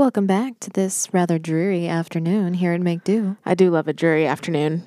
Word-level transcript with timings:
Welcome 0.00 0.26
back 0.26 0.58
to 0.60 0.70
this 0.70 1.12
rather 1.12 1.38
dreary 1.38 1.86
afternoon 1.86 2.54
here 2.54 2.72
at 2.72 2.80
Make 2.80 3.04
Do. 3.04 3.36
I 3.44 3.54
do 3.54 3.68
love 3.68 3.86
a 3.86 3.92
dreary 3.92 4.26
afternoon. 4.26 4.82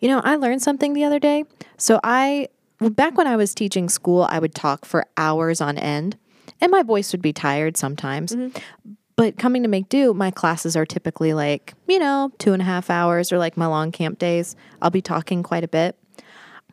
You 0.00 0.08
know, 0.08 0.22
I 0.24 0.36
learned 0.36 0.62
something 0.62 0.94
the 0.94 1.04
other 1.04 1.18
day. 1.18 1.44
So 1.76 2.00
I 2.02 2.48
back 2.80 3.18
when 3.18 3.26
I 3.26 3.36
was 3.36 3.54
teaching 3.54 3.90
school, 3.90 4.26
I 4.30 4.38
would 4.38 4.54
talk 4.54 4.86
for 4.86 5.04
hours 5.18 5.60
on 5.60 5.76
end, 5.76 6.16
and 6.62 6.72
my 6.72 6.82
voice 6.82 7.12
would 7.12 7.20
be 7.20 7.34
tired 7.34 7.76
sometimes. 7.76 8.34
Mm-hmm. 8.34 8.94
But 9.16 9.36
coming 9.36 9.64
to 9.64 9.68
make 9.68 9.90
do, 9.90 10.14
my 10.14 10.30
classes 10.30 10.76
are 10.76 10.86
typically 10.86 11.34
like, 11.34 11.74
you 11.86 11.98
know, 11.98 12.32
two 12.38 12.54
and 12.54 12.62
a 12.62 12.64
half 12.64 12.88
hours 12.88 13.30
or 13.30 13.36
like 13.36 13.58
my 13.58 13.66
long 13.66 13.92
camp 13.92 14.18
days. 14.18 14.56
I'll 14.80 14.88
be 14.88 15.02
talking 15.02 15.42
quite 15.42 15.62
a 15.62 15.68
bit. 15.68 15.94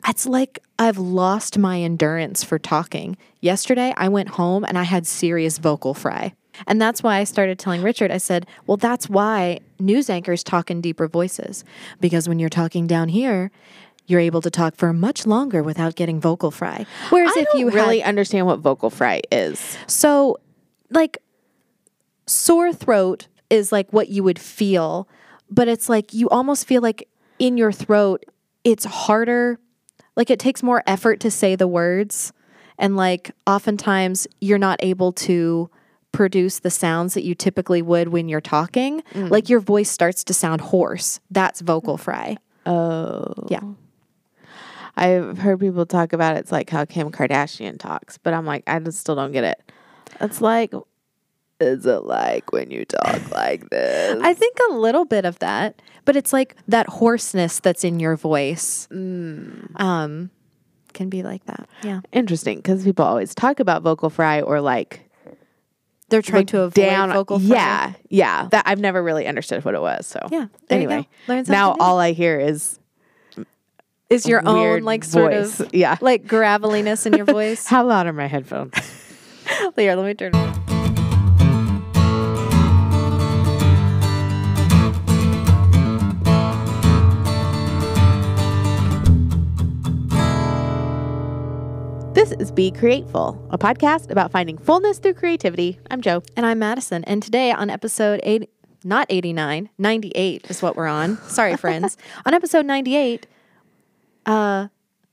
It's 0.08 0.24
like 0.24 0.60
I've 0.78 0.96
lost 0.96 1.58
my 1.58 1.78
endurance 1.82 2.42
for 2.42 2.58
talking. 2.58 3.18
Yesterday, 3.42 3.92
I 3.98 4.08
went 4.08 4.30
home 4.30 4.64
and 4.64 4.78
I 4.78 4.84
had 4.84 5.06
serious 5.06 5.58
vocal 5.58 5.92
fry. 5.92 6.32
And 6.66 6.80
that's 6.80 7.02
why 7.02 7.18
I 7.18 7.24
started 7.24 7.58
telling 7.58 7.82
Richard, 7.82 8.10
I 8.10 8.18
said, 8.18 8.46
well, 8.66 8.76
that's 8.76 9.08
why 9.08 9.60
news 9.78 10.08
anchors 10.10 10.42
talk 10.42 10.70
in 10.70 10.80
deeper 10.80 11.08
voices. 11.08 11.64
Because 12.00 12.28
when 12.28 12.38
you're 12.38 12.48
talking 12.48 12.86
down 12.86 13.08
here, 13.08 13.50
you're 14.06 14.20
able 14.20 14.40
to 14.40 14.50
talk 14.50 14.76
for 14.76 14.92
much 14.92 15.26
longer 15.26 15.62
without 15.62 15.96
getting 15.96 16.20
vocal 16.20 16.50
fry. 16.50 16.86
Whereas 17.10 17.32
I 17.36 17.40
if 17.40 17.46
don't 17.46 17.60
you 17.60 17.70
really 17.70 18.00
had, 18.00 18.08
understand 18.08 18.46
what 18.46 18.60
vocal 18.60 18.90
fry 18.90 19.22
is. 19.32 19.76
so 19.86 20.38
like 20.90 21.18
sore 22.26 22.72
throat 22.72 23.26
is 23.50 23.72
like 23.72 23.92
what 23.92 24.08
you 24.08 24.22
would 24.22 24.38
feel, 24.38 25.08
but 25.50 25.68
it's 25.68 25.88
like 25.88 26.14
you 26.14 26.28
almost 26.28 26.66
feel 26.66 26.82
like 26.82 27.08
in 27.38 27.56
your 27.56 27.72
throat 27.72 28.24
it's 28.64 28.84
harder, 28.84 29.58
like 30.16 30.30
it 30.30 30.38
takes 30.38 30.62
more 30.62 30.82
effort 30.86 31.20
to 31.20 31.30
say 31.30 31.54
the 31.56 31.68
words 31.68 32.32
and 32.78 32.96
like 32.96 33.30
oftentimes 33.46 34.26
you're 34.40 34.58
not 34.58 34.78
able 34.82 35.12
to 35.12 35.70
produce 36.16 36.60
the 36.60 36.70
sounds 36.70 37.12
that 37.12 37.24
you 37.24 37.34
typically 37.34 37.82
would 37.82 38.08
when 38.08 38.26
you're 38.26 38.40
talking. 38.40 39.02
Like 39.14 39.50
your 39.50 39.60
voice 39.60 39.90
starts 39.90 40.24
to 40.24 40.32
sound 40.34 40.62
hoarse. 40.62 41.20
That's 41.30 41.60
vocal 41.60 41.98
fry. 41.98 42.38
Oh. 42.64 43.34
Yeah. 43.48 43.60
I've 44.96 45.36
heard 45.36 45.60
people 45.60 45.84
talk 45.84 46.14
about 46.14 46.38
it's 46.38 46.50
like 46.50 46.70
how 46.70 46.86
Kim 46.86 47.10
Kardashian 47.12 47.78
talks, 47.78 48.16
but 48.16 48.32
I'm 48.32 48.46
like, 48.46 48.64
I 48.66 48.78
just 48.78 48.98
still 48.98 49.14
don't 49.14 49.32
get 49.32 49.44
it. 49.44 49.72
It's 50.18 50.40
like, 50.40 50.72
is 51.60 51.84
it 51.84 52.04
like 52.04 52.50
when 52.50 52.70
you 52.70 52.86
talk 52.86 53.30
like 53.30 53.68
this? 53.68 54.18
I 54.22 54.32
think 54.32 54.56
a 54.70 54.72
little 54.72 55.04
bit 55.04 55.26
of 55.26 55.38
that, 55.40 55.82
but 56.06 56.16
it's 56.16 56.32
like 56.32 56.56
that 56.66 56.88
hoarseness 56.88 57.60
that's 57.60 57.84
in 57.84 58.00
your 58.00 58.16
voice. 58.16 58.88
Um, 58.90 60.30
can 60.94 61.10
be 61.10 61.22
like 61.22 61.44
that. 61.44 61.68
Yeah, 61.82 62.00
Interesting, 62.12 62.56
because 62.56 62.84
people 62.84 63.04
always 63.04 63.34
talk 63.34 63.60
about 63.60 63.82
vocal 63.82 64.08
fry 64.08 64.40
or 64.40 64.62
like 64.62 65.05
they're 66.08 66.22
trying 66.22 66.40
like 66.40 66.46
to 66.48 66.60
avoid 66.62 66.74
down. 66.74 67.12
vocal 67.12 67.38
fry. 67.38 67.48
Yeah, 67.56 67.92
yeah. 68.08 68.48
That 68.50 68.64
I've 68.66 68.78
never 68.80 69.02
really 69.02 69.26
understood 69.26 69.64
what 69.64 69.74
it 69.74 69.80
was. 69.80 70.06
So 70.06 70.20
Yeah, 70.30 70.46
Anyway, 70.70 71.08
now 71.28 71.72
new. 71.72 71.76
all 71.80 71.98
I 71.98 72.12
hear 72.12 72.38
is 72.40 72.78
is 74.08 74.26
your 74.26 74.46
own 74.46 74.82
like 74.82 75.02
sort 75.04 75.32
voice. 75.32 75.60
of 75.60 75.74
Yeah. 75.74 75.96
like 76.00 76.26
graveliness 76.28 77.06
in 77.06 77.14
your 77.14 77.24
voice. 77.38 77.66
how 77.66 77.84
loud 77.84 78.06
are 78.06 78.12
my 78.12 78.26
headphones? 78.26 78.74
Here, 79.76 79.94
let 79.96 80.04
me 80.06 80.14
turn. 80.14 80.65
This 92.28 92.40
is 92.40 92.50
Be 92.50 92.72
Createful, 92.72 93.40
a 93.50 93.58
podcast 93.58 94.10
about 94.10 94.32
finding 94.32 94.58
fullness 94.58 94.98
through 94.98 95.14
creativity. 95.14 95.78
I'm 95.92 96.00
Joe. 96.00 96.24
And 96.36 96.44
I'm 96.44 96.58
Madison, 96.58 97.04
and 97.04 97.22
today 97.22 97.52
on 97.52 97.70
episode 97.70 98.18
eight, 98.24 98.50
not 98.82 99.06
89, 99.10 99.70
98 99.78 100.50
is 100.50 100.60
what 100.60 100.74
we're 100.76 100.88
on. 100.88 101.18
Sorry, 101.28 101.56
friends. 101.56 101.96
on 102.24 102.34
episode 102.34 102.66
98, 102.66 103.28
uh, 104.24 104.66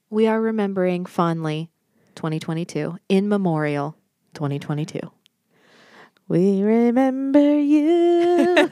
we 0.09 0.25
are 0.25 0.41
remembering 0.41 1.05
fondly 1.05 1.69
2022 2.15 2.97
in 3.09 3.29
memorial 3.29 3.95
2022. 4.33 4.99
We 6.27 6.63
remember 6.63 7.59
you 7.59 8.55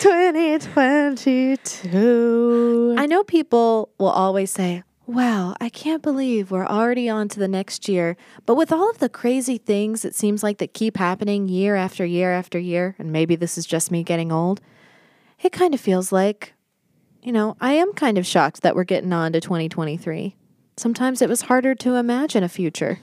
2022. 0.00 2.96
I 2.98 3.06
know 3.06 3.24
people 3.24 3.88
will 3.98 4.10
always 4.10 4.50
say, 4.50 4.82
Wow, 5.06 5.54
I 5.60 5.68
can't 5.68 6.02
believe 6.02 6.50
we're 6.50 6.66
already 6.66 7.08
on 7.08 7.28
to 7.28 7.38
the 7.38 7.46
next 7.46 7.88
year. 7.88 8.16
But 8.44 8.56
with 8.56 8.72
all 8.72 8.90
of 8.90 8.98
the 8.98 9.08
crazy 9.08 9.56
things 9.56 10.04
it 10.04 10.14
seems 10.16 10.42
like 10.42 10.58
that 10.58 10.74
keep 10.74 10.96
happening 10.96 11.48
year 11.48 11.76
after 11.76 12.04
year 12.04 12.32
after 12.32 12.58
year, 12.58 12.96
and 12.98 13.12
maybe 13.12 13.36
this 13.36 13.56
is 13.56 13.66
just 13.66 13.92
me 13.92 14.02
getting 14.02 14.32
old, 14.32 14.60
it 15.40 15.52
kind 15.52 15.74
of 15.74 15.80
feels 15.80 16.10
like, 16.10 16.54
you 17.22 17.30
know, 17.30 17.56
I 17.60 17.74
am 17.74 17.92
kind 17.92 18.18
of 18.18 18.26
shocked 18.26 18.62
that 18.62 18.74
we're 18.74 18.84
getting 18.84 19.12
on 19.12 19.32
to 19.32 19.40
2023. 19.40 20.34
Sometimes 20.76 21.22
it 21.22 21.28
was 21.28 21.42
harder 21.42 21.74
to 21.76 21.94
imagine 21.94 22.42
a 22.42 22.48
future 22.48 22.98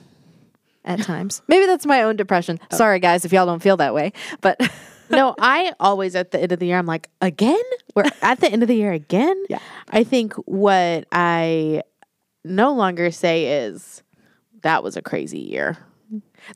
at 0.84 1.00
times. 1.02 1.40
maybe 1.48 1.64
that's 1.64 1.86
my 1.86 2.02
own 2.02 2.16
depression. 2.16 2.60
Oh. 2.70 2.76
Sorry, 2.76 2.98
guys, 3.00 3.24
if 3.24 3.32
y'all 3.32 3.46
don't 3.46 3.62
feel 3.62 3.78
that 3.78 3.94
way. 3.94 4.12
But 4.42 4.60
no, 5.10 5.34
I 5.38 5.72
always 5.80 6.14
at 6.14 6.32
the 6.32 6.40
end 6.40 6.52
of 6.52 6.58
the 6.58 6.66
year, 6.66 6.78
I'm 6.78 6.86
like, 6.86 7.08
again? 7.22 7.62
We're 7.94 8.04
at 8.20 8.40
the 8.40 8.50
end 8.50 8.62
of 8.62 8.68
the 8.68 8.76
year 8.76 8.92
again? 8.92 9.42
Yeah. 9.48 9.58
I 9.90 10.04
think 10.04 10.34
what 10.46 11.06
I 11.12 11.82
no 12.44 12.72
longer 12.72 13.10
say 13.10 13.64
is 13.64 14.02
that 14.62 14.82
was 14.82 14.96
a 14.96 15.02
crazy 15.02 15.38
year. 15.40 15.76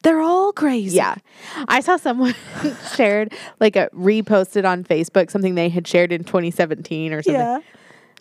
they're 0.02 0.20
all 0.20 0.52
crazy. 0.52 0.96
Yeah. 0.96 1.16
I 1.68 1.80
saw 1.80 1.96
someone 1.96 2.34
shared, 2.96 3.32
like, 3.60 3.76
a 3.76 3.88
reposted 3.94 4.64
on 4.68 4.84
Facebook 4.84 5.30
something 5.30 5.54
they 5.54 5.68
had 5.68 5.86
shared 5.86 6.12
in 6.12 6.24
2017 6.24 7.12
or 7.12 7.22
something. 7.22 7.40
Yeah. 7.40 7.60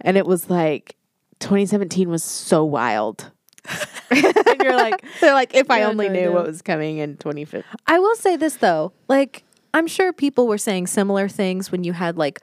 And 0.02 0.18
it 0.18 0.26
was 0.26 0.50
like, 0.50 0.96
2017 1.40 2.10
was 2.10 2.24
so 2.24 2.64
wild. 2.66 3.32
and 4.10 4.62
you're 4.64 4.76
like, 4.76 5.04
they're 5.20 5.34
like, 5.34 5.54
if 5.54 5.70
I 5.70 5.80
Yeah, 5.80 5.88
only 5.90 6.08
no, 6.08 6.14
knew 6.14 6.32
what 6.32 6.48
was 6.48 6.62
coming 6.62 7.00
in 7.00 7.18
2015. 7.18 7.64
I 7.86 8.00
will 8.00 8.16
say 8.16 8.38
this 8.38 8.56
though, 8.56 8.94
like 9.10 9.44
I'm 9.74 9.88
sure 9.88 10.14
people 10.14 10.48
were 10.48 10.58
saying 10.58 10.88
similar 10.88 11.28
things 11.28 11.70
when 11.72 11.84
you 11.84 11.92
had 11.94 12.18
like, 12.18 12.40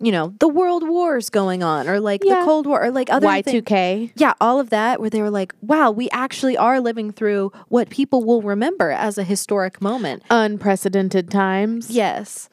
you 0.00 0.10
know, 0.10 0.34
the 0.40 0.48
world 0.48 0.88
wars 0.88 1.28
going 1.30 1.62
on, 1.62 1.88
or 1.88 2.00
like 2.00 2.24
Yeah. 2.24 2.40
the 2.40 2.44
Cold 2.46 2.66
War, 2.66 2.82
or 2.82 2.90
like 2.90 3.10
other. 3.12 3.26
Y2K. 3.26 4.12
Yeah, 4.16 4.32
all 4.40 4.58
of 4.58 4.70
that, 4.70 5.00
where 5.00 5.10
they 5.10 5.20
were 5.20 5.30
like, 5.30 5.54
"Wow, 5.60 5.90
we 5.90 6.08
actually 6.10 6.56
are 6.56 6.80
living 6.80 7.12
through 7.12 7.52
what 7.68 7.90
people 7.90 8.24
will 8.24 8.42
remember 8.42 8.90
as 8.90 9.18
a 9.18 9.24
historic 9.24 9.82
moment." 9.82 10.22
Unprecedented 10.30 11.30
times. 11.30 11.90
Yes, 11.90 12.48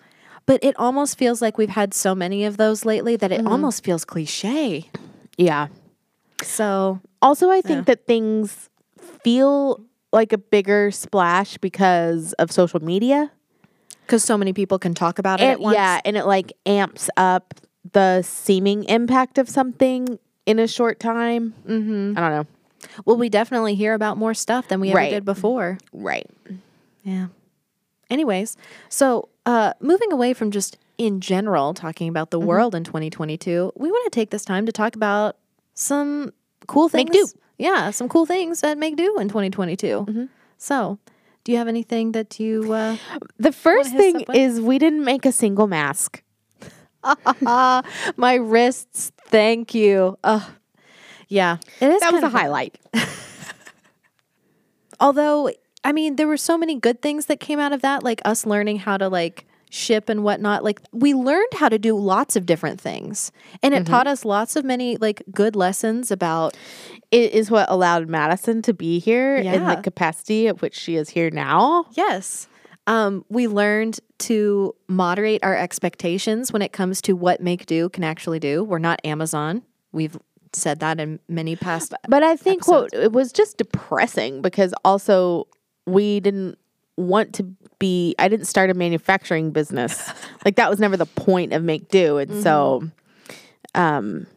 but 0.45 0.63
it 0.63 0.75
almost 0.77 1.17
feels 1.17 1.41
like 1.41 1.57
we've 1.57 1.69
had 1.69 1.93
so 1.93 2.13
many 2.13 2.43
of 2.43 2.57
those 2.57 2.85
lately 2.85 3.15
that 3.15 3.31
it 3.31 3.39
mm-hmm. 3.39 3.47
almost 3.47 3.83
feels 3.83 4.03
cliche. 4.05 4.89
Yeah. 5.37 5.67
So 6.43 6.99
Also, 7.21 7.49
I 7.49 7.61
think 7.61 7.87
that 7.87 8.05
things 8.05 8.69
feel 9.23 9.81
like 10.13 10.31
a 10.31 10.37
bigger 10.37 10.91
splash 10.91 11.57
because 11.57 12.33
of 12.33 12.51
social 12.51 12.79
media. 12.83 13.31
Because 14.07 14.23
so 14.23 14.37
many 14.37 14.53
people 14.53 14.79
can 14.79 14.93
talk 14.93 15.19
about 15.19 15.39
it 15.41 15.43
at 15.45 15.59
once. 15.59 15.75
yeah, 15.75 15.99
and 16.05 16.15
it 16.17 16.25
like 16.25 16.53
amps 16.65 17.09
up 17.17 17.53
the 17.93 18.21
seeming 18.21 18.83
impact 18.85 19.37
of 19.37 19.47
something 19.49 20.17
in 20.45 20.59
a 20.59 20.67
short 20.67 20.99
time. 20.99 21.53
Mm-hmm. 21.67 22.13
I 22.17 22.21
don't 22.21 22.31
know. 22.31 22.47
Well, 23.05 23.17
we 23.17 23.29
definitely 23.29 23.75
hear 23.75 23.93
about 23.93 24.17
more 24.17 24.33
stuff 24.33 24.67
than 24.69 24.79
we 24.79 24.89
ever 24.89 24.97
Right. 24.97 25.09
did 25.11 25.25
before. 25.25 25.77
Right. 25.93 26.27
Yeah. 27.03 27.27
Anyways, 28.09 28.55
so 28.89 29.29
uh, 29.45 29.73
moving 29.81 30.11
away 30.13 30.33
from 30.33 30.51
just 30.51 30.77
in 30.97 31.19
general 31.21 31.73
talking 31.73 32.07
about 32.09 32.29
Mm-hmm. 32.31 32.39
the 32.39 32.45
world 32.45 32.75
in 32.75 32.83
2022, 32.83 33.73
we 33.75 33.89
want 33.91 34.11
to 34.11 34.17
take 34.17 34.29
this 34.31 34.45
time 34.45 34.65
to 34.65 34.71
talk 34.71 34.95
about 34.95 35.37
some 35.73 36.31
cool 36.67 36.89
things. 36.89 37.09
Make 37.09 37.13
do. 37.13 37.27
Yeah, 37.57 37.91
some 37.91 38.07
cool 38.07 38.25
things 38.25 38.61
that 38.61 38.77
make 38.77 38.95
do 38.95 39.17
in 39.19 39.27
2022. 39.29 39.87
Mm-hmm. 39.87 40.25
So, 40.57 40.97
do 41.47 41.53
you 41.53 41.59
have 41.59 41.69
anything 41.69 42.11
that 42.11 42.41
you? 42.41 42.73
Uh, 42.73 42.97
The 43.39 43.53
first 43.53 43.95
thing 43.95 44.25
is 44.33 44.59
we 44.59 44.77
didn't 44.77 45.05
make 45.05 45.25
a 45.25 45.31
single 45.31 45.65
mask. 45.65 46.21
my 47.41 48.33
wrists. 48.33 49.13
Thank 49.27 49.73
you. 49.73 50.17
Ugh. 50.25 50.43
Yeah, 51.29 51.59
it 51.79 51.89
is. 51.89 52.01
That 52.01 52.11
was 52.11 52.23
a 52.23 52.27
highlight. 52.27 52.77
Although, 54.99 55.51
I 55.85 55.93
mean, 55.93 56.17
there 56.17 56.27
were 56.27 56.35
so 56.35 56.57
many 56.57 56.75
good 56.75 57.01
things 57.01 57.27
that 57.27 57.39
came 57.39 57.59
out 57.59 57.71
of 57.71 57.81
that, 57.81 58.03
like 58.03 58.21
us 58.25 58.45
learning 58.45 58.79
how 58.79 58.97
to 58.97 59.07
like 59.07 59.46
ship 59.69 60.09
and 60.09 60.23
whatnot. 60.23 60.63
Like 60.63 60.81
we 60.91 61.13
learned 61.13 61.53
how 61.53 61.69
to 61.69 61.77
do 61.79 61.97
lots 61.97 62.35
of 62.35 62.45
different 62.45 62.79
things, 62.81 63.31
and 63.61 63.73
Mm-hmm. 63.73 63.81
it 63.83 63.85
taught 63.87 64.07
us 64.07 64.23
lots 64.25 64.55
of 64.55 64.65
many 64.65 64.97
like 64.97 65.23
good 65.31 65.55
lessons 65.55 66.11
about. 66.11 66.55
It 67.09 67.31
is 67.31 67.49
what 67.49 67.69
allowed 67.69 68.09
Madison 68.09 68.61
to 68.63 68.73
be 68.73 68.99
here 68.99 69.37
in 69.37 69.65
the 69.65 69.75
capacity 69.77 70.47
at 70.47 70.61
which 70.61 70.75
she 70.75 70.95
is 70.97 71.09
here 71.09 71.29
now. 71.29 71.85
Yes, 71.93 72.47
um, 72.85 73.23
we 73.29 73.47
learned 73.47 73.99
to 74.19 74.75
moderate 74.87 75.43
our 75.43 75.55
expectations 75.55 76.51
when 76.51 76.61
it 76.61 76.73
comes 76.73 77.01
to 77.03 77.13
what 77.13 77.41
Make 77.41 77.65
Do 77.65 77.87
can 77.89 78.03
actually 78.03 78.39
do. 78.39 78.63
We're 78.63 78.79
not 78.79 78.99
Amazon. 79.05 79.61
We've 79.93 80.17
said 80.53 80.79
that 80.79 80.99
in 80.99 81.19
many 81.29 81.55
past. 81.55 81.93
But 82.07 82.23
I 82.23 82.35
think 82.35 82.67
what 82.67 82.93
it 82.93 83.11
was 83.11 83.31
just 83.31 83.57
depressing 83.57 84.41
because 84.41 84.73
also 84.83 85.47
we 85.85 86.19
didn't 86.19 86.57
want 86.97 87.33
to 87.35 87.45
be 87.79 88.15
I 88.17 88.27
didn't 88.27 88.47
start 88.47 88.69
a 88.69 88.73
manufacturing 88.73 89.51
business. 89.51 90.11
like 90.45 90.55
that 90.55 90.69
was 90.69 90.79
never 90.79 90.97
the 90.97 91.05
point 91.05 91.53
of 91.53 91.63
make 91.63 91.89
do. 91.89 92.17
And 92.17 92.41
so 92.43 92.83
um 93.75 94.27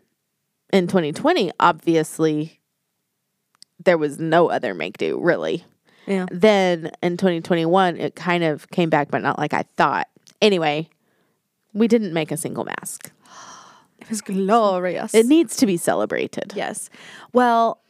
in 0.72 0.86
2020 0.86 1.52
obviously 1.58 2.60
there 3.82 3.98
was 3.98 4.18
no 4.18 4.50
other 4.50 4.74
make 4.74 4.98
do 4.98 5.18
really. 5.20 5.64
Yeah. 6.06 6.26
Then 6.30 6.90
in 7.02 7.16
2021 7.16 7.96
it 7.96 8.14
kind 8.14 8.44
of 8.44 8.70
came 8.70 8.90
back 8.90 9.10
but 9.10 9.22
not 9.22 9.38
like 9.38 9.54
I 9.54 9.62
thought. 9.76 10.08
Anyway, 10.42 10.88
we 11.72 11.86
didn't 11.86 12.12
make 12.12 12.30
a 12.32 12.36
single 12.36 12.64
mask. 12.64 13.10
It 14.00 14.08
was 14.08 14.22
glorious. 14.22 15.14
It 15.14 15.26
needs 15.26 15.56
to 15.56 15.66
be 15.66 15.76
celebrated. 15.76 16.54
Yes. 16.56 16.88
Well, 17.32 17.80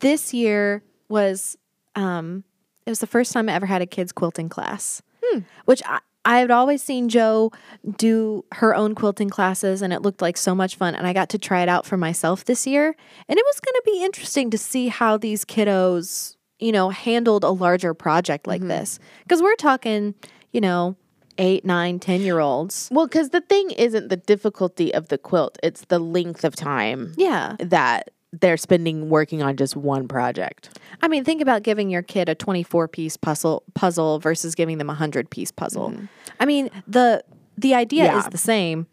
this 0.00 0.34
year 0.34 0.82
was 1.08 1.56
um 1.94 2.44
it 2.86 2.90
was 2.90 3.00
the 3.00 3.06
first 3.06 3.32
time 3.32 3.48
I 3.48 3.54
ever 3.54 3.66
had 3.66 3.82
a 3.82 3.86
kids 3.86 4.12
quilting 4.12 4.48
class. 4.48 5.02
Hmm. 5.22 5.40
Which 5.64 5.82
I 5.86 6.00
I 6.24 6.38
had 6.38 6.50
always 6.50 6.82
seen 6.82 7.08
Joe 7.08 7.50
do 7.96 8.44
her 8.52 8.74
own 8.74 8.94
quilting 8.94 9.28
classes 9.28 9.82
and 9.82 9.92
it 9.92 10.02
looked 10.02 10.22
like 10.22 10.36
so 10.36 10.54
much 10.54 10.76
fun 10.76 10.94
and 10.94 11.06
I 11.06 11.12
got 11.12 11.28
to 11.30 11.38
try 11.38 11.62
it 11.62 11.68
out 11.68 11.84
for 11.84 11.96
myself 11.96 12.44
this 12.44 12.66
year 12.66 12.94
and 13.28 13.38
it 13.38 13.44
was 13.44 13.60
going 13.60 13.74
to 13.74 13.82
be 13.84 14.04
interesting 14.04 14.50
to 14.50 14.58
see 14.58 14.88
how 14.88 15.16
these 15.16 15.44
kiddos, 15.44 16.36
you 16.60 16.70
know, 16.70 16.90
handled 16.90 17.42
a 17.42 17.50
larger 17.50 17.92
project 17.92 18.46
like 18.46 18.60
mm-hmm. 18.60 18.68
this 18.68 19.00
because 19.24 19.42
we're 19.42 19.56
talking, 19.56 20.14
you 20.52 20.60
know, 20.60 20.96
eight, 21.38 21.64
nine, 21.64 21.98
ten 21.98 22.20
year 22.20 22.38
olds. 22.38 22.88
Well, 22.92 23.06
because 23.06 23.30
the 23.30 23.40
thing 23.40 23.70
isn't 23.72 24.08
the 24.08 24.16
difficulty 24.16 24.94
of 24.94 25.08
the 25.08 25.18
quilt, 25.18 25.58
it's 25.62 25.86
the 25.86 25.98
length 25.98 26.44
of 26.44 26.54
time 26.54 27.14
Yeah. 27.16 27.56
that 27.58 28.10
they're 28.32 28.56
spending 28.56 29.08
working 29.10 29.42
on 29.42 29.56
just 29.56 29.76
one 29.76 30.08
project. 30.08 30.78
I 31.02 31.08
mean, 31.08 31.22
think 31.24 31.42
about 31.42 31.62
giving 31.62 31.90
your 31.90 32.02
kid 32.02 32.28
a 32.28 32.34
24 32.34 32.88
piece 32.88 33.16
puzzle 33.16 33.62
puzzle 33.74 34.18
versus 34.18 34.54
giving 34.54 34.78
them 34.78 34.88
a 34.88 34.94
100 34.94 35.30
piece 35.30 35.50
puzzle. 35.50 35.90
Mm-hmm. 35.90 36.06
I 36.40 36.46
mean, 36.46 36.70
the 36.86 37.22
the 37.58 37.74
idea 37.74 38.16
is 38.16 38.26
the 38.26 38.38
same. 38.38 38.86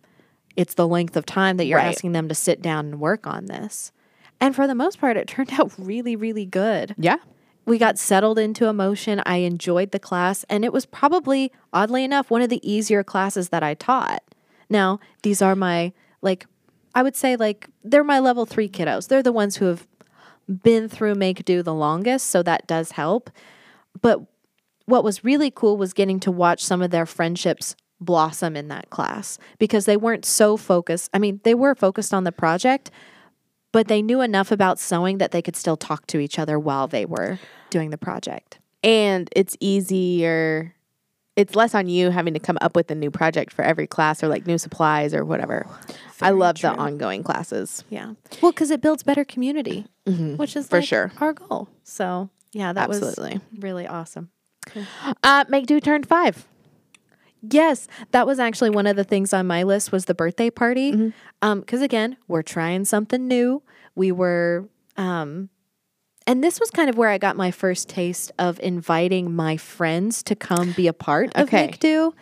It's 0.58 0.74
the 0.74 0.88
length 0.88 1.16
of 1.16 1.26
time 1.26 1.56
that 1.58 1.66
you're 1.66 1.78
Right. 1.80 1.88
asking 1.88 2.12
them 2.12 2.28
to 2.28 2.36
sit 2.36 2.62
down 2.62 2.88
and 2.88 3.00
work 3.00 3.26
on 3.26 3.46
this. 3.46 3.94
And 4.42 4.54
for 4.56 4.68
the 4.68 4.76
most 4.76 5.00
part, 5.00 5.16
it 5.16 5.28
turned 5.36 5.54
out 5.54 5.72
really, 5.78 6.16
really 6.18 6.46
good. 6.46 6.96
Yeah. 6.98 7.18
We 7.66 7.78
got 7.78 7.98
settled 8.00 8.40
into 8.40 8.66
emotion. 8.66 9.22
I 9.26 9.38
enjoyed 9.38 9.92
the 9.92 10.00
class, 10.00 10.44
and 10.50 10.66
it 10.66 10.74
was 10.74 10.86
probably, 10.86 11.52
oddly 11.72 12.04
enough, 12.04 12.32
one 12.32 12.42
of 12.42 12.50
the 12.50 12.60
easier 12.70 13.04
classes 13.04 13.50
that 13.50 13.62
I 13.64 13.76
taught. 13.76 14.24
Now, 14.70 15.00
these 15.22 15.42
are 15.42 15.56
my, 15.56 15.94
like, 16.22 16.48
I 16.96 17.04
would 17.04 17.16
say, 17.16 17.36
like, 17.36 17.68
they're 17.84 18.04
my 18.04 18.20
level 18.20 18.46
three 18.46 18.70
kiddos. 18.70 19.08
They're 19.08 19.24
the 19.24 19.32
ones 19.32 19.58
who 19.58 19.66
have 19.66 19.88
been 20.64 20.90
through 20.90 21.16
Make 21.16 21.46
Do 21.46 21.62
the 21.62 21.74
longest, 21.74 22.28
so 22.28 22.42
that 22.44 22.68
does 22.68 22.92
help. 22.92 23.30
But 24.02 24.22
what 24.86 25.04
was 25.04 25.24
really 25.24 25.52
cool 25.52 25.78
was 25.78 25.94
getting 25.94 26.20
to 26.22 26.32
watch 26.32 26.64
some 26.64 26.82
of 26.82 26.90
their 26.90 27.06
friendships 27.06 27.76
blossom 28.02 28.56
in 28.56 28.70
that 28.70 28.90
class 28.90 29.38
because 29.58 29.86
they 29.86 29.98
weren't 29.98 30.26
so 30.26 30.58
focused. 30.58 31.10
I 31.14 31.20
mean, 31.20 31.42
they 31.44 31.54
were 31.54 31.76
focused 31.76 32.14
on 32.14 32.24
the 32.24 32.32
project, 32.32 32.90
but 33.72 33.88
they 33.88 34.02
knew 34.02 34.22
enough 34.22 34.52
about 34.52 34.80
sewing 34.80 35.20
that 35.20 35.32
they 35.32 35.42
could 35.42 35.56
still 35.56 35.78
talk 35.78 36.08
to 36.08 36.20
each 36.20 36.40
other 36.40 36.58
while 36.58 36.88
they 36.88 37.06
were 37.06 37.40
doing 37.70 37.92
the 37.92 37.98
project. 37.98 38.60
And 38.84 39.30
it's 39.36 39.56
easier, 39.60 40.74
it's 41.40 41.56
less 41.56 41.74
on 41.74 41.88
you 41.88 42.10
having 42.10 42.34
to 42.34 42.40
come 42.40 42.58
up 42.62 42.76
with 42.76 42.92
a 42.92 42.96
new 42.96 43.10
project 43.10 43.54
for 43.54 43.64
every 43.64 43.88
class 43.88 44.22
or 44.24 44.28
like 44.28 44.46
new 44.46 44.58
supplies 44.58 45.14
or 45.14 45.24
whatever. 45.24 45.66
I 46.22 46.32
love 46.32 46.60
the 46.60 46.70
ongoing 46.70 47.24
classes. 47.24 47.84
Yeah. 47.90 48.14
Well, 48.42 48.52
because 48.52 48.72
it 48.72 48.82
builds 48.82 49.04
better 49.04 49.24
community, 49.24 49.86
which 50.06 50.56
is 50.56 50.68
For 50.68 50.78
like 50.78 50.86
sure. 50.86 51.12
our 51.20 51.34
goal. 51.34 51.70
So 51.84 52.30
yeah, 52.52 52.74
that 52.74 52.90
Absolutely. 52.90 53.34
was 53.52 53.64
really 53.64 53.88
awesome. 53.88 54.30
Uh, 55.24 55.46
Make 55.48 55.66
Do 55.66 55.80
turned 55.80 56.08
five. 56.08 56.46
Yes, 57.42 57.88
that 58.12 58.28
was 58.28 58.38
actually 58.38 58.70
one 58.72 58.86
of 58.86 58.98
the 58.98 59.06
things 59.06 59.34
on 59.34 59.48
my 59.48 59.64
list 59.64 59.94
was 59.94 60.06
the 60.06 60.14
birthday 60.14 60.50
party. 60.50 61.14
Um, 61.42 61.62
because 61.62 61.82
again, 61.82 62.18
we're 62.28 62.42
trying 62.42 62.84
something 62.84 63.28
new. 63.30 63.64
We 63.96 64.12
were, 64.12 64.68
um, 64.98 65.50
and 66.30 66.44
this 66.44 66.60
was 66.60 66.70
kind 66.70 66.92
of 66.92 66.96
where 66.96 67.10
I 67.10 67.18
got 67.18 67.36
my 67.36 67.50
first 67.50 67.90
taste 67.90 68.32
of 68.38 68.60
inviting 68.60 69.36
my 69.36 69.58
friends 69.58 70.22
to 70.24 70.36
come 70.36 70.74
be 70.74 70.86
a 70.86 70.94
part 70.94 71.36
of 71.36 71.48
Okay. 71.48 71.66
Make 71.66 71.80
Do, 71.80 72.14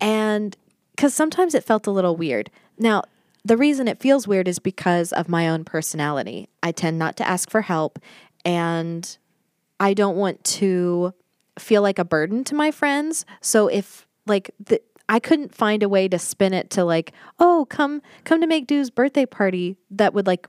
and 0.00 0.56
because 0.94 1.14
sometimes 1.14 1.52
it 1.52 1.64
felt 1.64 1.88
a 1.88 1.90
little 1.90 2.14
weird. 2.14 2.48
Now, 2.78 3.02
the 3.44 3.56
reason 3.56 3.88
it 3.88 3.98
feels 3.98 4.28
weird 4.28 4.46
is 4.46 4.60
because 4.60 5.12
of 5.12 5.28
my 5.28 5.48
own 5.48 5.64
personality. 5.64 6.48
I 6.62 6.70
tend 6.70 6.96
not 6.96 7.16
to 7.16 7.26
ask 7.26 7.50
for 7.50 7.62
help, 7.62 7.98
and 8.44 9.18
I 9.80 9.94
don't 9.94 10.16
want 10.16 10.44
to 10.44 11.12
feel 11.58 11.82
like 11.82 11.98
a 11.98 12.04
burden 12.04 12.44
to 12.44 12.54
my 12.54 12.70
friends. 12.70 13.26
So 13.40 13.66
if 13.66 14.06
like 14.26 14.52
the, 14.64 14.80
I 15.08 15.18
couldn't 15.18 15.52
find 15.52 15.82
a 15.82 15.88
way 15.88 16.06
to 16.06 16.20
spin 16.20 16.54
it 16.54 16.70
to 16.70 16.84
like, 16.84 17.12
oh, 17.40 17.66
come 17.68 18.00
come 18.22 18.40
to 18.40 18.46
make 18.46 18.68
Do's 18.68 18.90
birthday 18.90 19.26
party 19.26 19.76
that 19.90 20.14
would 20.14 20.28
like 20.28 20.46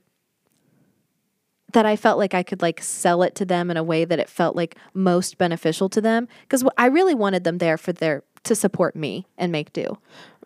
that 1.75 1.85
I 1.85 1.95
felt 1.95 2.17
like 2.17 2.33
I 2.33 2.41
could 2.43 2.61
like 2.61 2.81
sell 2.81 3.21
it 3.23 3.35
to 3.35 3.45
them 3.45 3.69
in 3.69 3.77
a 3.77 3.83
way 3.83 4.03
that 4.05 4.19
it 4.19 4.29
felt 4.29 4.55
like 4.55 4.75
most 4.93 5.37
beneficial 5.37 5.87
to 5.89 6.01
them 6.01 6.27
because 6.41 6.63
I 6.77 6.87
really 6.87 7.13
wanted 7.15 7.43
them 7.43 7.59
there 7.59 7.77
for 7.77 7.93
their 7.93 8.23
to 8.43 8.55
support 8.55 8.95
me 8.95 9.25
and 9.37 9.51
make 9.51 9.71
do. 9.73 9.97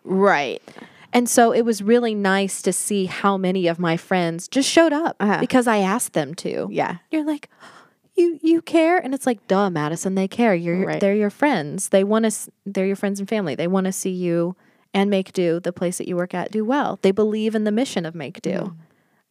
Right. 0.04 0.62
And 1.12 1.28
so 1.28 1.52
it 1.52 1.62
was 1.62 1.82
really 1.82 2.14
nice 2.14 2.62
to 2.62 2.72
see 2.72 3.06
how 3.06 3.36
many 3.36 3.66
of 3.66 3.78
my 3.78 3.96
friends 3.96 4.46
just 4.48 4.68
showed 4.68 4.92
up 4.92 5.16
Uh-huh. 5.20 5.40
because 5.40 5.66
I 5.66 5.78
asked 5.78 6.12
them 6.12 6.34
to. 6.36 6.68
Yeah. 6.70 6.98
You're 7.10 7.24
like, 7.26 7.48
you 8.16 8.38
you 8.42 8.60
care, 8.62 8.98
and 8.98 9.14
it's 9.14 9.26
like, 9.26 9.46
duh, 9.48 9.70
Madison, 9.70 10.14
they 10.14 10.28
care. 10.28 10.54
You're 10.54 10.84
Right. 10.86 11.00
they're 11.00 11.14
your 11.14 11.30
friends. 11.30 11.88
They 11.88 12.04
want 12.04 12.24
to. 12.30 12.50
They're 12.66 12.86
your 12.86 12.96
friends 12.96 13.18
and 13.20 13.28
family. 13.28 13.54
They 13.54 13.66
want 13.68 13.86
to 13.86 13.92
see 13.92 14.10
you 14.10 14.56
and 14.92 15.08
make 15.10 15.32
do 15.32 15.60
the 15.60 15.72
place 15.72 15.98
that 15.98 16.08
you 16.08 16.16
work 16.16 16.34
at 16.34 16.50
do 16.50 16.64
well. 16.64 16.98
They 17.02 17.12
believe 17.12 17.54
in 17.54 17.64
the 17.64 17.72
mission 17.72 18.04
of 18.04 18.14
make 18.14 18.42
do. 18.42 18.74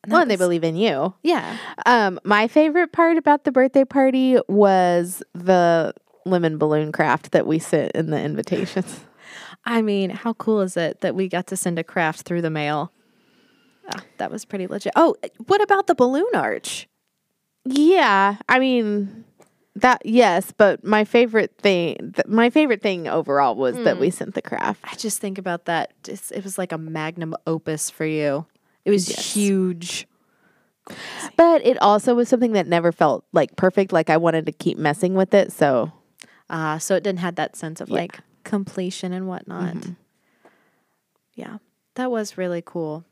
Well, 0.10 0.22
and 0.22 0.32
they 0.32 0.36
believe 0.36 0.64
in 0.64 0.76
you. 0.76 1.14
Yeah. 1.24 1.58
Um, 1.86 2.20
my 2.24 2.48
favorite 2.48 2.92
part 2.92 3.18
about 3.18 3.44
the 3.44 3.52
birthday 3.52 3.86
party 3.86 4.38
was 4.48 5.24
the 5.34 5.94
lemon 6.26 6.58
balloon 6.58 6.92
craft 6.92 7.32
that 7.32 7.48
we 7.48 7.60
sent 7.60 7.92
in 7.94 8.10
the 8.10 8.20
invitations. 8.22 9.02
I 9.66 9.82
mean, 9.82 10.10
how 10.10 10.34
cool 10.34 10.62
is 10.62 10.78
it 10.78 11.02
that 11.02 11.16
we 11.16 11.28
got 11.28 11.48
to 11.48 11.58
send 11.58 11.80
a 11.80 11.84
craft 11.84 12.22
through 12.22 12.42
the 12.42 12.50
mail? 12.50 12.92
Ah, 13.92 14.04
that 14.18 14.32
was 14.32 14.46
pretty 14.46 14.68
legit. 14.68 14.94
Oh, 14.96 15.16
what 15.48 15.62
about 15.62 15.88
the 15.88 15.96
balloon 15.96 16.30
arch? 16.34 16.88
yeah, 17.66 18.38
I 18.48 18.60
mean 18.60 19.26
that 19.76 20.02
yes, 20.06 20.52
but 20.56 20.84
my 20.84 21.04
favorite 21.04 21.56
thing, 21.58 22.14
th- 22.16 22.28
my 22.28 22.50
favorite 22.50 22.82
thing 22.82 23.08
overall 23.08 23.56
was 23.56 23.76
that 23.78 24.00
we 24.00 24.10
sent 24.10 24.34
the 24.34 24.42
craft. 24.42 24.84
I 24.84 24.96
just 24.96 25.20
think 25.20 25.38
about 25.38 25.66
that. 25.66 25.94
Just, 26.04 26.32
it 26.32 26.44
was 26.44 26.58
like 26.58 26.72
a 26.72 26.78
magnum 26.78 27.36
opus 27.46 27.90
for 27.90 28.06
you. 28.06 28.46
It 28.86 28.92
was 28.92 29.08
huge. 29.08 30.08
But 31.38 31.66
it 31.66 31.80
also 31.82 32.16
was 32.16 32.30
something 32.30 32.54
that 32.54 32.66
never 32.68 32.92
felt 32.92 33.24
like 33.32 33.56
perfect. 33.56 33.94
Like 33.94 34.10
I 34.10 34.18
wanted 34.18 34.46
to 34.48 34.52
keep 34.52 34.78
messing 34.78 35.14
with 35.14 35.34
it. 35.34 35.52
So 35.52 35.92
Uh, 36.50 36.80
so 36.80 36.96
it 36.96 37.04
didn't 37.04 37.20
have 37.20 37.36
that 37.36 37.56
sense 37.56 37.80
of 37.80 37.90
like 37.92 38.20
completion 38.44 39.14
and 39.14 39.28
whatnot. 39.28 39.76
Yeah, 41.36 41.58
that 41.96 42.10
was 42.10 42.38
really 42.38 42.64
cool. 42.66 43.06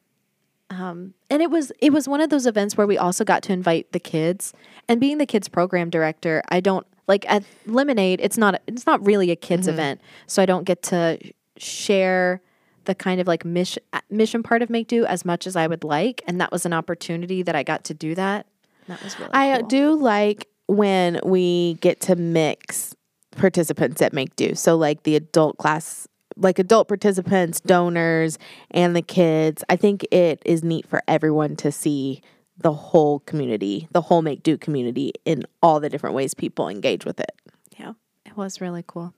Um, 0.69 1.13
and 1.29 1.41
it 1.41 1.49
was 1.51 1.71
it 1.79 1.93
was 1.93 2.07
one 2.09 2.19
of 2.19 2.29
those 2.29 2.45
events 2.47 2.75
where 2.75 2.87
we 2.87 2.97
also 2.97 3.23
got 3.23 3.43
to 3.43 3.53
invite 3.53 3.91
the 3.91 3.99
kids. 3.99 4.53
And 4.89 4.99
being 4.99 5.17
the 5.19 5.25
kids 5.27 5.47
program 5.47 5.89
director, 5.89 6.41
I 6.49 6.59
don't 6.59 6.85
like 7.07 7.29
at 7.29 7.43
Lemonade. 7.67 8.19
It's 8.21 8.37
not 8.37 8.61
it's 8.67 8.85
not 8.85 9.05
really 9.05 9.29
a 9.31 9.35
kids 9.35 9.67
event, 9.67 10.01
so 10.25 10.41
I 10.41 10.45
don't 10.45 10.63
get 10.65 10.81
to 10.83 11.19
share 11.57 12.41
the 12.87 12.95
kind 12.95 13.21
of 13.21 13.27
like 13.27 13.45
mission 13.45 13.83
mission 14.09 14.41
part 14.41 14.63
of 14.63 14.69
Make 14.69 14.87
Do 14.87 15.05
as 15.05 15.23
much 15.23 15.45
as 15.45 15.55
I 15.55 15.67
would 15.67 15.83
like. 15.83 16.23
And 16.25 16.41
that 16.41 16.51
was 16.51 16.65
an 16.65 16.73
opportunity 16.73 17.43
that 17.43 17.55
I 17.55 17.61
got 17.61 17.83
to 17.85 17.93
do 17.93 18.15
that. 18.15 18.47
That 18.87 19.03
was 19.03 19.19
really 19.19 19.31
I 19.33 19.51
uh, 19.51 19.59
cool. 19.59 19.67
do 19.67 19.93
like 19.95 20.47
when 20.67 21.19
we 21.23 21.75
get 21.75 22.01
to 22.01 22.15
mix 22.15 22.95
participants 23.31 24.01
at 24.01 24.13
Make 24.13 24.35
Do. 24.35 24.55
So 24.55 24.75
like 24.75 25.03
the 25.03 25.15
adult 25.15 25.57
class, 25.57 26.07
like 26.35 26.57
adult 26.57 26.87
participants, 26.87 27.59
donors, 27.59 28.39
and 28.71 28.95
the 28.95 29.01
kids. 29.01 29.63
I 29.69 29.75
think 29.75 30.05
it 30.11 30.41
is 30.45 30.63
neat 30.63 30.87
for 30.87 31.03
everyone 31.07 31.55
to 31.57 31.71
see 31.71 32.21
the 32.57 32.73
whole 32.73 33.19
community, 33.19 33.87
the 33.91 34.01
whole 34.01 34.21
Make 34.21 34.41
Do 34.41 34.57
community 34.57 35.11
in 35.25 35.45
all 35.61 35.79
the 35.79 35.89
different 35.89 36.15
ways 36.15 36.33
people 36.33 36.69
engage 36.69 37.05
with 37.05 37.19
it. 37.19 37.31
Yeah, 37.77 37.93
it 38.25 38.35
was 38.35 38.61
really 38.61 38.83
cool. 38.87 39.13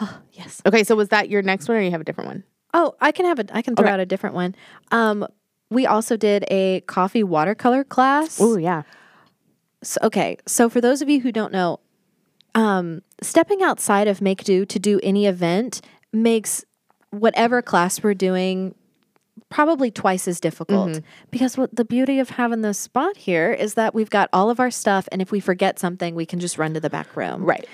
Oh, 0.00 0.20
yes. 0.32 0.62
Okay, 0.64 0.84
so 0.84 0.94
was 0.94 1.08
that 1.08 1.28
your 1.28 1.42
next 1.42 1.68
one 1.68 1.76
or 1.76 1.80
you 1.80 1.90
have 1.90 2.00
a 2.00 2.04
different 2.04 2.28
one? 2.28 2.44
Oh, 2.74 2.94
I 3.00 3.12
can 3.12 3.24
have 3.26 3.38
a 3.38 3.44
I 3.56 3.62
can 3.62 3.74
throw 3.76 3.84
Okay. 3.86 3.92
out 3.94 4.00
a 4.00 4.06
different 4.06 4.34
one. 4.34 4.54
Um, 4.90 5.26
we 5.70 5.86
also 5.86 6.16
did 6.16 6.44
a 6.50 6.80
coffee 6.82 7.22
watercolor 7.22 7.84
class. 7.84 8.38
Oh, 8.40 8.56
yeah. 8.56 8.82
So, 9.82 9.98
okay, 10.04 10.38
so 10.46 10.68
for 10.68 10.80
those 10.80 11.02
of 11.02 11.08
you 11.08 11.20
who 11.20 11.30
don't 11.30 11.52
know, 11.52 11.78
um, 12.54 13.02
stepping 13.22 13.62
outside 13.62 14.08
of 14.08 14.20
Make 14.20 14.44
Do 14.44 14.64
to 14.66 14.78
do 14.78 14.98
any 15.02 15.26
event 15.26 15.80
makes 16.12 16.64
whatever 17.10 17.62
class 17.62 18.02
we're 18.02 18.14
doing 18.14 18.74
probably 19.50 19.90
twice 19.90 20.26
as 20.28 20.40
difficult 20.40 20.90
Mm-hmm. 20.90 21.04
because 21.30 21.56
what 21.56 21.74
the 21.74 21.84
beauty 21.84 22.18
of 22.18 22.30
having 22.30 22.60
this 22.60 22.78
spot 22.78 23.16
here 23.16 23.50
is 23.52 23.74
that 23.74 23.94
we've 23.94 24.10
got 24.10 24.28
all 24.32 24.50
of 24.50 24.60
our 24.60 24.70
stuff 24.70 25.08
and 25.10 25.22
if 25.22 25.30
we 25.32 25.40
forget 25.40 25.78
something 25.78 26.14
we 26.14 26.26
can 26.26 26.38
just 26.38 26.58
run 26.58 26.74
to 26.74 26.80
the 26.80 26.90
back 26.90 27.16
room 27.16 27.44
Right. 27.44 27.66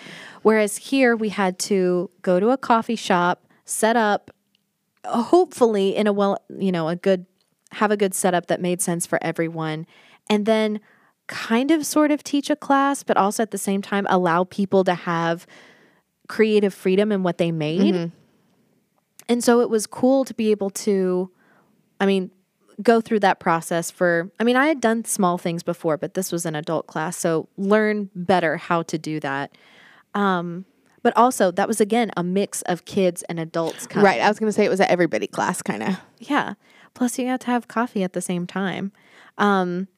whereas 0.43 0.77
here 0.77 1.17
we 1.17 1.31
had 1.31 1.59
to 1.61 2.11
go 2.23 2.39
to 2.39 2.51
a 2.51 2.57
coffee 2.57 2.95
shop 2.95 3.45
set 3.65 3.97
up 3.97 4.31
hopefully 5.07 5.95
in 5.95 6.07
a 6.07 6.13
well 6.13 6.39
you 6.59 6.73
know 6.73 6.89
a 6.89 6.97
good 6.97 7.27
have 7.73 7.91
a 7.91 7.97
good 7.97 8.15
setup 8.15 8.47
that 8.47 8.61
made 8.61 8.81
sense 8.81 9.07
for 9.07 9.19
everyone 9.23 9.87
and 10.31 10.47
then 10.47 10.81
kind 11.27 11.71
of 11.71 11.85
sort 11.87 12.11
of 12.11 12.23
teach 12.23 12.51
a 12.51 12.57
class 12.57 13.03
but 13.03 13.17
also 13.17 13.43
at 13.43 13.51
the 13.51 13.59
same 13.59 13.83
time 13.83 14.07
allow 14.09 14.45
people 14.45 14.85
to 14.85 14.95
have 14.95 15.47
creative 16.29 16.73
freedom 16.73 17.11
in 17.13 17.23
what 17.23 17.39
they 17.39 17.51
made 17.53 17.95
and 19.29 19.43
so 19.43 19.61
it 19.61 19.71
was 19.71 19.87
cool 19.87 20.25
to 20.25 20.35
be 20.35 20.51
able 20.51 20.71
to, 20.71 21.31
I 22.01 22.07
mean, 22.07 22.31
go 22.83 23.01
through 23.01 23.21
that 23.21 23.41
process 23.41 23.91
for, 23.91 24.31
I 24.39 24.45
mean, 24.45 24.57
I 24.57 24.67
had 24.67 24.81
done 24.81 25.05
small 25.05 25.39
things 25.39 25.63
before, 25.63 25.97
but 25.97 26.15
this 26.15 26.33
was 26.33 26.45
an 26.45 26.55
adult 26.55 26.87
class. 26.87 27.17
So 27.17 27.49
learn 27.57 28.11
better 28.15 28.57
how 28.57 28.83
to 28.83 28.99
do 28.99 29.21
that. 29.21 29.57
Um, 30.15 30.65
but 31.05 31.15
also, 31.19 31.51
that 31.51 31.69
was 31.69 31.83
again 31.83 32.11
a 32.17 32.25
mix 32.25 32.63
of 32.63 32.87
kids 32.87 33.23
and 33.29 33.39
adults. 33.39 33.87
Coming. 33.87 34.07
Right. 34.07 34.21
I 34.23 34.29
was 34.29 34.39
going 34.39 34.49
to 34.49 34.53
say 34.55 34.65
it 34.65 34.71
was 34.71 34.81
an 34.81 34.87
everybody 34.89 35.27
class 35.27 35.61
kind 35.61 35.83
of. 35.83 36.01
Yeah. 36.19 36.55
Plus, 36.95 37.19
you 37.19 37.27
had 37.27 37.43
to 37.43 37.49
have 37.49 37.69
coffee 37.69 38.03
at 38.03 38.15
the 38.15 38.23
same 38.23 38.47
time. 38.47 38.91
Um, 39.37 39.89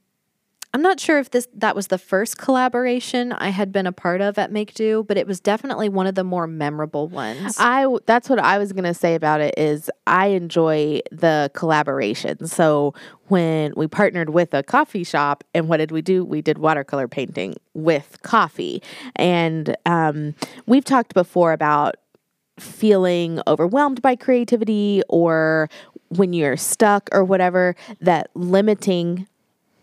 I'm 0.77 0.83
not 0.83 1.01
sure 1.01 1.19
if 1.19 1.31
this 1.31 1.49
that 1.55 1.75
was 1.75 1.87
the 1.87 1.97
first 1.97 2.37
collaboration 2.37 3.33
I 3.33 3.49
had 3.49 3.73
been 3.73 3.87
a 3.87 3.93
part 3.93 4.21
of 4.21 4.37
at 4.37 4.53
Make 4.53 4.75
Do, 4.75 5.05
but 5.09 5.17
it 5.17 5.27
was 5.27 5.41
definitely 5.41 5.89
one 5.89 6.07
of 6.07 6.17
the 6.17 6.23
more 6.23 6.47
memorable 6.47 7.09
ones. 7.09 7.57
I 7.59 7.87
that's 8.05 8.29
what 8.29 8.39
I 8.39 8.59
was 8.59 8.75
gonna 8.75 8.93
say 8.93 9.15
about 9.15 9.41
it 9.41 9.55
is 9.57 9.91
I 10.07 10.27
enjoy 10.27 11.01
the 11.11 11.51
collaboration. 11.55 12.47
So 12.47 12.93
when 13.29 13.73
we 13.75 13.87
partnered 13.87 14.29
with 14.29 14.53
a 14.53 14.63
coffee 14.63 15.03
shop, 15.03 15.45
and 15.55 15.67
what 15.67 15.79
did 15.79 15.93
we 15.93 16.03
do? 16.03 16.27
We 16.27 16.43
did 16.43 16.59
watercolor 16.59 17.09
painting 17.09 17.55
with 17.73 18.19
coffee, 18.21 18.83
and 19.15 19.75
um, 19.87 20.35
we've 20.67 20.85
talked 20.85 21.15
before 21.15 21.55
about 21.55 21.95
feeling 22.61 23.41
overwhelmed 23.47 24.03
by 24.03 24.15
creativity 24.15 25.03
or 25.09 25.71
when 26.09 26.35
you're 26.35 26.59
stuck 26.59 27.09
or 27.13 27.25
whatever 27.25 27.75
that 28.03 28.29
limiting 28.35 29.27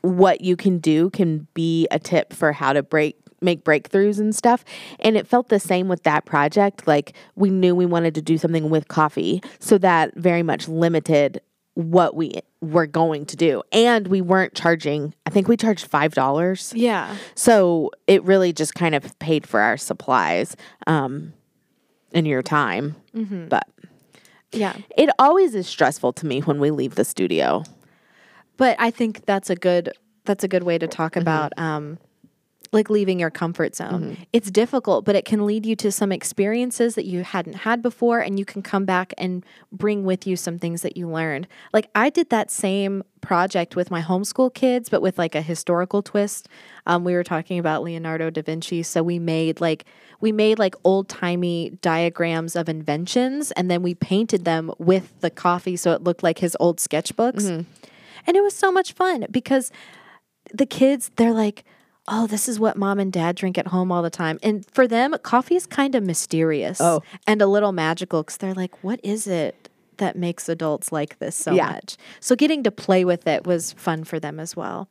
what 0.04 0.42
you 0.42 0.56
can 0.56 0.78
do 0.78 1.10
can 1.10 1.48
be 1.56 1.88
a 1.90 1.98
tip 1.98 2.32
for 2.34 2.52
how 2.52 2.72
to 2.74 2.84
break 2.84 3.18
make 3.42 3.66
breakthroughs 3.66 4.20
and 4.20 4.34
stuff. 4.34 4.64
And 5.02 5.18
it 5.18 5.28
felt 5.28 5.50
the 5.50 5.60
same 5.60 5.90
with 5.90 6.04
that 6.04 6.24
project. 6.26 6.88
Like 6.88 7.12
we 7.36 7.50
knew 7.50 7.76
we 7.76 7.86
wanted 7.86 8.16
to 8.16 8.22
do 8.22 8.38
something 8.38 8.70
with 8.70 8.88
coffee 8.88 9.42
so 9.60 9.78
that 9.80 10.14
very 10.16 10.44
much 10.44 10.70
limited 10.70 11.42
what 11.74 12.16
we 12.16 12.40
were 12.62 12.86
going 12.88 13.26
to 13.26 13.36
do. 13.36 13.62
And 13.74 14.08
we 14.08 14.22
weren't 14.22 14.54
charging 14.54 15.14
i 15.26 15.30
think 15.30 15.48
we 15.50 15.58
charged 15.58 15.88
five 15.88 16.14
dollars. 16.14 16.72
Yeah. 16.76 17.16
so 17.36 17.92
it 18.08 18.24
really 18.24 18.54
just 18.54 18.76
kind 18.76 18.96
of 18.96 19.18
paid 19.20 19.46
for 19.48 19.60
our 19.60 19.76
supplies 19.78 20.56
um 20.88 21.34
and 22.14 22.28
your 22.28 22.44
time. 22.44 22.96
But 23.50 23.68
Yeah. 24.52 24.76
it 24.98 25.10
always 25.18 25.56
is 25.56 25.68
stressful 25.68 26.14
to 26.14 26.26
me 26.26 26.42
when 26.42 26.60
we 26.60 26.72
leave 26.72 26.96
the 26.96 27.04
studio 27.06 27.64
But 28.58 28.76
I 28.80 28.92
think 28.92 29.26
that's 29.26 29.50
a 29.50 29.56
good 29.56 29.94
that's 30.26 30.44
a 30.44 30.48
good 30.48 30.64
way 30.64 30.78
to 30.78 30.88
talk 30.88 31.16
about 31.16 31.52
um 31.58 31.98
like 32.72 32.90
leaving 32.90 33.20
your 33.20 33.30
comfort 33.30 33.76
zone. 33.76 34.18
It's 34.34 34.50
difficult, 34.50 35.06
but 35.06 35.16
it 35.16 35.26
can 35.26 35.46
lead 35.46 35.64
you 35.64 35.76
to 35.76 35.92
some 35.92 36.12
experiences 36.12 36.96
that 36.96 37.06
you 37.06 37.24
hadn't 37.24 37.54
had 37.54 37.84
before 37.84 38.20
and 38.20 38.40
you 38.40 38.46
can 38.46 38.64
come 38.64 38.84
back 38.84 39.14
and 39.16 39.46
bring 39.72 40.04
with 40.04 40.26
you 40.26 40.36
some 40.36 40.58
things 40.58 40.82
that 40.82 40.98
you 40.98 41.08
learned. 41.08 41.48
Like 41.72 41.90
I 41.94 42.10
did 42.10 42.32
that 42.32 42.50
same 42.50 43.04
project 43.22 43.76
with 43.76 43.92
my 43.92 44.02
homeschool 44.02 44.54
kids, 44.56 44.90
but 44.90 45.04
with 45.04 45.20
like 45.20 45.36
a 45.36 45.42
historical 45.42 46.02
twist. 46.02 46.50
Um, 46.88 47.04
we 47.04 47.14
were 47.14 47.24
talking 47.24 47.60
about 47.60 47.84
Leonardo 47.84 48.32
da 48.32 48.42
Vinci, 48.42 48.82
so 48.82 49.04
we 49.04 49.20
made 49.20 49.62
like 49.62 49.86
we 50.20 50.32
made 50.32 50.58
like 50.58 50.76
old 50.84 51.08
timey 51.10 51.78
diagrams 51.82 52.56
of 52.56 52.68
inventions, 52.68 53.52
and 53.52 53.70
then 53.70 53.84
we 53.84 53.94
painted 53.94 54.46
them 54.46 54.72
with 54.80 55.14
the 55.22 55.30
coffee, 55.30 55.76
so 55.76 55.92
it 55.92 56.04
looked 56.04 56.24
like 56.24 56.40
his 56.40 56.58
old 56.60 56.78
sketchbooks. 56.78 57.66
And 58.28 58.36
it 58.38 58.44
was 58.44 58.56
so 58.56 58.72
much 58.72 58.94
fun 58.94 59.26
because 59.32 59.72
the 60.54 60.66
kids, 60.66 61.12
they're 61.16 61.34
like, 61.34 61.64
oh, 62.08 62.28
this 62.28 62.48
is 62.50 62.60
what 62.60 62.76
mom 62.78 63.00
and 63.00 63.12
dad 63.14 63.36
drink 63.36 63.58
at 63.58 63.68
home 63.68 63.92
all 63.92 64.02
the 64.02 64.10
time. 64.10 64.38
And 64.44 64.66
for 64.72 64.88
them, 64.88 65.16
coffee 65.24 65.56
is 65.56 65.66
kind 65.66 65.96
of 65.96 66.04
mysterious 66.04 66.80
Oh. 66.82 67.02
and 67.26 67.42
a 67.42 67.48
little 67.48 67.72
magical 67.72 68.24
because 68.24 68.38
they're 68.38 68.54
like, 68.54 68.84
what 68.84 69.00
is 69.04 69.26
it 69.28 69.70
that 69.98 70.16
makes 70.18 70.50
adults 70.50 70.92
like 70.92 71.20
this 71.20 71.36
so 71.36 71.54
Yeah. 71.54 71.68
much? 71.72 71.98
So 72.20 72.36
getting 72.36 72.64
to 72.64 72.72
play 72.72 73.06
with 73.06 73.26
it 73.28 73.46
was 73.48 73.74
fun 73.74 74.04
for 74.04 74.20
them 74.20 74.40
as 74.40 74.56
well. 74.56 74.90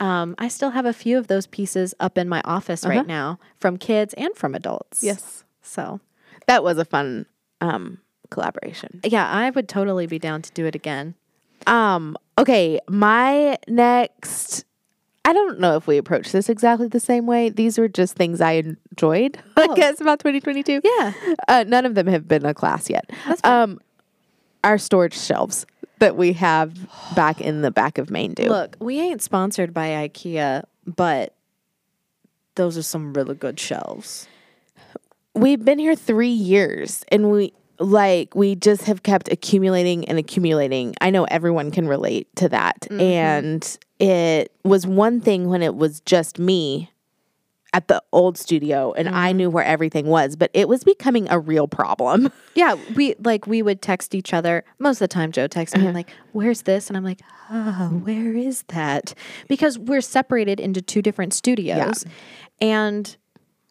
Um, 0.00 0.34
I 0.38 0.48
still 0.48 0.70
have 0.70 0.86
a 0.86 0.92
few 0.92 1.18
of 1.18 1.26
those 1.28 1.46
pieces 1.46 1.94
up 2.00 2.18
in 2.18 2.28
my 2.28 2.40
office 2.44 2.84
right 2.84 3.06
now 3.06 3.38
from 3.58 3.76
kids 3.76 4.12
and 4.14 4.34
from 4.36 4.54
adults. 4.54 5.02
yes 5.02 5.44
So, 5.62 6.00
that 6.46 6.62
was 6.64 6.78
a 6.78 6.84
fun 6.84 7.26
um 7.60 7.98
collaboration 8.30 9.00
yeah, 9.04 9.28
I 9.30 9.50
would 9.50 9.68
totally 9.68 10.06
be 10.06 10.18
down 10.18 10.42
to 10.42 10.50
do 10.52 10.66
it 10.66 10.74
again. 10.74 11.14
Um, 11.66 12.16
okay, 12.38 12.78
my 12.88 13.58
next 13.68 14.64
I 15.26 15.32
don't 15.32 15.58
know 15.58 15.76
if 15.76 15.86
we 15.86 15.96
approach 15.96 16.32
this 16.32 16.50
exactly 16.50 16.86
the 16.88 17.00
same 17.00 17.26
way. 17.26 17.48
These 17.48 17.78
were 17.78 17.88
just 17.88 18.14
things 18.14 18.42
I 18.42 18.52
enjoyed, 18.92 19.38
I 19.56 19.68
Oh. 19.70 19.74
guess, 19.74 19.98
about 20.00 20.18
2022. 20.20 20.82
Yeah. 20.84 21.12
Uh, 21.48 21.64
none 21.66 21.86
of 21.86 21.94
them 21.94 22.06
have 22.08 22.28
been 22.28 22.44
a 22.44 22.52
class 22.52 22.90
yet. 22.90 23.08
That's. 23.26 23.42
Um, 23.42 23.80
our 24.62 24.76
storage 24.78 25.16
shelves 25.18 25.64
that 25.98 26.16
we 26.16 26.32
have 26.34 26.74
back 27.14 27.40
in 27.40 27.62
the 27.62 27.70
back 27.70 27.96
of 27.98 28.10
Make 28.10 28.34
Do. 28.34 28.48
Look, 28.48 28.76
we 28.80 29.00
ain't 29.00 29.22
sponsored 29.22 29.72
by 29.72 29.88
IKEA, 30.08 30.64
but 30.86 31.34
those 32.56 32.76
are 32.76 32.82
some 32.82 33.12
really 33.14 33.34
good 33.34 33.58
shelves. 33.58 34.28
We've 35.34 35.64
been 35.64 35.78
here 35.78 35.96
three 35.96 36.28
years 36.28 37.02
and 37.08 37.30
we 37.30 37.52
like 37.78 38.34
we 38.34 38.54
just 38.54 38.84
have 38.84 39.02
kept 39.02 39.30
accumulating 39.30 40.04
and 40.08 40.18
accumulating. 40.18 40.94
I 41.00 41.10
know 41.10 41.24
everyone 41.24 41.70
can 41.70 41.88
relate 41.88 42.34
to 42.36 42.48
that. 42.48 42.82
Mm-hmm. 42.82 43.00
And 43.00 43.78
it 43.98 44.52
was 44.64 44.86
one 44.86 45.20
thing 45.20 45.48
when 45.48 45.62
it 45.62 45.74
was 45.74 46.00
just 46.00 46.38
me 46.38 46.90
at 47.72 47.88
the 47.88 48.00
old 48.12 48.38
studio 48.38 48.92
and 48.92 49.08
I 49.08 49.30
mm-hmm. 49.30 49.36
knew 49.36 49.50
where 49.50 49.64
everything 49.64 50.06
was, 50.06 50.36
but 50.36 50.48
it 50.54 50.68
was 50.68 50.84
becoming 50.84 51.28
a 51.28 51.38
real 51.38 51.68
problem. 51.68 52.32
Yeah, 52.56 52.76
we 52.94 53.16
like 53.18 53.48
we 53.48 53.62
would 53.62 53.82
text 53.82 54.14
each 54.14 54.32
other. 54.32 54.62
Most 54.78 54.98
of 54.98 55.00
the 55.00 55.08
time 55.08 55.32
Joe 55.32 55.48
texts 55.48 55.76
me 55.76 55.86
and 55.86 55.92
like, 55.92 56.08
"Where's 56.30 56.62
this?" 56.62 56.86
and 56.86 56.96
I'm 56.96 57.02
like, 57.02 57.20
"Oh, 57.50 58.00
where 58.04 58.32
is 58.32 58.62
that?" 58.68 59.12
Because 59.48 59.76
we're 59.76 60.00
separated 60.00 60.60
into 60.60 60.80
two 60.80 61.02
different 61.02 61.34
studios. 61.34 62.04
And 62.60 63.16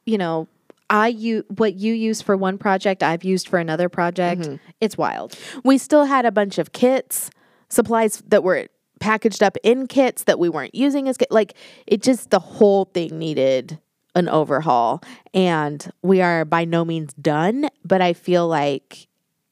you 0.05 0.17
know, 0.17 0.49
I 0.89 1.07
use 1.07 1.43
what 1.47 1.75
you 1.75 1.93
use 1.93 2.21
for 2.21 2.37
one 2.37 2.57
project, 2.57 3.03
I've 3.03 3.23
used 3.23 3.47
for 3.47 3.57
another 3.57 3.89
project. 3.89 4.41
Mm-hmm. 4.41 4.55
It's 4.81 4.97
wild. 4.97 5.37
we 5.63 5.77
still 5.77 6.05
had 6.05 6.25
a 6.25 6.31
bunch 6.31 6.57
of 6.57 6.71
kits, 6.71 7.29
supplies 7.69 8.21
that 8.27 8.43
were 8.43 8.67
packaged 8.99 9.43
up 9.43 9.57
in 9.63 9.87
kits 9.87 10.23
that 10.23 10.39
we 10.39 10.49
weren't 10.49 10.75
using 10.75 11.07
as. 11.07 11.17
Like 11.29 11.55
it 11.87 12.01
just 12.01 12.29
the 12.29 12.39
whole 12.39 12.85
thing 12.85 13.17
needed 13.17 13.79
an 14.15 14.29
overhaul, 14.29 15.01
and 15.33 15.91
we 16.01 16.21
are 16.21 16.45
by 16.45 16.65
no 16.65 16.85
means 16.85 17.13
done. 17.13 17.69
But 17.83 18.01
I 18.01 18.13
feel 18.13 18.47
like 18.47 19.07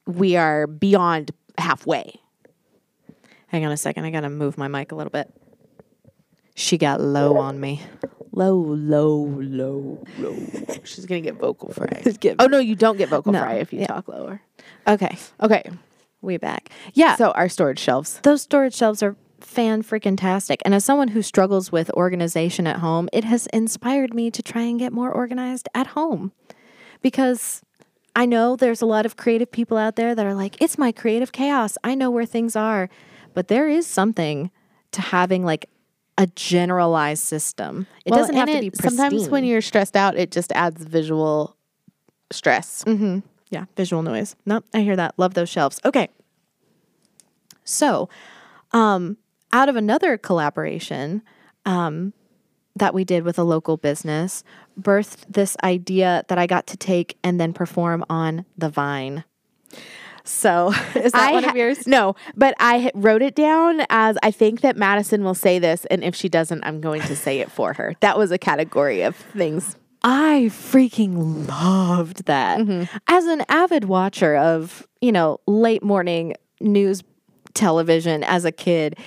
we 0.05 0.35
are 0.35 0.67
beyond 0.67 1.31
halfway. 1.57 2.19
Hang 3.47 3.65
on 3.65 3.71
a 3.71 3.77
second. 3.77 4.05
I 4.05 4.11
got 4.11 4.21
to 4.21 4.29
move 4.29 4.57
my 4.57 4.67
mic 4.67 4.91
a 4.91 4.95
little 4.95 5.11
bit. 5.11 5.29
She 6.55 6.77
got 6.77 7.01
low 7.01 7.37
on 7.37 7.59
me. 7.59 7.81
Low, 8.33 8.55
low, 8.55 9.13
low, 9.39 10.03
low. 10.17 10.35
She's 10.83 11.05
gonna 11.05 11.21
get 11.21 11.35
vocal 11.35 11.73
fry. 11.73 12.01
Get- 12.19 12.37
oh 12.39 12.45
no, 12.47 12.59
you 12.59 12.75
don't 12.75 12.97
get 12.97 13.09
vocal 13.09 13.33
No, 13.33 13.39
fry 13.41 13.55
if 13.55 13.73
you 13.73 13.81
yeah. 13.81 13.87
talk 13.87 14.07
lower. 14.07 14.41
Okay, 14.87 15.17
Okay, 15.41 15.69
we 16.21 16.37
back. 16.37 16.69
Yeah. 16.93 17.15
so 17.17 17.31
our 17.31 17.49
storage 17.49 17.79
shelves. 17.79 18.19
those 18.23 18.41
storage 18.43 18.73
shelves 18.75 19.03
are 19.03 19.15
fan 19.41 19.83
freaking 19.83 20.17
tastic. 20.17 20.61
And 20.63 20.73
as 20.73 20.85
someone 20.85 21.09
who 21.09 21.21
struggles 21.21 21.71
with 21.71 21.89
organization 21.91 22.67
at 22.67 22.77
home, 22.77 23.09
it 23.11 23.23
has 23.25 23.47
inspired 23.47 24.13
me 24.13 24.31
to 24.31 24.41
try 24.41 24.61
and 24.61 24.79
get 24.79 24.93
more 24.93 25.11
organized 25.11 25.67
at 25.75 25.87
home. 25.87 26.31
Because 27.01 27.61
I 28.15 28.25
know 28.25 28.55
there's 28.55 28.81
a 28.81 28.85
lot 28.85 29.05
of 29.05 29.17
creative 29.17 29.51
people 29.51 29.77
out 29.77 29.95
there 29.95 30.13
that 30.13 30.25
are 30.25 30.35
like, 30.35 30.61
it's 30.61 30.77
my 30.77 30.91
creative 30.91 31.31
chaos. 31.31 31.77
I 31.83 31.95
know 31.95 32.11
where 32.11 32.25
things 32.25 32.55
are. 32.55 32.89
But 33.33 33.47
there 33.47 33.67
is 33.67 33.87
something 33.87 34.51
to 34.91 35.01
having 35.01 35.43
like 35.43 35.67
a 36.21 36.27
generalized 36.35 37.23
system. 37.23 37.87
It 38.05 38.11
Well, 38.11 38.19
doesn't 38.19 38.35
have 38.35 38.47
to 38.47 38.59
be 38.59 38.69
pristine. 38.69 38.91
Sometimes 38.91 39.27
when 39.29 39.43
you're 39.43 39.59
stressed 39.59 39.95
out, 39.95 40.15
it 40.15 40.29
just 40.29 40.51
adds 40.51 40.83
visual 40.83 41.57
stress. 42.31 42.83
Yeah, 43.49 43.65
visual 43.75 44.03
noise. 44.03 44.35
Nope, 44.45 44.63
I 44.71 44.81
hear 44.81 44.95
that. 44.95 45.15
Love 45.17 45.33
those 45.33 45.49
shelves. 45.49 45.79
Okay. 45.83 46.09
So, 47.63 48.07
um, 48.71 49.17
out 49.51 49.67
of 49.67 49.75
another 49.75 50.15
collaboration 50.15 51.23
um, 51.65 52.13
that 52.75 52.93
we 52.93 53.03
did 53.03 53.23
with 53.23 53.39
a 53.39 53.43
local 53.43 53.77
business, 53.77 54.43
birthed 54.79 55.25
this 55.27 55.57
idea 55.63 56.23
that 56.27 56.37
I 56.37 56.45
got 56.45 56.67
to 56.67 56.77
take 56.77 57.17
and 57.23 57.39
then 57.39 57.51
perform 57.51 58.05
on 58.11 58.45
the 58.55 58.69
Vine. 58.69 59.23
So 60.23 60.67
is 60.95 61.11
that 61.11 61.29
I 61.29 61.31
one 61.31 61.45
of 61.45 61.55
yours? 61.55 61.87
No, 61.87 62.15
but 62.35 62.55
I 62.59 62.91
wrote 62.93 63.21
it 63.21 63.35
down 63.35 63.85
as 63.89 64.17
I 64.23 64.31
think 64.31 64.61
that 64.61 64.77
Madison 64.77 65.23
will 65.23 65.35
say 65.35 65.59
this, 65.59 65.85
and 65.85 66.03
if 66.03 66.15
she 66.15 66.29
doesn't, 66.29 66.63
I'm 66.63 66.81
going 66.81 67.01
to 67.03 67.15
say 67.15 67.39
it 67.39 67.51
for 67.51 67.73
her. 67.73 67.95
That 68.01 68.17
was 68.17 68.31
a 68.31 68.37
category 68.37 69.01
of 69.01 69.15
things. 69.15 69.75
I 70.03 70.49
freaking 70.49 71.47
loved 71.47 72.25
that. 72.25 72.59
Mm-hmm. 72.59 72.95
As 73.07 73.25
an 73.25 73.43
avid 73.49 73.85
watcher 73.85 74.35
of, 74.35 74.87
you 74.99 75.11
know, 75.11 75.39
late 75.45 75.83
morning 75.83 76.35
news 76.59 77.03
television 77.53 78.23
as 78.23 78.45
a 78.45 78.51
kid 78.51 78.97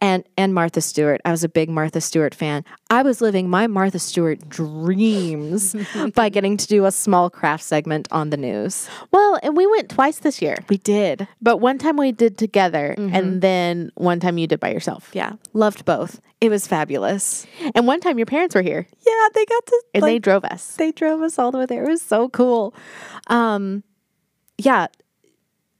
and 0.00 0.24
and 0.36 0.54
Martha 0.54 0.80
Stewart, 0.80 1.20
I 1.24 1.30
was 1.30 1.44
a 1.44 1.48
big 1.48 1.68
Martha 1.68 2.00
Stewart 2.00 2.34
fan. 2.34 2.64
I 2.88 3.02
was 3.02 3.20
living 3.20 3.48
my 3.50 3.66
Martha 3.66 3.98
Stewart 3.98 4.48
dreams 4.48 5.76
by 6.14 6.28
getting 6.28 6.56
to 6.56 6.66
do 6.66 6.86
a 6.86 6.90
small 6.92 7.30
craft 7.30 7.62
segment 7.62 8.08
on 8.10 8.30
the 8.30 8.36
news. 8.36 8.88
Well, 9.12 9.38
and 9.42 9.56
we 9.56 9.66
went 9.66 9.88
twice 9.90 10.18
this 10.20 10.40
year, 10.42 10.56
We 10.68 10.78
did. 10.78 11.28
but 11.42 11.58
one 11.58 11.78
time 11.78 11.96
we 11.96 12.12
did 12.12 12.38
together, 12.38 12.94
and 12.98 13.42
then 13.42 13.90
one 13.94 14.20
time 14.20 14.38
you 14.38 14.46
did 14.46 14.60
by 14.60 14.72
yourself. 14.72 15.10
Yeah, 15.12 15.32
loved 15.52 15.84
both. 15.84 16.20
It 16.40 16.48
was 16.48 16.66
fabulous. 16.66 17.46
And 17.74 17.86
one 17.86 18.00
time 18.00 18.18
your 18.18 18.26
parents 18.26 18.54
were 18.54 18.62
here, 18.62 18.86
Yeah, 19.06 19.28
they 19.34 19.44
got 19.44 19.66
to 19.66 19.82
and 19.94 20.02
they 20.04 20.18
drove 20.18 20.44
us. 20.44 20.76
they 20.76 20.90
drove 20.92 21.20
us 21.20 21.38
all 21.38 21.50
the 21.52 21.58
way 21.58 21.66
there. 21.66 21.84
It 21.84 21.88
was 21.88 22.00
so 22.02 22.28
cool. 22.30 22.74
Um, 23.26 23.84
yeah, 24.56 24.86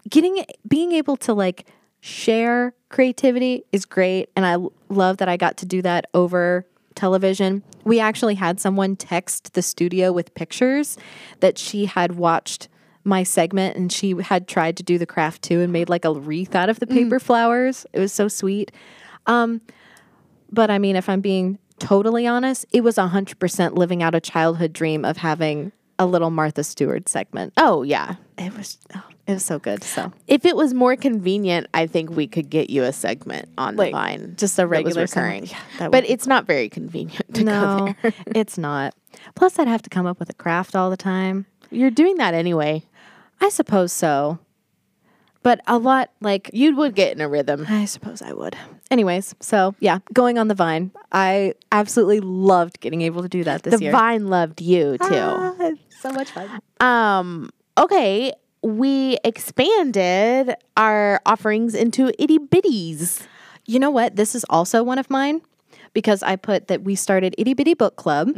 getting 0.09 0.45
being 0.69 0.93
able 0.93 1.17
to 1.19 1.33
like 1.33 1.67
share 2.01 2.75
creativity 2.89 3.65
is 3.73 3.85
great, 3.85 4.31
and 4.37 4.47
I 4.47 4.57
love 4.89 5.19
that 5.19 5.29
I 5.29 5.37
got 5.37 5.57
to 5.59 5.67
do 5.67 5.83
that 5.83 6.07
over 6.15 6.67
television. 6.95 7.63
We 7.85 8.01
actually 8.01 8.35
had 8.35 8.61
someone 8.61 8.97
text 8.97 9.55
the 9.55 9.63
studio 9.63 10.13
with 10.13 10.35
pictures 10.35 10.99
that 11.41 11.57
she 11.59 11.87
had 11.87 12.17
watched 12.17 12.69
my 13.05 13.23
segment 13.23 13.77
and 13.77 13.91
she 13.91 14.15
had 14.21 14.47
tried 14.47 14.77
to 14.77 14.83
do 14.83 14.99
the 14.99 15.07
craft 15.07 15.43
too 15.43 15.61
and 15.61 15.73
made 15.73 15.89
like 15.89 16.05
a 16.05 16.13
wreath 16.13 16.55
out 16.55 16.69
of 16.69 16.81
the 16.81 16.87
paper 16.87 17.19
flowers. 17.19 17.87
It 17.93 17.99
was 17.99 18.13
so 18.13 18.29
sweet. 18.29 18.71
Um, 19.27 19.61
but 20.53 20.71
I 20.71 20.79
mean, 20.79 20.97
if 20.97 21.09
I'm 21.09 21.21
being 21.21 21.59
totally 21.79 22.27
honest, 22.27 22.67
it 22.73 22.83
was 22.83 22.97
100% 22.97 23.77
living 23.77 24.03
out 24.03 24.15
a 24.15 24.21
childhood 24.21 24.73
dream 24.73 25.05
of 25.05 25.17
having 25.17 25.73
a 25.99 26.07
little 26.07 26.31
Martha 26.31 26.65
Stewart 26.65 27.09
segment. 27.09 27.53
Oh 27.57 27.83
yeah. 27.83 28.17
It 28.37 28.57
was 28.57 28.79
oh, 28.95 29.03
it 29.31 29.35
was 29.35 29.45
so 29.45 29.59
good. 29.59 29.83
So 29.85 30.13
If 30.27 30.45
it 30.45 30.57
was 30.57 30.75
more 30.75 30.97
convenient, 30.97 31.67
I 31.73 31.87
think 31.87 32.11
we 32.11 32.27
could 32.27 32.51
get 32.51 32.71
you 32.71 32.85
a 32.85 32.93
segment 32.93 33.49
on 33.57 33.77
Like, 33.77 33.91
the 33.91 33.97
line, 33.97 34.35
just 34.37 34.59
a 34.59 34.67
regular 34.67 35.03
recurring. 35.03 35.47
Yeah, 35.47 35.59
but 35.79 35.93
would- 35.93 36.05
it's 36.05 36.27
not 36.27 36.47
very 36.47 36.69
convenient 36.69 37.35
to 37.35 37.45
go 37.45 37.51
no, 37.51 37.95
there. 38.03 38.13
it's 38.27 38.59
not. 38.59 38.95
Plus, 39.35 39.59
I'd 39.59 39.69
have 39.69 39.83
to 39.83 39.91
come 39.91 40.07
up 40.07 40.19
with 40.19 40.31
a 40.31 40.35
craft 40.35 40.77
all 40.77 40.91
the 40.91 40.97
time. 40.97 41.47
You're 41.71 41.91
doing 41.91 42.17
that 42.17 42.35
anyway. 42.35 42.83
I 43.41 43.49
suppose 43.49 43.93
so, 43.93 44.39
but 45.43 45.61
a 45.67 45.79
lot 45.79 46.11
like 46.21 46.51
You 46.53 46.77
would 46.77 46.95
get 46.95 47.13
in 47.13 47.21
a 47.21 47.29
rhythm. 47.29 47.67
I 47.69 47.87
suppose 47.87 48.21
I 48.21 48.33
would. 48.33 48.57
Anyways, 48.91 49.35
so 49.41 49.75
yeah, 49.81 50.01
going 50.13 50.37
on 50.39 50.49
the 50.49 50.55
vine. 50.55 50.91
I 51.13 51.55
absolutely 51.73 52.21
loved 52.21 52.81
getting 52.81 53.03
able 53.03 53.23
to 53.23 53.29
do 53.29 53.45
that 53.45 53.63
this 53.63 53.75
The 53.75 53.85
year. 53.85 53.93
The 53.93 53.97
vine 53.99 54.27
loved 54.27 54.61
you 54.61 54.99
too. 54.99 55.07
Ah, 55.11 55.55
so 56.01 56.13
much 56.13 56.31
fun. 56.33 56.61
Um, 56.81 57.51
okay, 57.79 58.33
we 58.63 59.19
expanded 59.25 60.55
our 60.77 61.21
offerings 61.27 61.75
into 61.75 62.13
itty 62.19 62.39
bitties. 62.39 63.27
You 63.67 63.79
know 63.79 63.91
what? 63.91 64.17
This 64.17 64.35
is 64.35 64.45
also 64.51 64.83
one 64.83 64.99
of 64.99 65.09
mine 65.11 65.41
because 65.93 66.23
I 66.23 66.37
put 66.37 66.69
that 66.69 66.83
we 66.83 66.95
started 66.95 67.35
itty 67.39 67.55
bitty 67.55 67.75
book 67.75 67.97
club, 67.97 68.31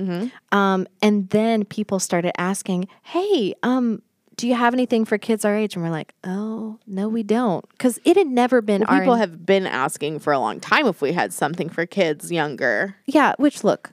um, 0.52 0.86
and 1.00 1.28
then 1.30 1.64
people 1.64 1.98
started 1.98 2.32
asking, 2.40 2.88
"Hey, 3.02 3.54
um, 3.62 4.02
do 4.36 4.48
you 4.48 4.54
have 4.54 4.72
anything 4.74 5.04
for 5.04 5.18
kids 5.18 5.44
our 5.44 5.54
age?" 5.54 5.74
And 5.74 5.84
we're 5.84 5.90
like, 5.90 6.14
"Oh, 6.24 6.78
no, 6.86 7.08
we 7.08 7.22
don't," 7.22 7.68
because 7.70 7.98
it 8.04 8.16
had 8.16 8.26
never 8.26 8.60
been 8.62 8.84
our 8.84 9.00
People 9.00 9.16
have 9.16 9.44
been 9.44 9.66
asking 9.66 10.20
for 10.20 10.32
a 10.32 10.38
long 10.38 10.60
time 10.60 10.86
if 10.86 11.02
we 11.02 11.12
had 11.12 11.32
something 11.32 11.68
for 11.68 11.84
kids 11.86 12.32
younger. 12.32 12.96
Yeah, 13.06 13.34
which 13.38 13.64
look, 13.64 13.92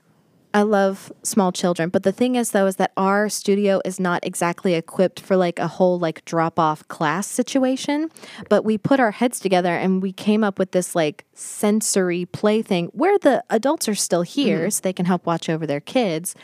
I 0.52 0.62
love 0.62 1.12
small 1.22 1.52
children, 1.52 1.90
but 1.90 2.02
the 2.02 2.12
thing 2.12 2.34
is 2.34 2.50
though 2.50 2.66
is 2.66 2.76
that 2.76 2.92
our 2.96 3.28
studio 3.28 3.80
is 3.84 4.00
not 4.00 4.24
exactly 4.24 4.74
equipped 4.74 5.20
for 5.20 5.36
like 5.36 5.58
a 5.58 5.68
whole 5.68 5.98
like 5.98 6.24
drop 6.24 6.58
off 6.58 6.86
class 6.88 7.26
situation, 7.26 8.10
but 8.48 8.64
we 8.64 8.76
put 8.76 8.98
our 8.98 9.12
heads 9.12 9.38
together 9.38 9.74
and 9.74 10.02
we 10.02 10.12
came 10.12 10.42
up 10.42 10.58
with 10.58 10.72
this 10.72 10.94
like 10.94 11.24
sensory 11.34 12.26
play 12.26 12.62
thing 12.62 12.86
where 12.86 13.18
the 13.18 13.44
adults 13.48 13.88
are 13.88 13.94
still 13.94 14.22
here 14.22 14.60
mm-hmm. 14.60 14.70
so 14.70 14.80
they 14.82 14.92
can 14.92 15.06
help 15.06 15.24
watch 15.24 15.48
over 15.48 15.66
their 15.66 15.80
kids. 15.80 16.34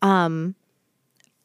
Um, 0.00 0.56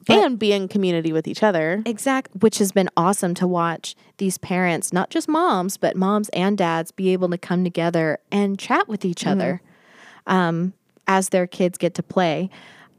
and 0.10 0.39
be 0.39 0.54
in 0.54 0.68
community 0.68 1.12
with 1.12 1.28
each 1.28 1.44
other. 1.44 1.84
Exact, 1.86 2.30
which 2.39 2.60
has 2.60 2.72
been 2.72 2.89
awesome 2.96 3.34
to 3.36 3.46
watch 3.46 3.94
these 4.18 4.38
parents, 4.38 4.94
not 4.94 5.10
just 5.10 5.28
moms, 5.28 5.76
but 5.76 5.98
moms 5.98 6.30
and 6.30 6.58
dads, 6.58 6.92
be 6.92 7.10
able 7.10 7.30
to 7.30 7.38
come 7.38 7.63
together 7.63 8.20
and 8.32 8.58
chat 8.58 8.88
with 8.88 9.04
each 9.04 9.22
mm-hmm. 9.22 9.32
other 9.32 9.62
um, 10.28 10.74
as 11.08 11.30
their 11.30 11.48
kids 11.48 11.78
get 11.78 11.93
to 11.96 12.04
play 12.04 12.50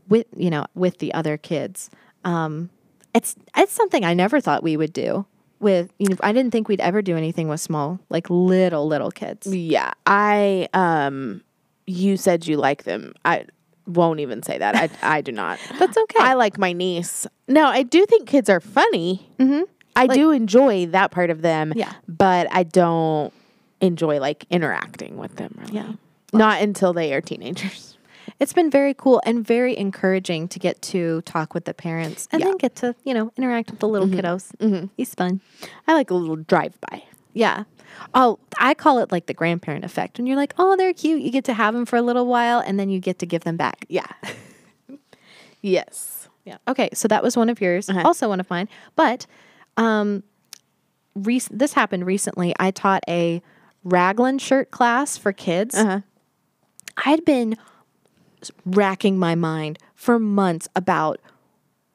with 0.08 0.26
you 0.36 0.50
know 0.50 0.64
with 0.74 0.98
the 0.98 1.12
other 1.14 1.36
kids. 1.36 1.90
Um, 2.24 2.70
it's 3.14 3.36
it's 3.56 3.72
something 3.72 4.04
I 4.04 4.14
never 4.14 4.40
thought 4.40 4.62
we 4.62 4.76
would 4.76 4.92
do. 4.92 5.26
With 5.60 5.92
you 5.98 6.08
know, 6.08 6.16
I 6.20 6.32
didn't 6.32 6.52
think 6.52 6.68
we'd 6.68 6.80
ever 6.80 7.02
do 7.02 7.16
anything 7.16 7.48
with 7.48 7.60
small, 7.60 7.98
like 8.10 8.28
little 8.30 8.86
little 8.86 9.10
kids. 9.10 9.46
Yeah, 9.46 9.90
I 10.06 10.68
um, 10.72 11.42
you 11.86 12.16
said 12.16 12.46
you 12.46 12.56
like 12.56 12.84
them. 12.84 13.14
I 13.24 13.46
won't 13.86 14.20
even 14.20 14.42
say 14.44 14.58
that. 14.58 14.76
I 14.76 14.88
I 15.16 15.20
do 15.20 15.32
not. 15.32 15.58
That's 15.78 15.96
okay. 15.96 16.20
I 16.20 16.34
like 16.34 16.58
my 16.58 16.72
niece. 16.72 17.26
No, 17.48 17.64
I 17.66 17.82
do 17.82 18.06
think 18.06 18.28
kids 18.28 18.48
are 18.48 18.60
funny. 18.60 19.28
Mm-hmm. 19.38 19.62
I 19.96 20.06
do 20.06 20.30
enjoy 20.30 20.86
that 20.86 21.10
part 21.10 21.28
of 21.30 21.42
them. 21.42 21.72
Yeah. 21.74 21.92
but 22.06 22.46
I 22.52 22.62
don't 22.62 23.32
enjoy 23.80 24.20
like 24.20 24.44
interacting 24.48 25.16
with 25.16 25.34
them. 25.34 25.56
Really. 25.58 25.72
Yeah. 25.74 25.92
not 26.32 26.62
until 26.62 26.92
they 26.92 27.12
are 27.14 27.20
teenagers. 27.20 27.97
It's 28.40 28.52
been 28.52 28.70
very 28.70 28.94
cool 28.94 29.20
and 29.26 29.44
very 29.44 29.76
encouraging 29.76 30.46
to 30.48 30.58
get 30.60 30.80
to 30.82 31.22
talk 31.22 31.54
with 31.54 31.64
the 31.64 31.74
parents 31.74 32.28
and 32.30 32.40
Yeah. 32.40 32.46
then 32.48 32.56
get 32.58 32.76
to 32.76 32.94
you 33.04 33.12
know 33.14 33.32
interact 33.36 33.70
with 33.70 33.80
the 33.80 33.88
little 33.88 34.08
kiddos. 34.08 34.54
Mm-hmm. 34.58 34.86
It's 34.96 35.14
fun. 35.14 35.40
I 35.88 35.94
like 35.94 36.10
a 36.10 36.14
little 36.14 36.36
drive 36.36 36.78
by. 36.90 37.02
Yeah. 37.34 37.64
Oh, 38.14 38.38
I 38.60 38.74
call 38.74 38.98
it 39.00 39.10
like 39.10 39.26
the 39.26 39.34
grandparent 39.34 39.84
effect. 39.84 40.18
When 40.18 40.26
you're 40.26 40.36
like, 40.36 40.54
oh, 40.58 40.76
they're 40.76 40.92
cute. 40.92 41.20
You 41.22 41.30
get 41.30 41.44
to 41.44 41.54
have 41.54 41.74
them 41.74 41.84
for 41.84 41.96
a 41.96 42.02
little 42.02 42.26
while 42.26 42.60
and 42.60 42.78
then 42.78 42.90
you 42.90 43.00
get 43.00 43.18
to 43.20 43.26
give 43.26 43.42
them 43.44 43.56
back. 43.56 43.84
Yeah. 43.88 44.06
yes. 45.62 46.28
Yeah. 46.44 46.58
Okay. 46.66 46.90
So 46.94 47.08
that 47.08 47.22
was 47.22 47.36
one 47.36 47.48
of 47.48 47.60
yours, 47.60 47.88
Uh-huh. 47.88 48.02
also 48.04 48.28
one 48.28 48.40
of 48.40 48.48
mine. 48.50 48.68
But 48.96 49.26
um, 49.76 50.22
rec- 51.14 51.48
this 51.50 51.72
happened 51.72 52.06
recently. 52.06 52.54
I 52.58 52.70
taught 52.70 53.02
a 53.08 53.42
raglan 53.84 54.38
shirt 54.38 54.70
class 54.70 55.16
for 55.16 55.32
kids. 55.32 55.74
Uh-huh. 55.74 56.00
I'd 57.04 57.24
been 57.24 57.56
racking 58.64 59.18
my 59.18 59.34
mind 59.34 59.78
for 59.94 60.18
months 60.18 60.68
about 60.76 61.20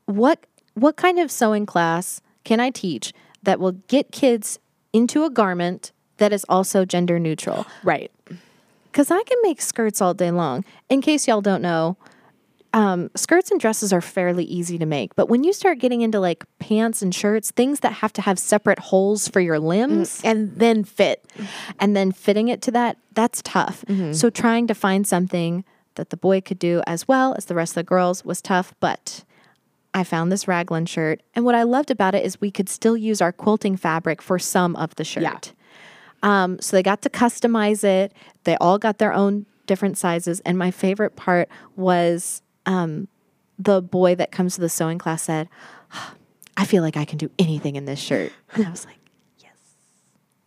what 0.06 0.46
what 0.76 0.96
kind 0.96 1.20
of 1.20 1.30
sewing 1.32 1.66
class 1.66 2.20
can 2.44 2.60
I 2.60 2.70
teach 2.72 3.14
that 3.44 3.60
will 3.60 3.74
get 3.88 4.12
kids 4.12 4.60
into 4.92 5.24
a 5.24 5.30
garment 5.30 5.92
that 6.18 6.34
is 6.34 6.46
also 6.50 6.84
gender 6.86 7.20
neutral. 7.20 7.66
Right. 7.84 8.12
Because 8.92 9.12
I 9.12 9.22
can 9.24 9.38
make 9.44 9.62
skirts 9.62 10.02
all 10.02 10.14
day 10.14 10.32
long. 10.32 10.66
In 10.90 11.02
case 11.02 11.28
y'all 11.28 11.42
don't 11.42 11.62
know, 11.62 11.98
um, 12.74 13.12
skirts 13.16 13.52
and 13.52 13.60
dresses 13.60 13.94
are 13.94 14.02
fairly 14.02 14.46
easy 14.46 14.78
to 14.80 14.86
make. 14.86 15.16
But 15.16 15.30
when 15.30 15.44
you 15.44 15.54
start 15.54 15.78
getting 15.80 16.02
into 16.02 16.20
like 16.20 16.44
pants 16.60 17.02
and 17.04 17.14
shirts, 17.14 17.52
things 17.52 17.82
that 17.82 17.94
have 17.94 18.12
to 18.14 18.22
have 18.22 18.40
separate 18.40 18.80
holes 18.80 19.28
for 19.28 19.40
your 19.40 19.60
limbs 19.60 20.22
And 20.24 20.56
then 20.56 20.84
fit. 20.84 21.24
and 21.80 21.96
then 21.96 22.12
fitting 22.12 22.48
it 22.48 22.62
to 22.64 22.72
that, 22.72 22.98
that's 23.14 23.42
tough. 23.44 23.84
So 24.12 24.30
trying 24.32 24.66
to 24.68 24.74
find 24.74 25.06
something 25.06 25.64
that 25.96 26.10
the 26.10 26.18
boy 26.18 26.42
could 26.42 26.60
do 26.60 26.82
as 26.88 27.08
well 27.08 27.34
as 27.38 27.46
the 27.46 27.56
rest 27.56 27.72
of 27.72 27.76
the 27.76 27.84
girls 27.84 28.24
was 28.26 28.42
tough. 28.42 28.74
But 28.80 29.24
I 29.94 30.04
found 30.04 30.32
this 30.32 30.48
raglan 30.48 30.86
shirt. 30.88 31.22
And 31.36 31.46
what 31.46 31.56
I 31.56 31.64
loved 31.64 31.92
about 31.92 32.16
it 32.16 32.26
is 32.26 32.42
we 32.42 32.52
could 32.52 32.70
still 32.70 32.98
use 32.98 33.22
our 33.22 33.32
quilting 33.32 33.78
fabric 33.78 34.22
for 34.22 34.40
some 34.40 34.76
of 34.76 34.96
the 34.96 35.04
shirt. 35.04 35.24
Yeah. 35.24 35.40
Um, 36.24 36.60
so 36.60 36.76
they 36.76 36.84
got 36.84 37.02
to 37.04 37.10
customize 37.10 37.84
it. 37.84 38.14
They 38.46 38.56
all 38.58 38.78
got 38.80 38.98
their 38.98 39.14
own 39.14 39.46
different 39.68 39.98
sizes. 39.98 40.40
And 40.42 40.58
my 40.58 40.72
favorite 40.72 41.16
part 41.16 41.48
was 41.76 42.42
um, 42.66 43.08
the 43.60 43.82
boy 43.82 44.16
that 44.16 44.32
comes 44.32 44.56
to 44.56 44.62
the 44.62 44.70
sewing 44.70 44.98
class 44.98 45.24
said, 45.24 45.48
I 46.58 46.66
feel 46.66 46.82
like 46.82 46.98
I 46.98 47.06
can 47.06 47.18
do 47.18 47.30
anything 47.38 47.76
in 47.76 47.86
this 47.86 48.00
shirt. 48.00 48.32
And 48.54 48.66
I 48.66 48.70
was 48.72 48.86
like, 48.86 48.98
yes. 49.40 49.52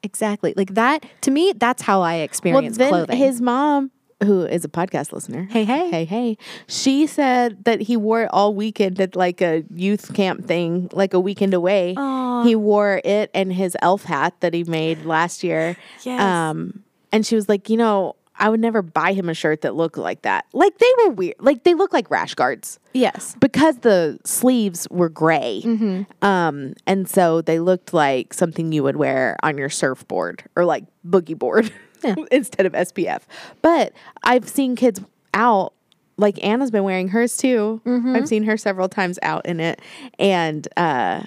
Exactly. 0.03 0.55
Like 0.57 0.75
that, 0.75 1.05
to 1.23 1.31
me, 1.31 1.53
that's 1.57 1.83
how 1.83 2.01
I 2.03 2.17
Well, 2.17 2.25
experience 2.25 2.77
then 2.79 2.89
clothing. 2.91 3.17
his 3.17 3.41
mom, 3.41 3.91
who 4.25 4.45
is 4.47 4.65
a 4.65 4.69
podcast 4.69 5.13
listener, 5.13 5.47
Hey, 5.51 5.65
hey. 5.65 5.91
hey, 5.91 6.05
hey, 6.07 6.39
she 6.69 7.07
said 7.07 7.65
that 7.65 7.83
he 7.83 7.97
wore 7.97 8.23
it 8.23 8.31
all 8.33 8.55
weekend 8.55 8.99
at 9.01 9.15
like 9.15 9.41
a 9.43 9.65
youth 9.75 10.15
camp 10.15 10.47
thing, 10.47 10.89
like 10.93 11.13
a 11.15 11.21
weekend 11.21 11.53
away. 11.55 11.95
Aw. 11.97 12.43
He 12.45 12.57
wore 12.57 13.01
it 13.05 13.31
and 13.35 13.53
his 13.53 13.77
elf 13.83 14.05
hat 14.05 14.35
that 14.41 14.55
he 14.55 14.65
made 14.65 15.05
last 15.05 15.45
year. 15.45 15.77
Yes. 16.03 16.21
Um, 16.21 16.83
and 17.13 17.27
she 17.27 17.35
was 17.35 17.49
like, 17.49 17.69
you 17.69 17.77
know, 17.77 18.17
I 18.39 18.51
would 18.51 18.61
never 18.61 18.83
buy 18.83 19.15
him 19.15 19.31
a 19.31 19.35
shirt 19.35 19.63
that 19.63 19.75
looked 19.75 19.97
like 19.97 20.23
that. 20.23 20.45
Like 20.53 20.77
they 20.77 20.91
were 21.05 21.11
weird. 21.13 21.37
Like 21.39 21.65
they 21.65 21.73
look 21.73 21.93
like 21.95 22.11
rash 22.11 22.35
guards 22.35 22.79
Yes. 22.93 23.35
because 23.41 23.79
the 23.79 24.19
sleeves 24.25 24.87
were 24.91 25.09
gray. 25.09 25.63
Mm-hmm. 25.65 26.03
Um, 26.27 26.75
and 26.87 27.09
so 27.09 27.41
they 27.41 27.61
looked 27.61 27.95
like 27.95 28.35
something 28.35 28.73
you 28.73 28.83
would 28.83 28.97
wear 28.97 29.37
on 29.43 29.57
your 29.57 29.71
surfboard 29.71 30.45
or 30.55 30.67
like 30.67 30.85
boogie 31.07 31.39
board 31.39 31.73
Yeah. 32.03 32.15
instead 32.31 32.67
of 32.67 32.73
SPF. 32.73 33.23
But 33.63 33.93
I've 34.23 34.49
seen 34.49 34.77
kids 34.77 35.01
out. 35.35 35.73
Like 36.19 36.43
Anna's 36.43 36.71
been 36.71 36.85
wearing 36.85 37.09
hers 37.09 37.37
too. 37.37 37.81
Mm-hmm. 37.85 38.17
I've 38.17 38.27
seen 38.29 38.45
her 38.45 38.57
several 38.57 38.89
times 38.89 39.19
out 39.23 39.45
in 39.45 39.61
it. 39.61 39.81
And 40.19 40.67
uh, 40.77 41.25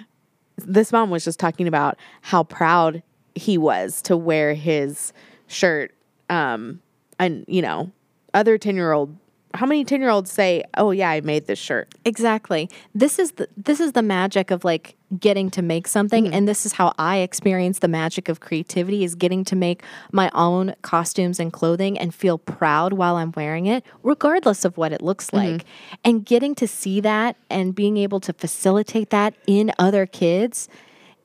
this 0.58 0.92
mom 0.92 1.12
was 1.12 1.24
just 1.24 1.40
talking 1.40 1.68
about 1.68 1.98
how 2.22 2.44
proud 2.44 3.04
he 3.36 3.58
was 3.58 4.02
to 4.04 4.18
wear 4.18 4.54
his 4.56 5.14
shirt. 5.48 5.94
Um, 6.30 6.82
and 7.20 7.46
you 7.48 7.62
know, 7.62 7.92
other 8.34 8.58
ten 8.58 8.76
year 8.76 8.92
old. 8.92 9.16
How 9.60 9.66
many 9.66 9.84
ten 9.84 10.00
year 10.02 10.10
olds 10.10 10.32
say, 10.32 10.64
"Oh 10.78 10.92
yeah, 10.92 11.10
I 11.10 11.22
made 11.22 11.48
this 11.48 11.60
shirt"? 11.60 11.90
Exactly. 12.06 12.70
This 12.96 13.20
is 13.20 13.32
the 13.34 13.48
this 13.58 13.80
is 13.80 13.92
the 13.92 14.02
magic 14.02 14.52
of 14.52 14.64
like 14.64 14.96
getting 15.20 15.50
to 15.52 15.62
make 15.62 15.88
something 15.88 16.26
Mm-hmm. 16.26 16.34
and 16.36 16.48
this 16.48 16.66
is 16.66 16.74
how 16.74 16.94
I 17.00 17.18
experience 17.18 17.80
the 17.80 17.88
magic 17.88 18.30
of 18.30 18.40
creativity 18.40 19.04
is 19.04 19.16
getting 19.16 19.44
to 19.46 19.56
make 19.56 19.84
my 20.12 20.30
own 20.36 20.76
costumes 20.84 21.40
and 21.40 21.52
clothing 21.52 21.98
and 21.98 22.14
feel 22.14 22.38
proud 22.38 22.94
while 22.94 23.16
I'm 23.16 23.32
wearing 23.36 23.66
it 23.66 23.84
regardless 24.04 24.66
of 24.66 24.78
what 24.78 24.92
it 24.94 25.02
looks 25.02 25.30
Mm-hmm. 25.32 25.54
like. 25.54 25.66
And 26.06 26.26
getting 26.26 26.54
to 26.56 26.68
see 26.68 27.02
that 27.02 27.36
and 27.50 27.74
being 27.76 27.98
able 27.98 28.20
to 28.22 28.34
facilitate 28.34 29.10
that 29.10 29.34
in 29.48 29.72
other 29.80 30.06
kids 30.06 30.70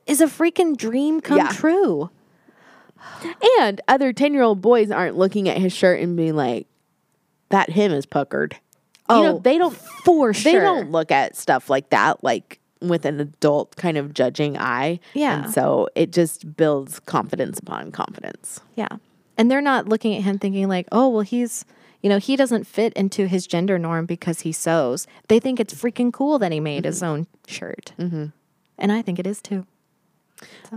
is 0.07 0.21
a 0.23 0.27
freaking 0.27 0.77
dream 0.77 1.21
come 1.21 1.37
Yeah. 1.39 1.49
true. 1.53 2.11
And 3.61 3.81
other 3.87 4.13
10 4.13 4.33
year 4.35 4.43
old 4.43 4.61
boys 4.61 4.91
aren't 4.91 5.17
looking 5.17 5.49
at 5.49 5.59
his 5.59 5.73
shirt 5.73 6.01
and 6.01 6.17
being 6.17 6.35
like, 6.37 6.67
that 7.55 7.71
him 7.71 7.93
is 7.93 8.05
puckered. 8.05 8.57
you 9.09 9.15
know, 9.23 9.37
Oh, 9.37 9.39
they 9.39 9.59
don't, 9.59 9.75
For 10.05 10.35
sure. 10.35 10.53
they 10.53 10.59
don't 10.59 10.91
look 10.91 11.11
at 11.13 11.37
stuff 11.37 11.71
like 11.71 11.91
that, 11.91 12.23
like 12.25 12.59
with 12.81 13.05
an 13.05 13.21
adult 13.21 13.77
kind 13.77 13.97
of 13.97 14.13
judging 14.13 14.59
eye. 14.59 14.99
Yeah. 15.15 15.45
And 15.45 15.53
so 15.55 15.89
it 15.95 16.13
just 16.13 16.57
builds 16.57 16.99
confidence 17.01 17.59
upon 17.61 17.93
confidence. 17.93 18.61
Yeah. 18.75 18.89
And 19.39 19.51
they're 19.51 19.61
not 19.61 19.89
looking 19.89 20.15
at 20.17 20.23
him 20.23 20.39
thinking 20.39 20.69
like, 20.69 20.87
oh, 20.93 21.09
well, 21.09 21.21
he's, 21.23 21.65
you 22.03 22.09
know, 22.11 22.19
he 22.19 22.35
doesn't 22.37 22.65
fit 22.67 22.93
into 22.95 23.27
his 23.27 23.47
gender 23.47 23.79
norm 23.79 24.05
because 24.07 24.41
he 24.41 24.53
sews. 24.53 25.07
They 25.29 25.39
think 25.41 25.61
it's 25.61 25.75
freaking 25.75 26.13
cool 26.13 26.39
that 26.41 26.51
he 26.53 26.61
made 26.61 26.85
his 26.85 27.03
own 27.03 27.27
shirt. 27.47 27.93
Mm-hmm. 27.99 28.27
And 28.79 28.93
I 28.93 29.01
think 29.03 29.19
it 29.19 29.27
is 29.27 29.41
too. 29.41 29.67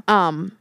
Um, 0.08 0.54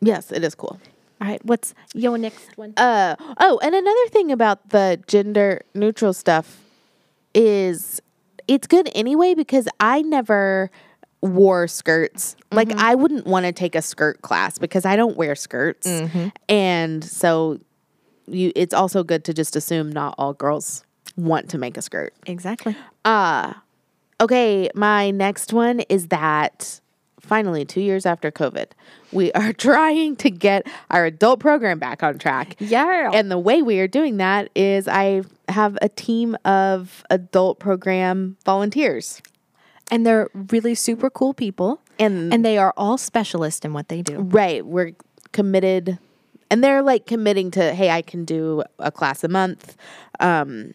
yes, 0.00 0.30
it 0.30 0.44
is 0.44 0.54
cool. 0.54 0.78
All 1.20 1.28
right. 1.28 1.44
What's 1.44 1.74
your 1.94 2.18
next 2.18 2.56
one? 2.56 2.74
Uh 2.76 3.16
oh, 3.38 3.58
and 3.62 3.74
another 3.74 4.06
thing 4.08 4.30
about 4.32 4.70
the 4.70 5.02
gender 5.06 5.62
neutral 5.74 6.12
stuff 6.12 6.60
is 7.34 8.00
it's 8.48 8.66
good 8.66 8.88
anyway 8.94 9.34
because 9.34 9.68
I 9.80 10.02
never 10.02 10.70
wore 11.22 11.66
skirts. 11.68 12.36
Like 12.52 12.72
I 12.72 12.94
wouldn't 12.94 13.26
want 13.26 13.46
to 13.46 13.52
take 13.52 13.74
a 13.74 13.82
skirt 13.82 14.22
class 14.22 14.58
because 14.58 14.84
I 14.84 14.96
don't 14.96 15.16
wear 15.16 15.34
skirts. 15.34 15.86
And 16.48 17.02
so 17.02 17.58
you 18.26 18.52
it's 18.54 18.74
also 18.74 19.02
good 19.04 19.24
to 19.24 19.32
just 19.32 19.56
assume 19.56 19.90
not 19.90 20.14
all 20.18 20.34
girls 20.34 20.84
want 21.16 21.48
to 21.50 21.58
make 21.58 21.76
a 21.76 21.82
skirt. 21.82 22.14
exactly. 22.26 22.76
Uh 23.04 23.54
okay, 24.20 24.68
my 24.74 25.10
next 25.10 25.52
one 25.52 25.80
is 25.80 26.08
that 26.08 26.80
finally 27.26 27.64
2 27.64 27.80
years 27.80 28.06
after 28.06 28.30
COVID, 28.30 28.68
we 29.12 29.32
are 29.32 29.52
trying 29.68 30.16
to 30.16 30.30
get 30.30 30.66
our 30.90 31.04
adult 31.06 31.40
program 31.40 31.78
back 31.78 32.02
on 32.02 32.18
track. 32.18 32.56
Yeah. 32.58 33.10
And 33.12 33.30
the 33.30 33.38
way 33.38 33.62
we 33.62 33.78
are 33.80 33.88
doing 33.88 34.16
that 34.18 34.50
is 34.54 34.88
I 34.88 35.22
have 35.48 35.78
a 35.82 35.88
team 35.88 36.36
of 36.44 37.04
adult 37.10 37.58
program 37.58 38.36
volunteers. 38.44 39.20
And 39.90 40.04
they're 40.04 40.28
really 40.34 40.74
super 40.74 41.10
cool 41.10 41.32
people. 41.32 41.80
And, 41.98 42.32
And 42.32 42.44
they 42.44 42.58
are 42.58 42.74
all 42.76 42.98
specialists 42.98 43.64
in 43.64 43.72
what 43.72 43.88
they 43.88 44.02
do. 44.02 44.18
right, 44.18 44.66
we're 44.66 44.92
committed 45.32 45.98
and 46.50 46.62
they're 46.62 46.82
like 46.82 47.06
committing 47.06 47.50
to, 47.52 47.74
hey, 47.74 47.90
I 47.90 48.02
can 48.02 48.24
do 48.24 48.62
a 48.78 48.90
class 48.90 49.24
a 49.24 49.28
month. 49.28 49.76
Um, 50.20 50.74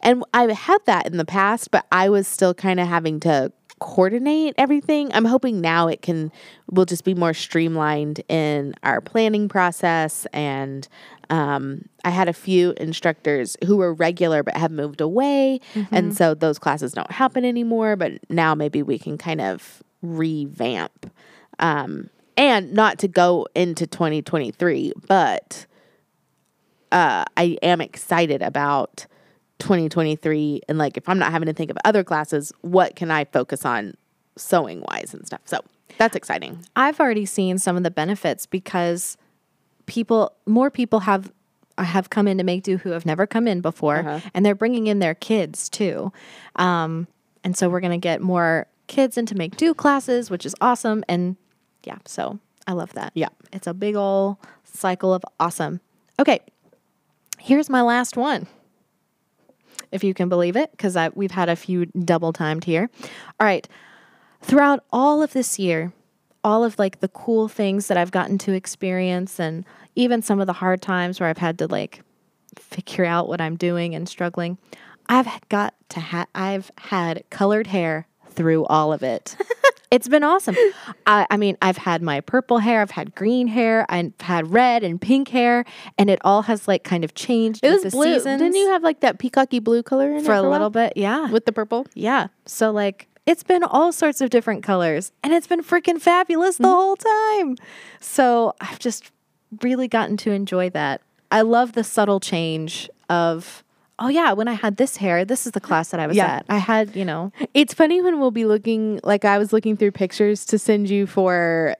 and 0.00 0.24
I've 0.32 0.50
had 0.50 0.78
that 0.86 1.06
in 1.06 1.16
the 1.16 1.24
past, 1.24 1.70
but 1.70 1.86
I 1.90 2.08
was 2.08 2.28
still 2.28 2.54
kind 2.54 2.80
of 2.80 2.86
having 2.88 3.20
to 3.20 3.52
coordinate 3.82 4.54
everything. 4.58 5.10
I'm 5.12 5.24
hoping 5.24 5.60
now 5.60 5.88
it 5.88 6.02
can 6.02 6.30
will 6.70 6.84
just 6.84 7.04
be 7.04 7.14
more 7.14 7.34
streamlined 7.34 8.22
in 8.28 8.74
our 8.84 9.00
planning 9.00 9.48
process. 9.48 10.24
And 10.32 10.86
um, 11.30 11.86
I 12.04 12.10
had 12.10 12.28
a 12.28 12.32
few 12.32 12.74
instructors 12.76 13.56
who 13.64 13.76
were 13.76 13.92
regular 13.92 14.42
but 14.44 14.56
have 14.56 14.70
moved 14.70 15.00
away. 15.00 15.60
And 15.90 16.16
so 16.16 16.34
those 16.34 16.58
classes 16.58 16.92
don't 16.92 17.10
happen 17.10 17.44
anymore 17.44 17.96
but 17.96 18.12
now 18.30 18.54
maybe 18.54 18.82
we 18.82 18.98
can 18.98 19.18
kind 19.18 19.40
of 19.40 19.82
revamp 20.00 21.10
um, 21.58 22.08
and 22.36 22.72
not 22.72 22.98
to 23.00 23.08
go 23.08 23.46
into 23.54 23.86
2023 23.86 24.92
but 25.06 25.66
uh, 26.90 27.24
I 27.36 27.58
am 27.62 27.80
excited 27.80 28.42
about 28.42 29.06
2023 29.62 30.62
and 30.68 30.76
like 30.76 30.96
if 30.96 31.08
I'm 31.08 31.18
not 31.18 31.30
having 31.30 31.46
to 31.46 31.52
think 31.52 31.70
of 31.70 31.78
other 31.84 32.04
classes, 32.04 32.52
what 32.60 32.96
can 32.96 33.10
I 33.10 33.24
focus 33.24 33.64
on 33.64 33.94
sewing 34.36 34.82
wise 34.88 35.14
and 35.14 35.26
stuff. 35.26 35.40
So 35.44 35.60
that's 35.98 36.16
exciting. 36.16 36.64
I've 36.76 37.00
already 37.00 37.26
seen 37.26 37.58
some 37.58 37.76
of 37.76 37.82
the 37.82 37.90
benefits 37.90 38.46
because 38.46 39.16
people, 39.86 40.32
more 40.46 40.70
people 40.70 41.00
have 41.00 41.32
have 41.78 42.10
come 42.10 42.28
in 42.28 42.36
to 42.36 42.44
make 42.44 42.62
do 42.62 42.76
who 42.76 42.90
have 42.90 43.06
never 43.06 43.26
come 43.26 43.48
in 43.48 43.60
before, 43.60 44.20
and 44.34 44.44
they're 44.44 44.54
bringing 44.54 44.88
in 44.88 44.98
their 44.98 45.14
kids 45.14 45.68
too. 45.70 46.12
Um, 46.56 47.08
and 47.44 47.56
so 47.56 47.68
we're 47.68 47.80
going 47.80 47.98
to 47.98 48.02
get 48.02 48.20
more 48.20 48.66
kids 48.88 49.16
into 49.16 49.34
make 49.34 49.56
do 49.56 49.72
classes, 49.72 50.30
which 50.30 50.44
is 50.44 50.54
awesome. 50.60 51.02
And 51.08 51.36
yeah, 51.84 51.96
so 52.04 52.38
I 52.66 52.72
love 52.72 52.92
that. 52.92 53.12
Yeah. 53.14 53.30
it's 53.52 53.66
a 53.66 53.74
big 53.74 53.96
old 53.96 54.36
cycle 54.64 55.14
of 55.14 55.24
awesome. 55.40 55.80
Okay, 56.20 56.40
here's 57.38 57.70
my 57.70 57.80
last 57.80 58.18
one 58.18 58.46
if 59.92 60.02
you 60.02 60.14
can 60.14 60.28
believe 60.28 60.56
it, 60.56 60.70
because 60.72 60.96
we've 61.14 61.30
had 61.30 61.48
a 61.48 61.56
few 61.56 61.86
double 61.86 62.32
timed 62.32 62.64
here. 62.64 62.90
All 63.38 63.46
right. 63.46 63.68
Throughout 64.40 64.84
all 64.92 65.22
of 65.22 65.32
this 65.32 65.58
year, 65.58 65.92
all 66.42 66.64
of 66.64 66.78
like 66.78 67.00
the 67.00 67.08
cool 67.08 67.46
things 67.48 67.86
that 67.86 67.96
I've 67.96 68.10
gotten 68.10 68.38
to 68.38 68.52
experience, 68.52 69.38
and 69.38 69.64
even 69.94 70.22
some 70.22 70.40
of 70.40 70.46
the 70.46 70.54
hard 70.54 70.82
times 70.82 71.20
where 71.20 71.28
I've 71.28 71.38
had 71.38 71.58
to 71.58 71.68
like 71.68 72.02
figure 72.58 73.04
out 73.04 73.28
what 73.28 73.40
I'm 73.40 73.56
doing 73.56 73.94
and 73.94 74.08
struggling, 74.08 74.58
I've 75.08 75.28
got 75.48 75.74
to 75.90 76.00
ha- 76.00 76.26
I've 76.34 76.70
had 76.78 77.22
colored 77.30 77.68
hair 77.68 78.08
through 78.28 78.64
all 78.66 78.92
of 78.92 79.02
it. 79.02 79.36
it's 79.92 80.08
been 80.08 80.24
awesome. 80.24 80.56
I, 81.06 81.26
I 81.30 81.36
mean, 81.36 81.58
I've 81.60 81.76
had 81.76 82.02
my 82.02 82.20
purple 82.20 82.58
hair, 82.58 82.80
I've 82.80 82.92
had 82.92 83.14
green 83.14 83.46
hair, 83.46 83.84
I've 83.90 84.14
had 84.20 84.50
red 84.50 84.82
and 84.82 84.98
pink 84.98 85.28
hair, 85.28 85.66
and 85.98 86.08
it 86.08 86.18
all 86.24 86.42
has 86.42 86.66
like 86.66 86.82
kind 86.82 87.04
of 87.04 87.14
changed. 87.14 87.62
It 87.62 87.70
was 87.70 87.92
blue. 87.92 88.14
seasons 88.14 88.40
Didn't 88.40 88.56
you 88.56 88.70
have 88.70 88.82
like 88.82 89.00
that 89.00 89.18
peacocky 89.18 89.58
blue 89.62 89.82
color 89.82 90.10
in 90.10 90.16
it 90.16 90.24
for 90.24 90.32
a 90.32 90.42
little 90.42 90.70
bit? 90.70 90.94
Yeah, 90.96 91.30
with 91.30 91.44
the 91.44 91.52
purple? 91.52 91.86
yeah. 91.94 92.28
So 92.46 92.70
like 92.70 93.06
it's 93.26 93.42
been 93.42 93.62
all 93.62 93.92
sorts 93.92 94.20
of 94.22 94.30
different 94.30 94.64
colors 94.64 95.12
and 95.22 95.32
it's 95.32 95.46
been 95.46 95.62
freaking 95.62 96.00
fabulous 96.00 96.56
the 96.56 96.64
mm-hmm. 96.64 96.72
whole 96.72 96.96
time. 96.96 97.56
So 98.00 98.54
I've 98.60 98.78
just 98.78 99.12
really 99.62 99.88
gotten 99.88 100.16
to 100.18 100.32
enjoy 100.32 100.70
that. 100.70 101.02
I 101.30 101.42
love 101.42 101.72
the 101.72 101.84
subtle 101.84 102.18
change 102.18 102.88
of 103.10 103.62
oh 103.98 104.08
yeah, 104.08 104.32
when 104.32 104.48
I 104.48 104.54
had 104.54 104.76
this 104.76 104.96
hair, 104.96 105.24
this 105.24 105.46
is 105.46 105.52
the 105.52 105.60
class 105.60 105.90
that 105.90 106.00
I 106.00 106.06
was 106.06 106.16
Yeah. 106.16 106.36
at. 106.36 106.46
I 106.48 106.58
had, 106.58 106.96
you 106.96 107.04
know, 107.04 107.32
It's 107.54 107.74
funny 107.74 108.00
when 108.02 108.18
we'll 108.20 108.30
be 108.30 108.44
looking 108.44 109.00
like 109.04 109.24
I 109.24 109.38
was 109.38 109.52
looking 109.52 109.76
through 109.76 109.92
pictures 109.92 110.44
to 110.46 110.58
send 110.58 110.88
you 110.90 111.06
for 111.06 111.76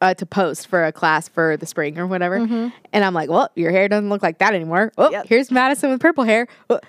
uh, 0.00 0.14
to 0.14 0.26
post 0.26 0.66
for 0.66 0.84
a 0.84 0.90
class 0.92 1.28
for 1.28 1.56
the 1.56 1.66
spring 1.66 1.96
or 1.98 2.06
whatever, 2.08 2.36
and 2.36 2.72
I'm 3.04 3.14
like, 3.14 3.30
well, 3.30 3.50
your 3.54 3.70
hair 3.70 3.88
doesn't 3.88 4.08
look 4.08 4.22
like 4.22 4.38
that 4.38 4.52
anymore. 4.54 4.92
Oh, 4.98 5.10
Yep. 5.10 5.26
here's 5.28 5.50
Madison 5.52 5.90
with 5.90 6.00
purple 6.00 6.24
hair. 6.24 6.48
Oh. 6.70 6.80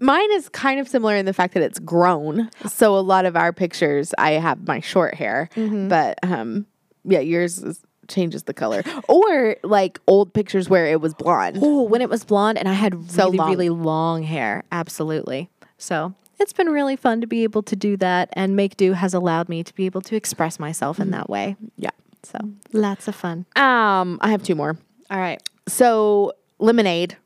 Mine 0.00 0.32
is 0.32 0.48
kind 0.48 0.80
of 0.80 0.88
similar 0.88 1.14
in 1.16 1.26
the 1.26 1.32
fact 1.34 1.52
that 1.54 1.62
it's 1.62 1.78
grown. 1.78 2.50
So 2.68 2.96
a 2.96 3.00
lot 3.00 3.26
of 3.26 3.36
our 3.36 3.52
pictures, 3.52 4.14
I 4.18 4.32
have 4.32 4.66
my 4.66 4.80
short 4.80 5.14
hair, 5.14 5.50
but 5.54 6.18
um, 6.22 6.66
yeah, 7.04 7.20
yours 7.20 7.58
is, 7.58 7.80
changes 8.08 8.44
the 8.44 8.54
color, 8.54 8.82
or 9.08 9.56
like 9.62 10.00
old 10.06 10.32
pictures 10.32 10.68
where 10.68 10.86
it 10.86 11.00
was 11.00 11.14
blonde. 11.14 11.58
oh, 11.62 11.82
when 11.82 12.00
it 12.02 12.08
was 12.08 12.24
blonde 12.24 12.58
and 12.58 12.68
I 12.68 12.72
had 12.74 13.10
So 13.10 13.24
really 13.26 13.36
long. 13.38 13.50
really 13.50 13.68
long 13.70 14.22
hair. 14.22 14.64
Absolutely. 14.72 15.50
So 15.78 16.14
it's 16.38 16.52
been 16.52 16.68
really 16.68 16.96
fun 16.96 17.20
to 17.20 17.26
be 17.26 17.42
able 17.44 17.62
to 17.64 17.76
do 17.76 17.96
that, 17.98 18.28
and 18.34 18.56
Make 18.56 18.76
Do 18.76 18.92
has 18.92 19.14
allowed 19.14 19.48
me 19.48 19.62
to 19.62 19.74
be 19.74 19.86
able 19.86 20.02
to 20.02 20.16
express 20.16 20.58
myself 20.58 20.98
in 21.00 21.10
that 21.10 21.28
way. 21.30 21.56
Yeah. 21.76 21.90
So 22.22 22.38
lots 22.72 23.08
of 23.08 23.14
fun. 23.14 23.46
Um, 23.56 24.18
I 24.20 24.30
have 24.30 24.42
two 24.42 24.54
more. 24.54 24.76
All 25.10 25.18
right. 25.18 25.40
So 25.68 26.32
lemonade 26.58 27.16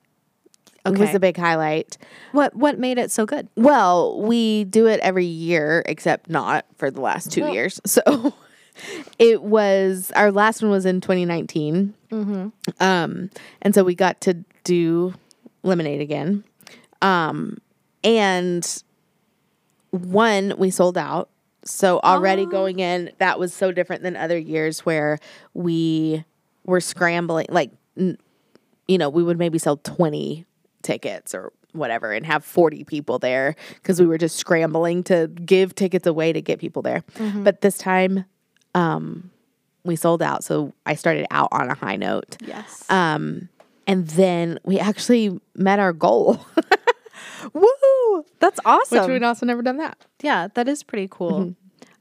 was 0.84 1.14
a 1.14 1.20
big 1.20 1.36
highlight. 1.36 1.96
What 2.32 2.54
what 2.54 2.78
made 2.78 2.98
it 2.98 3.10
so 3.10 3.24
good? 3.26 3.48
Well, 3.56 4.20
we 4.20 4.64
do 4.64 4.86
it 4.86 5.00
every 5.00 5.26
year, 5.26 5.82
except 5.86 6.28
not 6.30 6.66
for 6.76 6.90
the 6.90 7.00
last 7.00 7.30
two 7.32 7.50
years. 7.52 7.80
So 7.86 8.34
it 9.18 9.42
was 9.42 10.10
our 10.16 10.30
last 10.32 10.62
one 10.62 10.70
was 10.70 10.86
in 10.86 11.00
2019. 11.00 11.94
Um, 12.80 13.30
and 13.62 13.74
so 13.74 13.84
we 13.84 13.94
got 13.94 14.20
to 14.22 14.34
do 14.64 15.14
lemonade 15.62 16.00
again. 16.00 16.44
Um, 17.02 17.58
and 18.04 18.82
one, 19.90 20.54
we 20.58 20.70
sold 20.70 20.96
out. 20.98 21.30
So 21.64 22.00
already 22.02 22.46
going 22.46 22.80
in, 22.80 23.10
that 23.18 23.38
was 23.38 23.52
so 23.52 23.70
different 23.70 24.02
than 24.02 24.16
other 24.16 24.38
years 24.38 24.80
where 24.80 25.18
we 25.52 26.24
were 26.64 26.80
scrambling. 26.80 27.46
Like, 27.50 27.70
n- 27.98 28.16
you 28.88 28.96
know, 28.98 29.08
we 29.10 29.22
would 29.22 29.38
maybe 29.38 29.58
sell 29.58 29.76
20 29.76 30.46
tickets 30.82 31.34
or 31.34 31.52
whatever 31.72 32.12
and 32.12 32.24
have 32.26 32.44
40 32.44 32.84
people 32.84 33.18
there 33.18 33.54
because 33.74 34.00
we 34.00 34.06
were 34.06 34.18
just 34.18 34.36
scrambling 34.36 35.02
to 35.04 35.28
give 35.44 35.74
tickets 35.74 36.06
away 36.06 36.32
to 36.32 36.40
get 36.40 36.58
people 36.58 36.82
there. 36.82 37.04
But 37.44 37.60
this 37.60 37.76
time, 37.78 38.24
um, 38.74 39.30
we 39.84 39.96
sold 39.96 40.22
out. 40.22 40.44
So 40.44 40.72
I 40.86 40.94
started 40.94 41.26
out 41.30 41.48
on 41.52 41.70
a 41.70 41.74
high 41.74 41.96
note. 41.96 42.36
Yes. 42.44 42.84
Um, 42.90 43.48
and 43.86 44.06
then 44.08 44.58
we 44.64 44.78
actually 44.78 45.40
met 45.54 45.78
our 45.78 45.92
goal, 45.92 46.44
Woo! 47.54 48.24
That's 48.38 48.60
awesome. 48.64 49.00
which 49.00 49.08
we'd 49.08 49.22
also 49.22 49.46
never 49.46 49.62
done 49.62 49.78
that. 49.78 49.98
Yeah, 50.22 50.48
that 50.54 50.68
is 50.68 50.82
pretty 50.82 51.08
cool. 51.10 51.54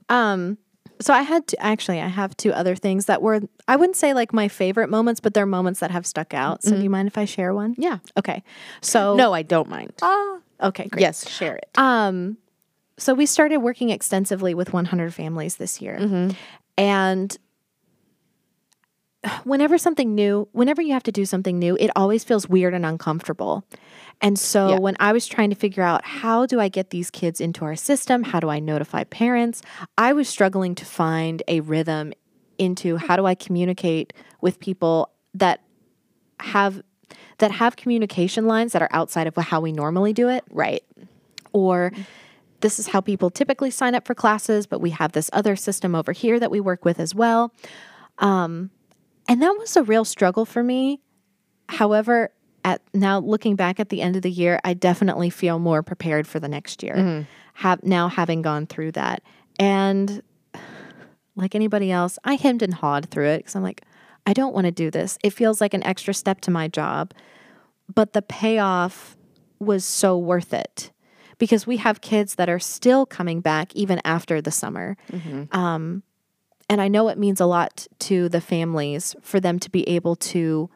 Um, 0.10 0.58
so 1.00 1.14
I 1.14 1.22
had 1.22 1.48
to 1.48 1.62
actually 1.64 2.02
I 2.02 2.08
have 2.08 2.36
two 2.36 2.52
other 2.52 2.76
things 2.76 3.06
that 3.06 3.22
were 3.22 3.42
I 3.68 3.78
wouldn't 3.78 3.96
say 3.96 4.14
like 4.14 4.34
my 4.34 4.48
favorite 4.50 4.90
moments, 4.90 5.22
but 5.22 5.34
they're 5.34 5.46
moments 5.46 5.80
that 5.80 5.92
have 5.92 6.06
stuck 6.06 6.34
out. 6.34 6.62
So 6.64 6.76
do 6.76 6.84
you 6.84 6.90
mind 6.90 7.08
if 7.08 7.18
I 7.18 7.26
share 7.26 7.54
one? 7.54 7.76
Yeah. 7.78 8.00
Okay. 8.18 8.44
So 8.82 9.16
No, 9.16 9.34
I 9.34 9.44
don't 9.44 9.70
mind. 9.70 9.94
Ah, 10.02 10.40
okay, 10.62 10.88
great. 10.88 11.02
Yes, 11.02 11.28
share 11.30 11.56
it. 11.56 11.70
Um, 11.78 12.38
so 13.00 13.14
we 13.14 13.26
started 13.26 13.58
working 13.58 13.90
extensively 13.90 14.54
with 14.54 14.74
100 14.74 15.14
families 15.14 15.56
this 15.56 15.82
year, 15.82 15.98
mm-hmm. 16.00 16.32
and 16.78 17.38
whenever 19.44 19.78
something 19.78 20.16
new, 20.16 20.48
whenever 20.54 20.82
you 20.82 20.94
have 20.94 21.04
to 21.04 21.12
do 21.12 21.26
something 21.26 21.60
new, 21.60 21.76
it 21.80 21.92
always 21.96 22.24
feels 22.24 22.48
weird 22.48 22.74
and 22.74 22.86
uncomfortable. 22.86 23.66
And 24.22 24.40
so 24.40 24.70
Yeah. 24.70 24.80
when 24.80 24.96
I 25.00 25.12
was 25.12 25.28
trying 25.28 25.50
to 25.50 25.56
figure 25.56 25.84
out 25.84 26.06
how 26.06 26.46
do 26.46 26.60
I 26.60 26.70
get 26.70 26.90
these 26.90 27.10
kids 27.10 27.42
into 27.42 27.66
our 27.66 27.76
system, 27.76 28.24
how 28.24 28.40
do 28.40 28.50
I 28.50 28.60
notify 28.60 29.04
parents, 29.04 29.62
I 29.98 30.14
was 30.14 30.30
struggling 30.30 30.74
to 30.76 30.86
find 30.86 31.44
a 31.48 31.60
rhythm 31.60 32.14
into 32.58 32.98
how 32.98 33.16
do 33.18 33.26
I 33.26 33.36
communicate 33.36 34.14
with 34.42 34.60
people 34.60 35.10
that 35.34 35.62
have 36.40 36.82
that 37.40 37.52
have 37.52 37.76
communication 37.76 38.46
lines 38.46 38.74
that 38.74 38.82
are 38.82 38.90
outside 38.92 39.26
of 39.26 39.36
how 39.36 39.62
we 39.62 39.72
normally 39.72 40.14
do 40.14 40.30
it 40.30 40.44
Right. 40.52 40.84
or 41.54 41.92
this 42.62 42.80
is 42.80 42.88
how 42.88 43.02
people 43.02 43.30
typically 43.30 43.72
sign 43.72 43.96
up 43.96 44.06
for 44.06 44.16
classes, 44.16 44.68
but 44.68 44.82
we 44.82 44.92
have 44.92 45.12
this 45.14 45.30
other 45.34 45.56
system 45.56 45.96
over 45.96 46.12
here 46.12 46.40
that 46.40 46.52
we 46.52 46.60
work 46.60 46.86
with 46.86 47.00
as 47.00 47.16
well. 47.16 47.54
Um, 48.18 48.72
and 49.28 49.42
that 49.42 49.56
was 49.58 49.76
a 49.78 49.84
real 49.84 50.06
struggle 50.06 50.46
for 50.46 50.64
me. 50.64 51.02
However, 51.70 52.32
at 52.66 52.82
now 52.94 53.20
looking 53.20 53.56
back 53.56 53.80
at 53.80 53.90
the 53.90 54.02
end 54.02 54.16
of 54.16 54.22
the 54.22 54.32
year, 54.32 54.60
I 54.64 54.74
definitely 54.74 55.30
feel 55.30 55.60
more 55.60 55.84
prepared 55.84 56.28
for 56.28 56.40
the 56.40 56.48
next 56.48 56.84
year. 56.84 56.96
Have 57.54 57.84
now 57.84 58.08
having 58.08 58.42
gone 58.42 58.68
through 58.68 58.94
that, 58.94 59.22
and 59.60 60.22
like 61.36 61.56
anybody 61.56 61.92
else, 61.92 62.18
I 62.24 62.36
hemmed 62.36 62.62
and 62.62 62.74
hawed 62.74 63.10
through 63.10 63.28
it 63.28 63.38
because 63.40 63.56
I'm 63.56 63.64
like, 63.64 63.84
I 64.26 64.34
don't 64.34 64.54
want 64.54 64.66
to 64.66 64.72
do 64.72 64.92
this. 64.92 65.18
It 65.24 65.32
feels 65.32 65.62
like 65.62 65.74
an 65.74 65.84
extra 65.84 66.14
step 66.14 66.42
to 66.42 66.52
my 66.52 66.68
job, 66.68 67.14
but 67.94 68.14
the 68.14 68.22
payoff 68.22 69.18
was 69.60 69.86
so 69.86 70.18
worth 70.18 70.54
it 70.54 70.92
because 71.40 71.66
we 71.66 71.78
have 71.78 72.02
kids 72.02 72.36
that 72.36 72.48
are 72.50 72.60
still 72.60 73.06
coming 73.08 73.42
back 73.42 73.76
even 73.76 74.00
after 74.06 74.40
the 74.42 74.52
summer. 74.52 74.96
Um, 75.52 76.04
and 76.70 76.80
I 76.82 76.88
know 76.88 77.10
it 77.10 77.18
means 77.18 77.42
a 77.42 77.48
lot 77.48 77.88
to 78.00 78.30
the 78.30 78.40
families 78.42 79.16
for 79.24 79.40
them 79.40 79.58
to 79.60 79.70
be 79.72 79.88
able 79.90 80.16
to 80.18 80.70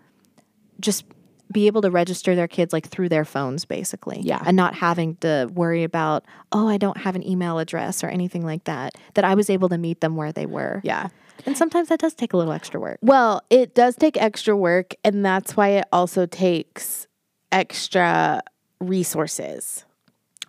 just 0.79 1.05
be 1.51 1.67
able 1.67 1.83
to 1.83 1.91
register 1.91 2.33
their 2.33 2.47
kids 2.47 2.73
like 2.73 2.87
through 2.87 3.09
their 3.09 3.23
phones 3.25 3.63
basically 3.63 4.19
Yeah. 4.21 4.41
and 4.43 4.57
not 4.57 4.73
having 4.73 5.17
to 5.17 5.47
worry 5.53 5.83
about 5.83 6.25
oh 6.51 6.67
i 6.67 6.77
don't 6.77 6.97
have 6.97 7.15
an 7.15 7.21
email 7.27 7.59
address 7.59 8.03
or 8.03 8.07
anything 8.07 8.43
like 8.43 8.63
that 8.63 8.95
that 9.13 9.23
i 9.23 9.35
was 9.35 9.51
able 9.51 9.69
to 9.69 9.77
meet 9.77 10.01
them 10.01 10.15
where 10.15 10.31
they 10.31 10.47
were 10.47 10.81
Yeah. 10.83 11.09
and 11.45 11.55
sometimes 11.55 11.89
that 11.89 11.99
does 11.99 12.15
take 12.15 12.33
a 12.33 12.37
little 12.37 12.53
extra 12.53 12.79
work 12.79 12.97
Well, 13.03 13.43
it 13.51 13.75
does 13.75 13.95
take 13.95 14.17
extra 14.19 14.55
work, 14.57 14.95
and 15.03 15.23
that's 15.23 15.55
why 15.55 15.67
it 15.77 15.85
also 15.91 16.25
takes 16.25 17.07
extra 17.51 18.41
resources. 18.79 19.85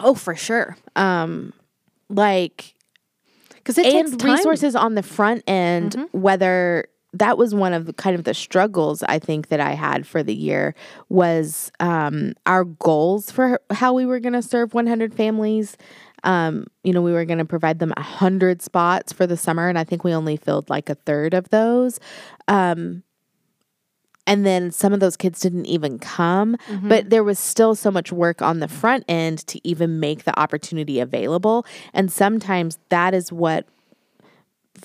Oh 0.01 0.15
for 0.15 0.35
sure 0.35 0.77
Um, 0.97 1.53
like 2.09 2.75
because 3.55 3.79
it 3.79 3.85
takes 3.85 4.11
time. 4.17 4.33
resources 4.33 4.77
on 4.77 4.95
the 4.95 5.03
front 5.03 5.43
end, 5.47 5.97
whether 6.13 6.87
that 7.15 7.39
was 7.39 7.55
one 7.55 7.73
of 7.73 7.87
the 7.87 7.93
kind 7.95 8.15
of 8.17 8.25
the 8.25 8.35
struggles 8.35 9.03
I 9.05 9.19
think 9.19 9.49
that 9.49 9.61
I 9.61 9.73
had 9.73 10.07
for 10.07 10.23
the 10.23 10.35
year 10.35 10.75
was 11.09 11.73
um, 11.81 12.35
our 12.45 12.65
goals 12.65 13.31
for 13.31 13.61
how 13.71 13.95
we 13.95 14.05
were 14.05 14.21
going 14.21 14.33
to 14.35 14.43
serve 14.43 14.75
100 14.75 15.15
families. 15.15 15.77
Um, 16.25 16.67
you 16.83 16.93
know, 16.93 17.01
we 17.03 17.13
were 17.13 17.25
going 17.25 17.39
to 17.39 17.45
provide 17.45 17.79
them 17.79 17.93
100 17.97 18.61
spots 18.61 19.13
for 19.13 19.27
the 19.27 19.37
summer, 19.37 19.69
and 19.69 19.79
I 19.79 19.85
think 19.85 20.05
we 20.05 20.13
only 20.13 20.37
filled 20.37 20.69
like 20.69 20.91
a 20.91 20.95
third 20.97 21.33
of 21.35 21.49
those. 21.51 22.01
Um, 22.49 23.03
and 24.27 24.47
then 24.47 24.71
some 24.71 24.93
of 24.93 25.01
those 25.01 25.17
kids 25.17 25.41
didn't 25.41 25.67
even 25.67 25.99
come, 25.99 26.57
but 26.83 27.11
there 27.11 27.23
was 27.25 27.39
still 27.39 27.75
so 27.75 27.91
much 27.91 28.11
work 28.11 28.41
on 28.41 28.61
the 28.61 28.69
front 28.69 29.05
end 29.09 29.47
to 29.49 29.61
even 29.69 30.01
make 30.01 30.25
the 30.25 30.39
opportunity 30.39 30.99
available. 31.01 31.67
And 31.93 32.11
sometimes 32.11 32.79
that 32.89 33.13
is 33.15 33.31
what 33.33 33.67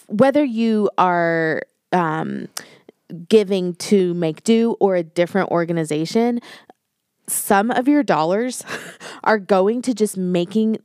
whether 0.07 0.43
you 0.43 0.89
are 0.97 1.63
um, 1.91 2.47
giving 3.27 3.73
to 3.75 4.13
Make 4.13 4.43
Do 4.43 4.75
or 4.79 4.95
a 4.95 5.03
different 5.03 5.49
organization, 5.51 6.41
some 7.27 7.71
of 7.71 7.87
your 7.87 8.03
dollars 8.03 8.63
are 9.23 9.39
going 9.39 9.81
to 9.83 9.93
just 9.93 10.17
making 10.17 10.77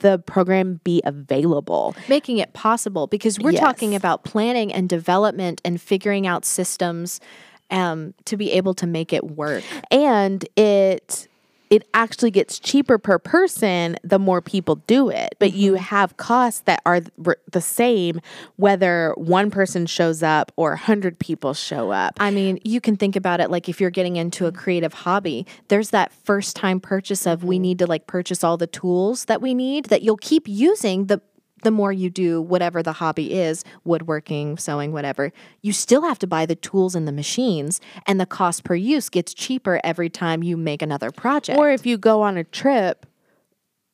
the 0.00 0.18
program 0.18 0.80
be 0.82 1.02
available. 1.04 1.94
making 2.08 2.38
it 2.38 2.52
possible 2.54 3.06
because 3.06 3.38
we're 3.38 3.50
Yes. 3.52 3.60
talking 3.60 3.94
about 3.94 4.24
planning 4.24 4.72
and 4.72 4.88
development 4.88 5.60
and 5.64 5.78
figuring 5.80 6.26
out 6.26 6.44
systems 6.46 7.20
um, 7.70 8.14
to 8.26 8.36
be 8.36 8.52
able 8.52 8.74
to 8.74 8.86
make 8.86 9.12
it 9.12 9.24
work. 9.24 9.64
And 9.90 10.46
it 10.56 11.28
it 11.70 11.86
actually 11.94 12.32
gets 12.32 12.58
cheaper 12.58 12.98
per 12.98 13.18
person 13.18 13.96
the 14.02 14.18
more 14.18 14.42
people 14.42 14.74
do 14.88 15.08
it. 15.08 15.36
But 15.38 15.54
you 15.54 15.74
have 15.74 16.16
costs 16.16 16.62
that 16.62 16.82
are 16.84 17.00
the 17.48 17.60
same 17.60 18.20
whether 18.56 19.14
one 19.16 19.52
person 19.52 19.86
shows 19.86 20.20
up 20.22 20.50
or 20.56 20.70
100 20.70 21.18
people 21.20 21.54
show 21.54 21.92
up. 21.92 22.14
I 22.18 22.32
mean, 22.32 22.58
you 22.64 22.80
can 22.80 22.96
think 22.96 23.14
about 23.14 23.40
it 23.40 23.50
like 23.50 23.68
if 23.68 23.80
you're 23.80 23.90
getting 23.90 24.16
into 24.16 24.46
a 24.46 24.52
creative 24.52 24.92
hobby, 24.92 25.46
there's 25.68 25.90
that 25.90 26.12
first 26.12 26.56
time 26.56 26.80
purchase 26.80 27.24
of 27.24 27.44
we 27.44 27.60
need 27.60 27.78
to 27.78 27.86
like 27.86 28.08
purchase 28.08 28.42
all 28.42 28.56
the 28.56 28.66
tools 28.66 29.26
that 29.26 29.40
we 29.40 29.54
need 29.54 29.86
that 29.86 30.02
you'll 30.02 30.16
keep 30.16 30.48
using 30.48 31.06
the 31.06 31.22
the 31.62 31.70
more 31.70 31.92
you 31.92 32.10
do 32.10 32.40
whatever 32.40 32.82
the 32.82 32.92
hobby 32.92 33.34
is, 33.34 33.64
woodworking, 33.84 34.56
sewing, 34.58 34.92
whatever, 34.92 35.32
you 35.62 35.72
still 35.72 36.02
have 36.02 36.18
to 36.20 36.26
buy 36.26 36.46
the 36.46 36.56
tools 36.56 36.94
and 36.94 37.06
the 37.06 37.12
machines 37.12 37.80
and 38.06 38.20
the 38.20 38.26
cost 38.26 38.64
per 38.64 38.74
use 38.74 39.08
gets 39.08 39.34
cheaper 39.34 39.80
every 39.84 40.08
time 40.10 40.42
you 40.42 40.56
make 40.56 40.82
another 40.82 41.10
project. 41.10 41.58
Or 41.58 41.70
if 41.70 41.86
you 41.86 41.98
go 41.98 42.22
on 42.22 42.36
a 42.36 42.44
trip 42.44 43.06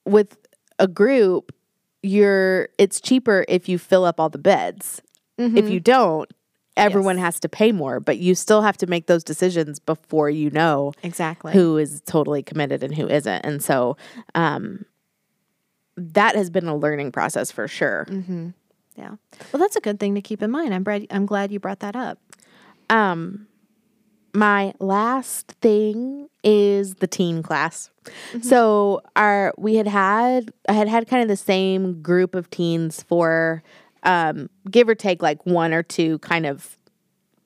with 0.04 0.36
a 0.78 0.86
group, 0.86 1.52
you're 2.02 2.68
it's 2.78 3.00
cheaper 3.00 3.44
if 3.48 3.68
you 3.68 3.78
fill 3.78 4.04
up 4.04 4.20
all 4.20 4.28
the 4.28 4.38
beds. 4.38 5.02
If 5.38 5.68
you 5.68 5.80
don't, 5.80 6.32
everyone 6.76 7.18
has 7.18 7.40
to 7.40 7.48
pay 7.48 7.72
more, 7.72 8.00
but 8.00 8.18
you 8.18 8.34
still 8.34 8.62
have 8.62 8.76
to 8.78 8.86
make 8.86 9.06
those 9.06 9.24
decisions 9.24 9.78
before 9.78 10.30
you 10.30 10.50
know 10.50 10.92
exactly. 11.02 11.52
who 11.52 11.76
is 11.76 12.00
totally 12.06 12.42
committed 12.42 12.82
and 12.82 12.94
who 12.94 13.08
isn't. 13.08 13.44
And 13.44 13.62
so 13.62 13.96
um 14.34 14.84
that 15.96 16.34
has 16.34 16.50
been 16.50 16.66
a 16.66 16.76
learning 16.76 17.12
process 17.12 17.50
for 17.50 17.66
sure. 17.68 18.06
Yeah. 18.96 19.16
Well, 19.52 19.60
that's 19.60 19.76
a 19.76 19.80
good 19.80 20.00
thing 20.00 20.14
to 20.14 20.22
keep 20.22 20.42
in 20.42 20.50
mind. 20.50 20.72
I'm 20.74 20.82
glad, 20.82 21.06
I'm 21.10 21.26
glad 21.26 21.52
you 21.52 21.60
brought 21.60 21.80
that 21.80 21.96
up. 21.96 22.18
Um 22.90 23.46
my 24.34 24.74
last 24.80 25.52
thing 25.62 26.28
is 26.44 26.96
the 26.96 27.06
teen 27.06 27.42
class. 27.42 27.90
So 28.42 29.00
our 29.16 29.54
we 29.56 29.76
had 29.76 29.88
had 29.88 30.52
I 30.68 30.74
had 30.74 30.88
had 30.88 31.08
kind 31.08 31.22
of 31.22 31.28
the 31.28 31.36
same 31.36 32.02
group 32.02 32.34
of 32.34 32.50
teens 32.50 33.02
for 33.02 33.62
um 34.02 34.50
give 34.70 34.88
or 34.88 34.94
take 34.94 35.22
like 35.22 35.44
one 35.46 35.72
or 35.72 35.82
two 35.82 36.18
kind 36.18 36.44
of 36.46 36.76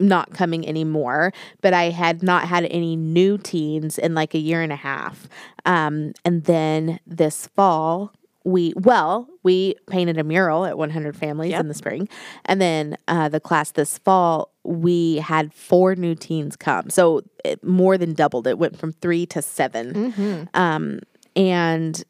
not 0.01 0.33
coming 0.33 0.67
anymore, 0.67 1.33
but 1.61 1.75
I 1.75 1.91
had 1.91 2.23
not 2.23 2.49
had 2.49 2.65
any 2.65 2.97
new 2.97 3.39
teens 3.39 3.99
in 3.99 4.15
like 4.15 4.35
a 4.35 4.39
year 4.39 4.61
and 4.61 4.73
a 4.73 4.77
half. 4.77 5.29
Um 5.65 6.13
and 6.25 6.45
then 6.45 6.99
this 7.07 7.47
fall 7.47 8.13
we 8.45 8.73
well 8.77 9.29
we 9.43 9.75
painted 9.89 10.19
a 10.19 10.25
mural 10.25 10.65
at 10.65 10.79
100 10.79 11.17
families 11.17 11.53
in 11.53 11.69
the 11.69 11.75
spring. 11.75 12.09
And 12.45 12.61
then 12.61 12.97
uh, 13.09 13.29
the 13.29 13.41
class 13.41 13.73
this 13.73 13.99
fall 13.99 14.51
we 14.65 15.17
had 15.17 15.53
four 15.55 15.95
new 15.95 16.15
teens 16.15 16.57
come. 16.57 16.91
So 16.91 17.23
it 17.45 17.65
more 17.65 17.97
than 17.97 18.13
doubled. 18.15 18.47
It 18.47 18.59
went 18.59 18.79
from 18.79 18.93
three 18.93 19.27
to 19.27 19.43
7 19.43 20.49
um, 20.55 21.01
and 21.37 22.03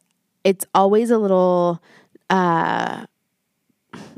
it's 0.45 0.67
always 0.75 1.11
a 1.11 1.19
little 1.19 1.83
uh, 2.31 3.05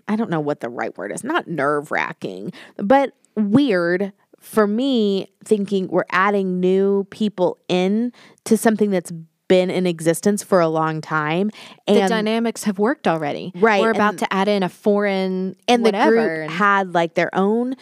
i 0.06 0.16
don't 0.16 0.30
know 0.30 0.40
what 0.40 0.60
the 0.60 0.68
right 0.68 0.96
word 0.98 1.10
is 1.10 1.24
not 1.24 1.48
nerve 1.48 1.90
wracking 1.90 2.52
but 2.76 3.14
weird 3.36 4.12
for 4.42 4.66
me, 4.66 5.28
thinking 5.44 5.86
we're 5.86 6.04
adding 6.10 6.58
new 6.58 7.04
people 7.10 7.58
in 7.68 8.12
to 8.44 8.56
something 8.56 8.90
that's 8.90 9.12
been 9.52 9.70
in 9.70 9.86
existence 9.86 10.42
for 10.42 10.60
a 10.60 10.68
long 10.68 11.02
time, 11.02 11.50
And 11.86 11.98
The 11.98 12.08
dynamics 12.08 12.64
have 12.64 12.78
worked 12.78 13.06
already. 13.06 13.52
Right, 13.56 13.82
We're 13.82 13.90
about 13.90 14.12
and- 14.12 14.18
to 14.20 14.32
add 14.32 14.48
in 14.48 14.62
a 14.62 14.70
foreign 14.70 15.56
and 15.68 15.84
the 15.84 15.92
group 15.92 16.48
had 16.50 16.94
like 16.94 17.12
their 17.12 17.28
own 17.34 17.74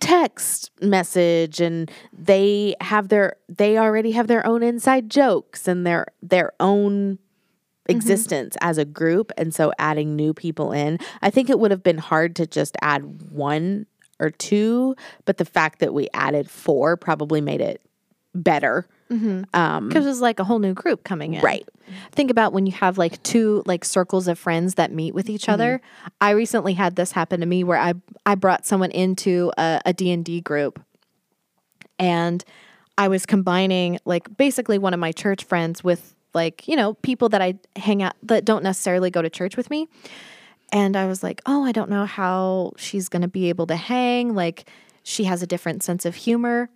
text 0.00 0.70
message 0.80 1.60
and 1.60 1.90
they 2.14 2.76
have 2.80 3.08
their 3.08 3.36
they 3.46 3.76
already 3.76 4.12
have 4.12 4.26
their 4.26 4.46
own 4.46 4.62
inside 4.62 5.10
jokes 5.10 5.68
and 5.68 5.84
their 5.84 6.06
their 6.22 6.52
own 6.60 7.16
mm-hmm. 7.16 7.96
existence 7.96 8.56
as 8.62 8.78
a 8.78 8.84
group 8.86 9.30
and 9.36 9.52
so 9.52 9.72
adding 9.76 10.14
new 10.14 10.32
people 10.32 10.70
in 10.70 10.98
i 11.20 11.28
think 11.28 11.50
it 11.50 11.58
would 11.58 11.72
have 11.72 11.82
been 11.82 11.98
hard 11.98 12.36
to 12.36 12.46
just 12.46 12.76
add 12.80 13.02
one 13.32 13.86
or 14.20 14.30
two 14.30 14.94
but 15.24 15.36
the 15.36 15.44
fact 15.44 15.80
that 15.80 15.92
we 15.92 16.08
added 16.14 16.48
four 16.48 16.96
probably 16.96 17.40
made 17.40 17.60
it 17.60 17.82
better 18.38 18.86
um 19.54 19.88
because 19.88 20.06
it's 20.06 20.20
like 20.20 20.38
a 20.38 20.44
whole 20.44 20.58
new 20.58 20.74
group 20.74 21.02
coming 21.02 21.34
in. 21.34 21.42
Right. 21.42 21.66
Think 22.12 22.30
about 22.30 22.52
when 22.52 22.66
you 22.66 22.72
have 22.72 22.98
like 22.98 23.22
two 23.22 23.62
like 23.64 23.84
circles 23.84 24.28
of 24.28 24.38
friends 24.38 24.74
that 24.74 24.92
meet 24.92 25.14
with 25.14 25.30
each 25.30 25.48
other. 25.48 25.80
I 26.20 26.30
recently 26.30 26.74
had 26.74 26.96
this 26.96 27.12
happen 27.12 27.40
to 27.40 27.46
me 27.46 27.64
where 27.64 27.78
I 27.78 27.94
I 28.26 28.34
brought 28.34 28.66
someone 28.66 28.90
into 28.90 29.50
a, 29.56 29.80
a 29.86 29.92
D&D 29.94 30.42
group 30.42 30.80
and 31.98 32.44
I 32.98 33.08
was 33.08 33.24
combining 33.24 33.98
like 34.04 34.36
basically 34.36 34.76
one 34.76 34.92
of 34.92 35.00
my 35.00 35.12
church 35.12 35.44
friends 35.44 35.82
with 35.82 36.14
like, 36.34 36.68
you 36.68 36.76
know, 36.76 36.94
people 36.94 37.30
that 37.30 37.40
I 37.40 37.54
hang 37.76 38.02
out 38.02 38.14
that 38.24 38.44
don't 38.44 38.62
necessarily 38.62 39.10
go 39.10 39.22
to 39.22 39.30
church 39.30 39.56
with 39.56 39.70
me. 39.70 39.88
And 40.70 40.96
I 40.96 41.06
was 41.06 41.22
like, 41.22 41.40
"Oh, 41.46 41.64
I 41.64 41.72
don't 41.72 41.88
know 41.88 42.04
how 42.04 42.72
she's 42.76 43.08
going 43.08 43.22
to 43.22 43.28
be 43.28 43.48
able 43.48 43.66
to 43.68 43.76
hang. 43.76 44.34
Like 44.34 44.68
she 45.02 45.24
has 45.24 45.42
a 45.42 45.46
different 45.46 45.82
sense 45.82 46.04
of 46.04 46.14
humor." 46.14 46.68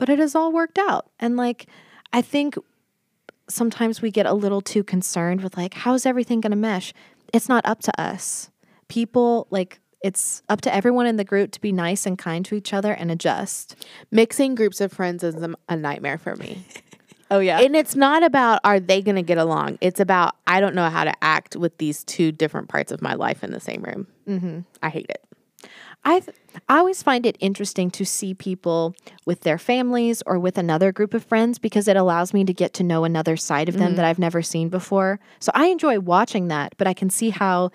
But 0.00 0.08
it 0.08 0.18
has 0.18 0.34
all 0.34 0.50
worked 0.50 0.78
out. 0.78 1.10
And 1.20 1.36
like 1.36 1.66
I 2.12 2.22
think 2.22 2.56
sometimes 3.48 4.00
we 4.00 4.10
get 4.10 4.26
a 4.26 4.32
little 4.34 4.60
too 4.60 4.82
concerned 4.82 5.42
with 5.42 5.56
like 5.56 5.74
how's 5.74 6.06
everything 6.06 6.40
going 6.40 6.50
to 6.52 6.56
mesh 6.56 6.92
it's 7.32 7.48
not 7.48 7.64
up 7.66 7.80
to 7.80 8.00
us 8.00 8.50
people 8.88 9.46
like 9.50 9.80
it's 10.02 10.42
up 10.48 10.60
to 10.60 10.74
everyone 10.74 11.06
in 11.06 11.16
the 11.16 11.24
group 11.24 11.50
to 11.50 11.60
be 11.60 11.72
nice 11.72 12.06
and 12.06 12.16
kind 12.18 12.44
to 12.44 12.54
each 12.54 12.72
other 12.72 12.92
and 12.92 13.10
adjust 13.10 13.74
mixing 14.10 14.54
groups 14.54 14.80
of 14.80 14.92
friends 14.92 15.22
is 15.22 15.34
a- 15.68 15.76
nightmare 15.76 16.16
for 16.16 16.36
me 16.36 16.64
oh 17.30 17.40
yeah 17.40 17.60
And 17.60 17.74
it's 17.74 17.96
not 17.96 18.22
about 18.22 18.60
are 18.64 18.80
they 18.80 19.02
going 19.02 19.16
to 19.16 19.22
get 19.22 19.38
along. 19.38 19.78
It's 19.80 20.00
about 20.00 20.36
I 20.46 20.60
don't 20.60 20.74
know 20.74 20.88
how 20.88 21.04
to 21.04 21.12
act 21.22 21.56
with 21.56 21.76
these 21.78 22.04
two 22.04 22.32
different 22.32 22.68
parts 22.68 22.92
of 22.92 23.02
my 23.02 23.14
life 23.14 23.44
in 23.44 23.50
the 23.50 23.60
same 23.60 23.82
room. 23.82 24.06
Mm-hmm. 24.28 24.60
I 24.82 24.88
hate 24.90 25.06
it. 25.08 25.24
I 26.04 26.22
i 26.68 26.78
always 26.78 27.02
find 27.02 27.26
it 27.26 27.36
interesting 27.40 27.90
to 27.90 28.04
see 28.04 28.34
people 28.34 28.94
with 29.26 29.40
their 29.40 29.58
families 29.58 30.22
or 30.26 30.38
with 30.38 30.58
another 30.58 30.92
group 30.92 31.14
of 31.14 31.24
friends 31.24 31.58
because 31.58 31.88
it 31.88 31.96
allows 31.96 32.32
me 32.32 32.44
to 32.44 32.52
get 32.52 32.72
to 32.72 32.82
know 32.82 33.04
another 33.04 33.36
side 33.36 33.68
of 33.68 33.76
them 33.76 33.96
that 33.96 34.02
mm-hmm. 34.02 34.10
i've 34.10 34.18
never 34.18 34.42
seen 34.42 34.68
before. 34.68 35.20
So 35.38 35.52
i 35.54 35.66
enjoy 35.66 36.00
watching 36.00 36.48
that 36.48 36.74
but 36.76 36.86
i 36.86 36.94
can 36.94 37.10
see 37.10 37.30
how 37.30 37.70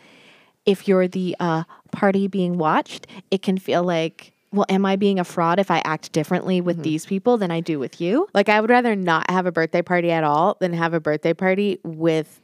if 0.66 0.88
you're 0.88 1.08
the 1.08 1.36
uh, 1.40 1.64
party 1.92 2.28
being 2.28 2.58
watched 2.58 3.08
it 3.30 3.42
can 3.42 3.58
feel 3.58 3.84
like 3.84 4.34
well 4.52 4.66
am 4.70 4.86
i 4.86 4.96
being 4.96 5.20
a 5.20 5.24
fraud 5.24 5.60
if 5.60 5.70
i 5.70 5.82
act 5.86 6.12
differently 6.12 6.62
with 6.62 6.78
mm-hmm. 6.78 6.84
these 6.84 7.06
people 7.06 7.38
than 7.38 7.52
i 7.52 7.60
do 7.60 7.80
with 7.80 8.02
you? 8.02 8.28
Like 8.34 8.50
I 8.50 8.60
would 8.60 8.70
rather 8.70 8.96
not 8.96 9.30
have 9.30 9.46
a 9.46 9.52
birthday 9.52 9.82
party 9.82 10.12
at 10.12 10.24
all 10.24 10.58
than 10.60 10.74
have 10.74 10.94
a 10.94 11.00
birthday 11.00 11.34
party 11.34 11.80
with 11.84 12.42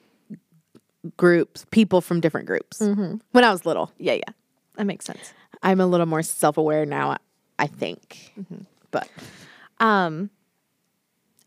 groups, 1.17 1.65
people 1.71 1.99
from 1.99 2.19
different 2.19 2.45
groups. 2.45 2.79
Mm-hmm. 2.79 3.15
When 3.31 3.43
I 3.43 3.51
was 3.51 3.65
little, 3.65 3.91
yeah 3.97 4.13
yeah. 4.13 4.33
That 4.75 4.85
makes 4.85 5.05
sense 5.05 5.33
I'm 5.63 5.79
a 5.79 5.85
little 5.87 6.05
more 6.05 6.21
self 6.23 6.57
aware 6.57 6.85
now. 6.85 7.17
I 7.59 7.67
think, 7.67 8.33
but 8.89 9.07
um 9.79 10.29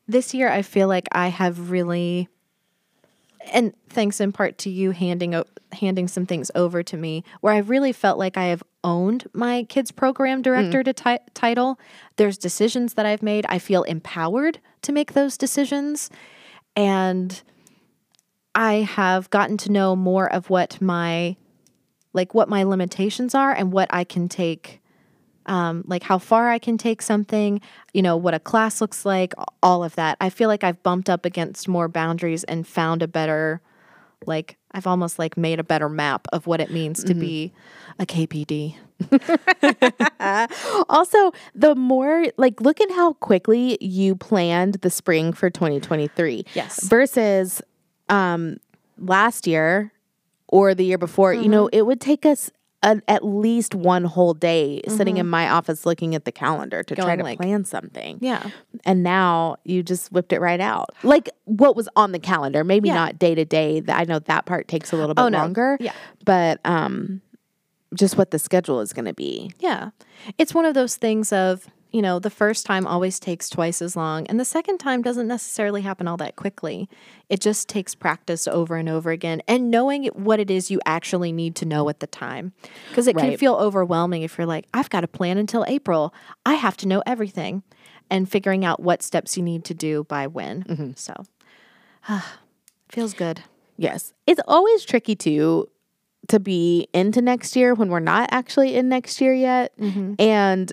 this 0.07 0.33
year 0.35 0.49
i 0.51 0.61
feel 0.63 0.87
like 0.87 1.09
i 1.13 1.29
have 1.29 1.71
really 1.71 2.29
and 3.53 3.75
thanks 3.89 4.21
in 4.21 4.33
part 4.33 4.59
to 4.59 4.71
you 4.71 4.91
handing 4.93 5.35
o- 5.35 5.45
handing 5.73 6.07
some 6.09 6.25
things 6.27 6.51
over 6.55 6.83
to 6.83 6.97
me 6.97 7.25
where 7.41 7.53
I've 7.53 7.69
really 7.71 7.93
felt 7.93 8.19
like 8.19 8.37
i 8.37 8.45
have 8.45 8.63
owned 8.85 9.27
my 9.33 9.65
kids 9.65 9.91
program 9.91 10.41
director 10.43 10.83
to 10.85 10.93
ti- 10.93 11.19
title. 11.35 11.79
There's 12.17 12.39
decisions 12.39 12.95
that 12.95 13.07
i've 13.07 13.23
made. 13.23 13.45
I 13.49 13.59
feel 13.59 13.83
empowered 13.85 14.61
to 14.83 14.93
make 14.93 15.15
those 15.15 15.37
decisions. 15.37 16.11
And 16.77 17.43
i 18.55 18.75
have 18.75 19.31
gotten 19.31 19.57
to 19.59 19.73
know 19.73 19.97
more 19.97 20.31
of 20.33 20.49
what 20.51 20.81
my 20.81 21.37
like 22.15 22.33
what 22.33 22.49
my 22.49 22.63
limitations 22.63 23.35
are 23.35 23.53
and 23.53 23.71
what 23.73 23.89
i 23.93 24.03
can 24.05 24.29
take 24.29 24.81
um, 25.47 25.85
like 25.87 26.03
how 26.03 26.19
far 26.19 26.49
I 26.49 26.59
can 26.59 26.79
take 26.79 27.03
something, 27.03 27.61
you 27.93 28.01
know, 28.01 28.17
what 28.17 28.33
a 28.33 28.39
class 28.39 28.81
looks 28.81 29.05
like, 29.05 29.35
all 29.63 29.85
of 29.85 29.95
that. 29.97 30.17
I 30.21 30.31
feel 30.31 30.49
like 30.49 30.65
I've 30.65 30.83
bumped 30.83 31.11
up 31.11 31.27
against 31.27 31.69
more 31.69 31.87
boundaries 31.87 32.45
and 32.45 32.67
found 32.67 33.03
a 33.03 33.07
better, 33.09 33.61
like, 34.27 34.57
I've 34.73 34.87
almost 34.87 35.19
like 35.19 35.37
made 35.37 35.61
a 35.61 35.65
better 35.65 35.91
map 35.91 36.27
of 36.33 36.47
what 36.47 36.61
it 36.63 36.71
means 36.71 37.05
to 37.05 37.15
be 37.15 37.53
a 37.99 38.07
KPD. 38.07 38.75
also 40.89 41.33
the 41.55 41.75
more 41.75 42.25
like 42.37 42.61
look 42.61 42.81
at 42.81 42.91
how 42.93 43.13
quickly 43.15 43.77
you 43.81 44.17
planned 44.17 44.75
the 44.77 44.89
spring 44.91 45.33
for 45.33 45.51
2023 45.51 46.47
Yes. 46.55 46.83
versus 46.85 47.61
um 48.09 48.57
last 48.99 49.47
year 49.47 49.93
or 50.55 50.75
the 50.75 50.85
year 50.85 50.99
before 50.99 51.35
you 51.35 51.49
know 51.49 51.65
Mm-hmm. 51.67 51.79
it 51.79 51.83
would 51.87 52.01
take 52.01 52.25
us 52.25 52.51
a, 52.83 53.01
at 53.09 53.25
least 53.25 53.75
one 53.75 54.05
whole 54.05 54.35
day 54.35 54.83
sitting 54.89 55.15
Mm-hmm. 55.15 55.21
in 55.21 55.29
my 55.29 55.49
office 55.49 55.85
looking 55.87 56.15
at 56.15 56.25
the 56.27 56.33
calendar 56.33 56.83
to 56.83 56.95
try 56.95 57.17
to 57.17 57.23
like- 57.25 57.39
plan 57.39 57.65
something 57.65 58.19
Yeah. 58.21 58.43
and 58.85 59.03
now 59.03 59.57
you 59.65 59.83
just 59.83 60.13
whipped 60.13 60.33
it 60.33 60.41
right 60.41 60.61
out 60.61 60.91
like 61.03 61.29
what 61.45 61.75
was 61.77 61.89
on 61.97 62.13
the 62.13 62.19
calendar 62.19 62.63
maybe 62.63 62.89
Yeah. 62.89 62.95
not 63.03 63.19
day 63.19 63.35
to 63.35 63.45
day 63.45 63.83
i 63.89 64.05
know 64.05 64.19
that 64.21 64.45
part 64.47 64.69
takes 64.69 64.93
a 64.93 64.97
little 64.97 65.15
bit 65.15 65.23
Oh, 65.23 65.29
no. 65.29 65.39
longer 65.39 65.77
Yeah. 65.81 65.93
but 66.25 66.61
um 66.65 67.21
just 67.95 68.19
what 68.19 68.31
the 68.33 68.39
schedule 68.39 68.81
is 68.81 68.93
going 68.93 69.05
to 69.07 69.15
be 69.15 69.53
Yeah. 69.61 69.91
It's 70.39 70.53
one 70.53 70.65
of 70.67 70.75
those 70.75 70.97
things 70.97 71.33
of, 71.33 71.69
you 71.95 72.03
know, 72.03 72.19
the 72.19 72.29
first 72.29 72.67
time 72.67 72.89
always 72.89 73.21
takes 73.21 73.49
twice 73.49 73.81
as 73.81 73.95
long, 73.95 74.27
and 74.27 74.41
the 74.41 74.45
second 74.45 74.79
time 74.79 75.01
doesn't 75.01 75.29
necessarily 75.29 75.81
happen 75.81 76.09
all 76.09 76.17
that 76.17 76.35
quickly. 76.35 76.89
It 77.29 77.41
just 77.41 77.69
takes 77.69 77.95
practice 77.95 78.49
over 78.49 78.75
and 78.75 78.89
over 78.89 79.13
again 79.13 79.43
and 79.47 79.71
knowing 79.71 80.07
what 80.07 80.41
it 80.41 80.51
is 80.51 80.73
you 80.73 80.81
actually 80.85 81.31
need 81.31 81.55
to 81.55 81.65
know 81.65 81.89
at 81.89 82.01
the 82.01 82.09
time. 82.09 82.53
Because 82.89 83.07
it 83.07 83.17
can 83.17 83.37
feel 83.37 83.55
overwhelming 83.55 84.23
if 84.23 84.37
you're 84.37 84.47
like, 84.47 84.67
I've 84.75 84.91
got 84.91 85.03
to 85.03 85.07
plan 85.07 85.39
until 85.39 85.65
April, 85.69 86.13
I 86.45 86.55
have 86.55 86.77
to 86.79 86.89
know 86.89 87.01
everything, 87.07 87.63
and 88.11 88.29
figuring 88.29 88.65
out 88.65 88.81
what 88.81 89.01
steps 89.01 89.37
you 89.37 89.45
need 89.45 89.65
to 89.67 89.75
do 89.75 90.03
by 90.03 90.27
when. 90.27 90.65
Mm-hmm. 90.65 90.91
So, 90.97 91.15
ah, 92.09 92.41
feels 92.89 93.15
good. 93.15 93.45
Yes. 93.77 94.13
It's 94.27 94.41
always 94.49 94.85
tricky 94.85 95.15
too 95.15 95.69
to 96.27 96.41
be 96.41 96.89
into 96.93 97.23
next 97.23 97.55
year 97.55 97.73
when 97.73 97.89
we're 97.89 98.01
not 98.01 98.31
actually 98.33 98.75
in 98.75 98.89
next 98.89 99.21
year 99.21 99.33
yet. 99.33 99.79
Mm-hmm. 99.79 100.15
And 100.19 100.73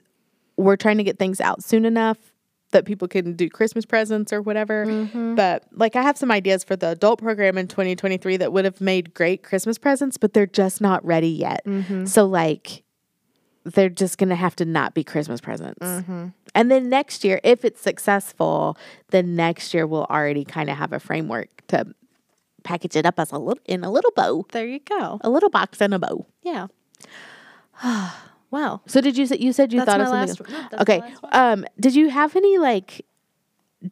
we're 0.62 0.78
trying 0.78 0.98
to 0.98 1.04
get 1.04 1.20
things 1.20 1.42
out 1.42 1.64
soon 1.64 1.86
enough 1.86 2.18
that 2.72 2.86
people 2.86 3.08
can 3.08 3.34
do 3.34 3.50
Christmas 3.50 3.86
presents 3.86 4.34
or 4.34 4.42
whatever. 4.42 4.86
Mm-hmm. 4.86 5.36
But 5.36 5.66
like 5.74 5.96
I 5.96 6.02
have 6.02 6.18
some 6.18 6.32
ideas 6.32 6.64
for 6.64 6.76
the 6.76 6.90
adult 6.90 7.20
program 7.20 7.58
in 7.58 7.68
2023 7.68 8.38
that 8.38 8.52
would 8.54 8.66
have 8.66 8.82
made 8.82 9.14
great 9.14 9.44
Christmas 9.44 9.78
presents, 9.78 10.18
but 10.18 10.34
they're 10.34 10.48
just 10.48 10.82
not 10.82 11.04
ready 11.06 11.30
yet. 11.30 11.66
Mm-hmm. 11.66 12.06
So 12.06 12.26
like 12.26 12.84
they're 13.64 13.90
just 13.90 14.18
going 14.18 14.30
to 14.30 14.36
have 14.36 14.56
to 14.58 14.66
not 14.66 14.94
be 14.94 15.04
Christmas 15.04 15.40
presents. 15.40 15.86
Mm-hmm. 15.86 16.28
And 16.56 16.72
then 16.72 16.90
next 16.90 17.24
year, 17.24 17.40
if 17.44 17.64
it's 17.64 17.82
successful, 17.82 18.78
then 19.12 19.36
next 19.36 19.74
year 19.74 19.86
we'll 19.86 20.06
already 20.06 20.44
kind 20.44 20.70
of 20.70 20.78
have 20.78 20.94
a 20.94 21.00
framework 21.00 21.50
to 21.68 21.94
package 22.64 22.96
it 22.96 23.06
up 23.06 23.20
as 23.20 23.32
a 23.32 23.38
little 23.38 23.62
in 23.66 23.84
a 23.84 23.92
little 23.92 24.12
bow, 24.16 24.46
There 24.52 24.68
you 24.68 24.80
go. 24.80 25.20
a 25.22 25.30
little 25.30 25.50
box 25.50 25.82
and 25.82 25.94
a 25.94 26.00
bow. 26.00 26.26
Yeah. 26.44 26.68
wow. 28.52 28.82
So 28.86 29.02
did 29.02 29.18
you 29.18 29.26
say 29.26 29.38
you 29.40 29.54
said 29.54 29.74
you 29.74 29.80
That's 29.80 29.90
thought 29.92 30.00
my 30.00 30.04
of 30.04 30.30
something? 30.30 30.48
last 30.48 30.52
one. 30.52 30.52
No, 30.52 30.68
that's 30.70 30.90
my 30.90 30.96
okay. 30.96 31.00
last 31.00 31.24
one. 31.24 31.32
Um, 31.34 31.66
did 31.80 31.96
you 31.96 32.10
have 32.10 32.36
any 32.36 32.58
like 32.58 33.06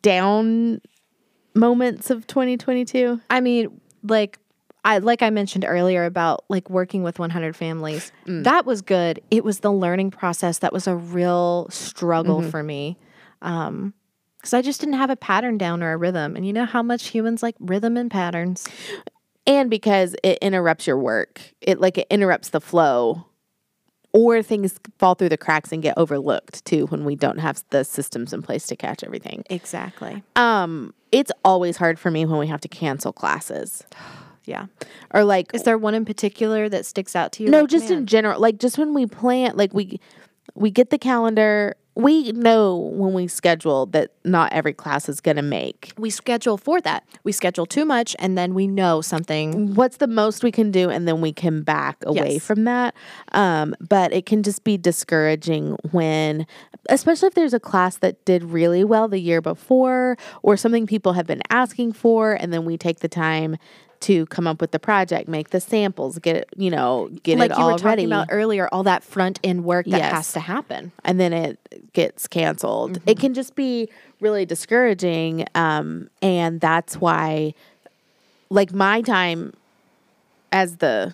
down 0.01 0.81
moments 1.55 2.09
of 2.09 2.27
2022? 2.27 3.19
I 3.29 3.41
mean, 3.41 3.81
like 4.03 4.39
I 4.85 4.99
like 4.99 5.21
I 5.21 5.29
mentioned 5.29 5.65
earlier 5.67 6.05
about 6.05 6.45
like 6.49 6.69
working 6.69 7.03
with 7.03 7.19
100 7.19 7.55
families. 7.55 8.11
That 8.25 8.65
was 8.65 8.81
good. 8.81 9.21
It 9.31 9.43
was 9.43 9.59
the 9.59 9.71
learning 9.71 10.11
process 10.11 10.59
that 10.59 10.71
was 10.73 10.87
a 10.87 10.95
real 10.95 11.67
struggle 11.69 12.41
for 12.41 12.63
me. 12.63 12.97
Um 13.41 13.93
cuz 14.41 14.53
I 14.53 14.61
just 14.61 14.79
didn't 14.79 14.95
have 14.95 15.09
a 15.09 15.15
pattern 15.17 15.57
down 15.57 15.83
or 15.83 15.91
a 15.93 15.97
rhythm. 15.97 16.35
And 16.35 16.45
you 16.45 16.53
know 16.53 16.65
how 16.65 16.81
much 16.81 17.07
humans 17.07 17.43
like 17.43 17.55
rhythm 17.59 17.97
and 17.97 18.09
patterns. 18.09 18.67
And 19.45 19.69
because 19.69 20.15
it 20.23 20.37
interrupts 20.41 20.85
your 20.87 20.97
work, 20.97 21.41
it 21.59 21.81
like 21.81 21.97
it 21.97 22.07
interrupts 22.09 22.49
the 22.49 22.61
flow. 22.61 23.25
Or 24.11 24.41
things 24.41 24.79
fall 24.97 25.13
through 25.13 25.29
the 25.29 25.37
cracks 25.37 25.71
and 25.71 25.83
get 25.83 25.95
overlooked 25.97 26.65
too 26.65 26.87
when 26.87 27.05
we 27.05 27.15
don't 27.15 27.37
have 27.37 27.63
the 27.69 27.83
systems 27.83 28.33
in 28.33 28.41
place 28.41 28.65
to 28.67 28.75
catch 28.75 29.03
everything. 29.03 29.43
Exactly. 29.49 30.23
Um, 30.35 30.93
it's 31.11 31.31
always 31.45 31.77
hard 31.77 31.99
for 31.99 32.09
me 32.09 32.25
when 32.25 32.39
we 32.39 32.47
have 32.47 32.61
to 32.61 32.67
cancel 32.67 33.13
classes. 33.13 33.83
Yeah. 34.45 34.65
Or 35.13 35.23
like 35.23 35.53
Is 35.53 35.61
there 35.61 35.77
one 35.77 35.93
in 35.93 36.05
particular 36.05 36.69
that 36.69 36.83
sticks 36.83 37.15
out 37.15 37.33
to 37.33 37.43
you? 37.43 37.51
no 37.51 37.61
Like, 37.61 37.69
just 37.69 37.89
man, 37.89 37.99
in 37.99 38.05
general 38.07 38.39
like 38.41 38.57
just 38.57 38.79
when 38.79 38.95
we 38.95 39.05
plan 39.05 39.55
like 39.55 39.71
we 39.75 39.99
we 40.55 40.71
get 40.71 40.89
the 40.89 40.97
calendar 40.97 41.75
we 41.99 42.31
know 42.31 42.77
when 42.77 43.13
we 43.13 43.27
schedule 43.27 43.85
that 43.87 44.11
not 44.23 44.53
every 44.53 44.73
class 44.73 45.09
is 45.09 45.19
going 45.19 45.35
to 45.35 45.41
make. 45.43 45.91
We 45.97 46.09
schedule 46.09 46.57
for 46.57 46.79
that. 46.81 47.03
We 47.23 47.31
schedule 47.33 47.65
too 47.65 47.83
much 47.83 48.15
and 48.19 48.37
then 48.37 48.53
we 48.53 48.67
know 48.67 49.01
something. 49.01 49.75
What's 49.75 49.97
the 49.97 50.07
most 50.07 50.43
we 50.43 50.51
can 50.51 50.71
do, 50.71 50.89
and 50.89 51.07
then 51.07 51.19
we 51.19 51.33
can 51.33 51.61
back 51.61 51.97
away 52.05 52.33
Yes. 52.33 52.45
from 52.45 52.63
that. 52.63 52.95
Um, 53.33 53.75
but 53.81 54.13
it 54.13 54.25
can 54.25 54.43
just 54.43 54.63
be 54.63 54.77
discouraging 54.77 55.77
when, 55.91 56.47
especially 56.89 57.27
if 57.27 57.33
there's 57.33 57.53
a 57.53 57.59
class 57.59 57.97
that 57.97 58.23
did 58.25 58.43
really 58.43 58.83
well 58.83 59.07
the 59.07 59.19
year 59.19 59.41
before, 59.41 60.17
or 60.41 60.55
something 60.55 60.87
people 60.87 61.13
have 61.13 61.27
been 61.27 61.41
asking 61.49 61.93
for, 61.93 62.33
and 62.33 62.53
then 62.53 62.63
we 62.65 62.77
take 62.77 62.99
the 62.99 63.09
time 63.09 63.57
to 64.01 64.25
come 64.27 64.47
up 64.47 64.61
with 64.61 64.71
the 64.71 64.79
project, 64.79 65.27
make 65.27 65.49
the 65.49 65.59
samples, 65.59 66.19
get 66.19 66.35
it, 66.37 66.49
you 66.55 66.69
know, 66.71 67.09
get 67.23 67.37
like 67.37 67.51
it 67.51 67.57
you 67.57 67.63
all 67.63 67.71
were 67.73 67.77
talking 67.77 67.87
ready. 67.87 68.05
about 68.05 68.27
earlier, 68.31 68.69
all 68.71 68.83
that 68.83 69.03
front 69.03 69.39
end 69.43 69.65
work 69.65 69.85
that 69.87 69.97
Yes. 69.97 70.11
has 70.11 70.33
to 70.33 70.39
happen. 70.39 70.91
and 71.03 71.19
then 71.19 71.33
it 71.33 71.59
gets 71.93 72.27
canceled. 72.27 72.93
Mm-hmm. 72.99 73.09
It 73.09 73.19
can 73.19 73.33
just 73.33 73.55
be 73.55 73.89
really 74.21 74.45
discouraging. 74.45 75.45
Um, 75.55 76.09
and 76.21 76.61
that's 76.61 76.95
why, 76.97 77.53
like, 78.49 78.73
my 78.73 79.01
time 79.01 79.53
as 80.51 80.77
the, 80.77 81.13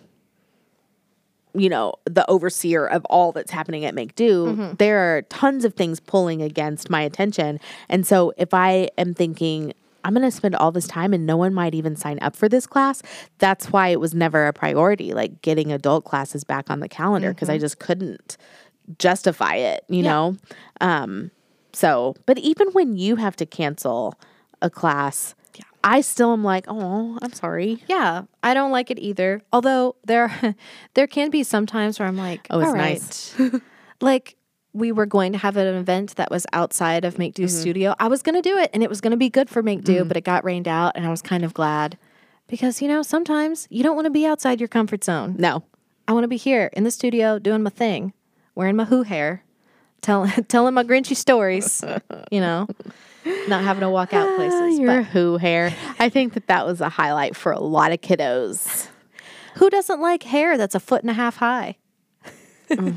you 1.53 1.69
know, 1.69 1.95
the 2.05 2.29
overseer 2.29 2.85
of 2.85 3.03
all 3.05 3.31
that's 3.31 3.51
happening 3.51 3.85
at 3.85 3.95
Make 3.95 4.13
Do, 4.15 4.45
Mm-hmm. 4.47 4.73
there 4.77 4.99
are 5.17 5.21
tons 5.23 5.65
of 5.65 5.73
things 5.73 5.99
pulling 5.99 6.41
against 6.41 6.89
my 6.89 7.01
attention. 7.01 7.59
And 7.89 8.05
so 8.05 8.33
if 8.37 8.53
I 8.53 8.89
am 8.97 9.13
thinking, 9.13 9.73
I'm 10.05 10.13
going 10.13 10.23
to 10.23 10.31
spend 10.31 10.55
all 10.55 10.71
this 10.71 10.87
time 10.87 11.13
and 11.13 11.25
no 11.25 11.35
one 11.35 11.53
might 11.53 11.75
even 11.75 11.95
sign 11.97 12.19
up 12.21 12.35
for 12.37 12.47
this 12.47 12.65
class. 12.65 13.01
That's 13.39 13.71
why 13.73 13.89
it 13.89 13.99
was 13.99 14.13
never 14.13 14.47
a 14.47 14.53
priority, 14.53 15.13
like 15.13 15.41
getting 15.41 15.71
adult 15.73 16.05
classes 16.05 16.43
back 16.45 16.69
on 16.69 16.79
the 16.79 16.87
calendar, 16.87 17.33
because 17.33 17.49
I 17.49 17.57
just 17.57 17.79
couldn't 17.79 18.37
justify 18.99 19.55
it, 19.55 19.83
you 19.89 20.03
Mm-hmm. 20.03 20.05
Yeah. 20.05 20.11
know? 20.11 20.37
Um, 20.81 21.31
so, 21.73 22.15
but 22.25 22.37
even 22.37 22.69
when 22.69 22.95
you 22.95 23.17
have 23.17 23.35
to 23.37 23.45
cancel 23.45 24.13
a 24.61 24.69
class, 24.69 25.35
Yeah. 25.55 25.63
I 25.83 26.01
still 26.01 26.31
am 26.33 26.43
like, 26.43 26.65
oh, 26.69 27.17
I'm 27.21 27.33
sorry. 27.33 27.83
Yeah, 27.87 28.23
I 28.43 28.53
don't 28.53 28.71
like 28.71 28.89
it 28.91 28.99
either. 28.99 29.41
Although 29.51 29.95
there, 30.05 30.55
there 30.93 31.07
can 31.07 31.29
be 31.31 31.43
some 31.43 31.65
times 31.65 31.99
where 31.99 32.07
I'm 32.07 32.17
like, 32.17 32.47
Oh, 32.49 32.59
it's 32.59 32.69
"All 32.69 32.75
nice." 32.75 33.35
right." 33.39 33.61
like 34.01 34.35
we 34.75 34.91
were 34.91 35.05
going 35.05 35.31
to 35.31 35.37
have 35.37 35.55
an 35.55 35.73
event 35.73 36.17
that 36.17 36.29
was 36.29 36.45
outside 36.51 37.05
of 37.05 37.17
Make 37.17 37.33
Do 37.33 37.43
Mm-hmm. 37.45 37.61
Studio. 37.61 37.95
I 37.97 38.07
was 38.07 38.21
going 38.21 38.35
to 38.35 38.41
do 38.41 38.57
it, 38.57 38.69
and 38.73 38.83
it 38.83 38.89
was 38.89 38.99
going 38.99 39.11
to 39.11 39.17
be 39.17 39.29
good 39.29 39.49
for 39.49 39.63
Make 39.63 39.83
Do, 39.83 40.03
mm. 40.03 40.07
but 40.07 40.17
it 40.17 40.23
got 40.23 40.43
rained 40.43 40.67
out, 40.67 40.93
and 40.95 41.05
I 41.05 41.09
was 41.09 41.21
kind 41.21 41.45
of 41.45 41.53
glad 41.53 41.97
because 42.47 42.81
you 42.81 42.87
know 42.87 43.01
sometimes 43.01 43.67
you 43.69 43.83
don't 43.83 43.95
want 43.95 44.05
to 44.05 44.11
be 44.11 44.25
outside 44.25 44.59
your 44.59 44.67
comfort 44.67 45.03
zone. 45.03 45.35
No. 45.37 45.63
I 46.07 46.13
want 46.13 46.25
to 46.25 46.27
be 46.27 46.37
here 46.37 46.69
in 46.73 46.83
the 46.83 46.91
studio 46.91 47.39
doing 47.39 47.63
my 47.63 47.69
thing, 47.69 48.13
wearing 48.53 48.75
my 48.75 48.83
who 48.83 49.03
hair, 49.03 49.43
tell, 50.01 50.27
telling 50.47 50.73
my 50.73 50.83
grinchy 50.83 51.15
stories. 51.15 51.83
you 52.31 52.41
know, 52.41 52.67
not 53.47 53.63
having 53.63 53.81
to 53.81 53.89
walk 53.89 54.13
out 54.13 54.27
ah, 54.27 54.35
places. 54.35 54.79
Your 54.79 55.01
But 55.01 55.05
who 55.05 55.37
hair. 55.37 55.73
I 55.99 56.09
think 56.09 56.33
that 56.33 56.47
that 56.47 56.65
was 56.65 56.81
a 56.81 56.89
highlight 56.89 57.35
for 57.35 57.51
a 57.51 57.59
lot 57.59 57.91
of 57.91 58.01
kiddos. 58.01 58.89
who 59.55 59.69
doesn't 59.69 60.01
like 60.01 60.23
hair 60.23 60.57
that's 60.57 60.75
a 60.75 60.79
foot 60.79 61.01
and 61.01 61.09
a 61.09 61.13
half 61.13 61.37
high? 61.37 61.77
Mm. 62.67 62.95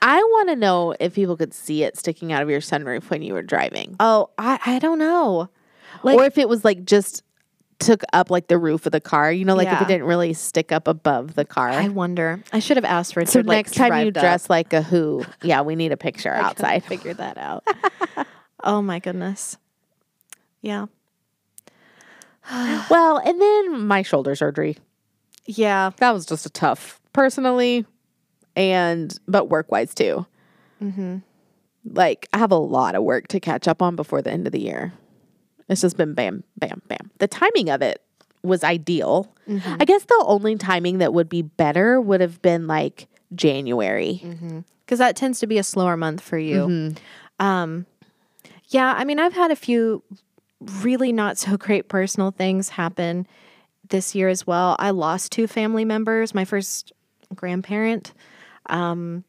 I 0.00 0.16
want 0.16 0.48
to 0.50 0.56
know 0.56 0.94
if 1.00 1.14
people 1.14 1.36
could 1.36 1.52
see 1.52 1.82
it 1.82 1.96
sticking 1.96 2.32
out 2.32 2.42
of 2.42 2.50
your 2.50 2.60
sunroof 2.60 3.10
when 3.10 3.22
you 3.22 3.34
were 3.34 3.42
driving, 3.42 3.96
Oh, 4.00 4.30
I, 4.38 4.58
I 4.64 4.78
don't 4.78 4.98
know. 4.98 5.48
Like, 6.02 6.16
or 6.18 6.24
if 6.24 6.38
it 6.38 6.48
was 6.48 6.64
like 6.64 6.84
just 6.84 7.22
took 7.78 8.02
up 8.12 8.30
like 8.30 8.48
the 8.48 8.58
roof 8.58 8.86
of 8.86 8.92
the 8.92 9.00
car. 9.00 9.30
You 9.32 9.44
know, 9.44 9.54
like 9.54 9.68
if 9.68 9.80
it 9.80 9.88
didn't 9.88 10.06
really 10.06 10.32
stick 10.34 10.72
up 10.72 10.88
above 10.88 11.34
the 11.34 11.44
car. 11.44 11.70
I 11.70 11.88
wonder. 11.88 12.42
I 12.52 12.58
should 12.58 12.76
have 12.76 12.84
asked 12.84 13.14
for 13.14 13.20
it. 13.20 13.28
so 13.28 13.40
like, 13.40 13.46
next 13.46 13.74
time 13.74 14.02
you 14.02 14.08
up. 14.08 14.14
dress 14.14 14.50
like 14.50 14.72
a 14.72 14.82
who, 14.82 15.24
yeah, 15.42 15.62
we 15.62 15.76
need 15.76 15.92
a 15.92 15.96
picture 15.96 16.32
I 16.34 16.40
outside. 16.40 16.84
figure 16.84 17.14
that 17.14 17.38
out. 17.38 17.64
oh 18.64 18.82
my 18.82 18.98
goodness. 18.98 19.56
Yeah. 20.62 20.86
Well, 22.90 23.18
and 23.18 23.38
then 23.38 23.86
my 23.86 24.00
shoulder 24.00 24.34
surgery. 24.34 24.78
Yeah. 25.44 25.90
That 25.98 26.12
was 26.12 26.24
just 26.24 26.46
a 26.46 26.50
tough 26.50 26.98
personally, 27.12 27.84
and 28.58 29.16
but 29.28 29.48
work 29.48 29.70
wise 29.70 29.94
too. 29.94 30.26
Mm-hmm. 30.82 31.18
Like 31.90 32.28
I 32.32 32.38
have 32.38 32.50
a 32.50 32.56
lot 32.56 32.96
of 32.96 33.04
work 33.04 33.28
to 33.28 33.40
catch 33.40 33.68
up 33.68 33.80
on 33.80 33.96
before 33.96 34.20
the 34.20 34.32
end 34.32 34.46
of 34.46 34.52
the 34.52 34.60
year. 34.60 34.92
It's 35.68 35.80
just 35.80 35.96
been 35.96 36.12
bam, 36.12 36.42
bam, 36.56 36.82
bam. 36.88 37.10
The 37.18 37.28
timing 37.28 37.70
of 37.70 37.82
it 37.82 38.02
was 38.42 38.64
ideal. 38.64 39.32
Mm-hmm. 39.48 39.76
I 39.80 39.84
guess 39.84 40.04
the 40.04 40.24
only 40.26 40.56
timing 40.56 40.98
that 40.98 41.14
would 41.14 41.28
be 41.28 41.42
better 41.42 42.00
would 42.00 42.20
have 42.20 42.42
been 42.42 42.66
like 42.66 43.06
January. 43.34 44.20
Because 44.84 44.98
that 44.98 45.14
tends 45.14 45.38
to 45.40 45.46
be 45.46 45.58
a 45.58 45.62
slower 45.62 45.96
month 45.96 46.20
for 46.20 46.38
you. 46.38 46.94
Um, 47.38 47.86
yeah. 48.68 48.94
I 48.96 49.04
mean, 49.04 49.18
I've 49.18 49.34
had 49.34 49.50
a 49.50 49.56
few 49.56 50.02
really 50.82 51.12
not 51.12 51.38
so 51.38 51.56
great 51.56 51.88
personal 51.88 52.30
things 52.30 52.70
happen 52.70 53.26
this 53.88 54.14
year 54.14 54.28
as 54.28 54.46
well. 54.46 54.74
I 54.78 54.90
lost 54.90 55.30
two 55.32 55.46
family 55.46 55.84
members, 55.84 56.34
my 56.34 56.44
first 56.44 56.92
grandparent. 57.34 58.14
Um, 58.68 59.24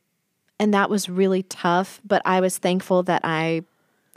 and 0.60 0.74
that 0.74 0.90
was 0.90 1.10
really 1.10 1.44
tough, 1.44 2.02
but 2.06 2.22
I 2.26 2.42
was 2.42 2.58
thankful 2.58 3.04
that 3.04 3.22
I 3.24 3.64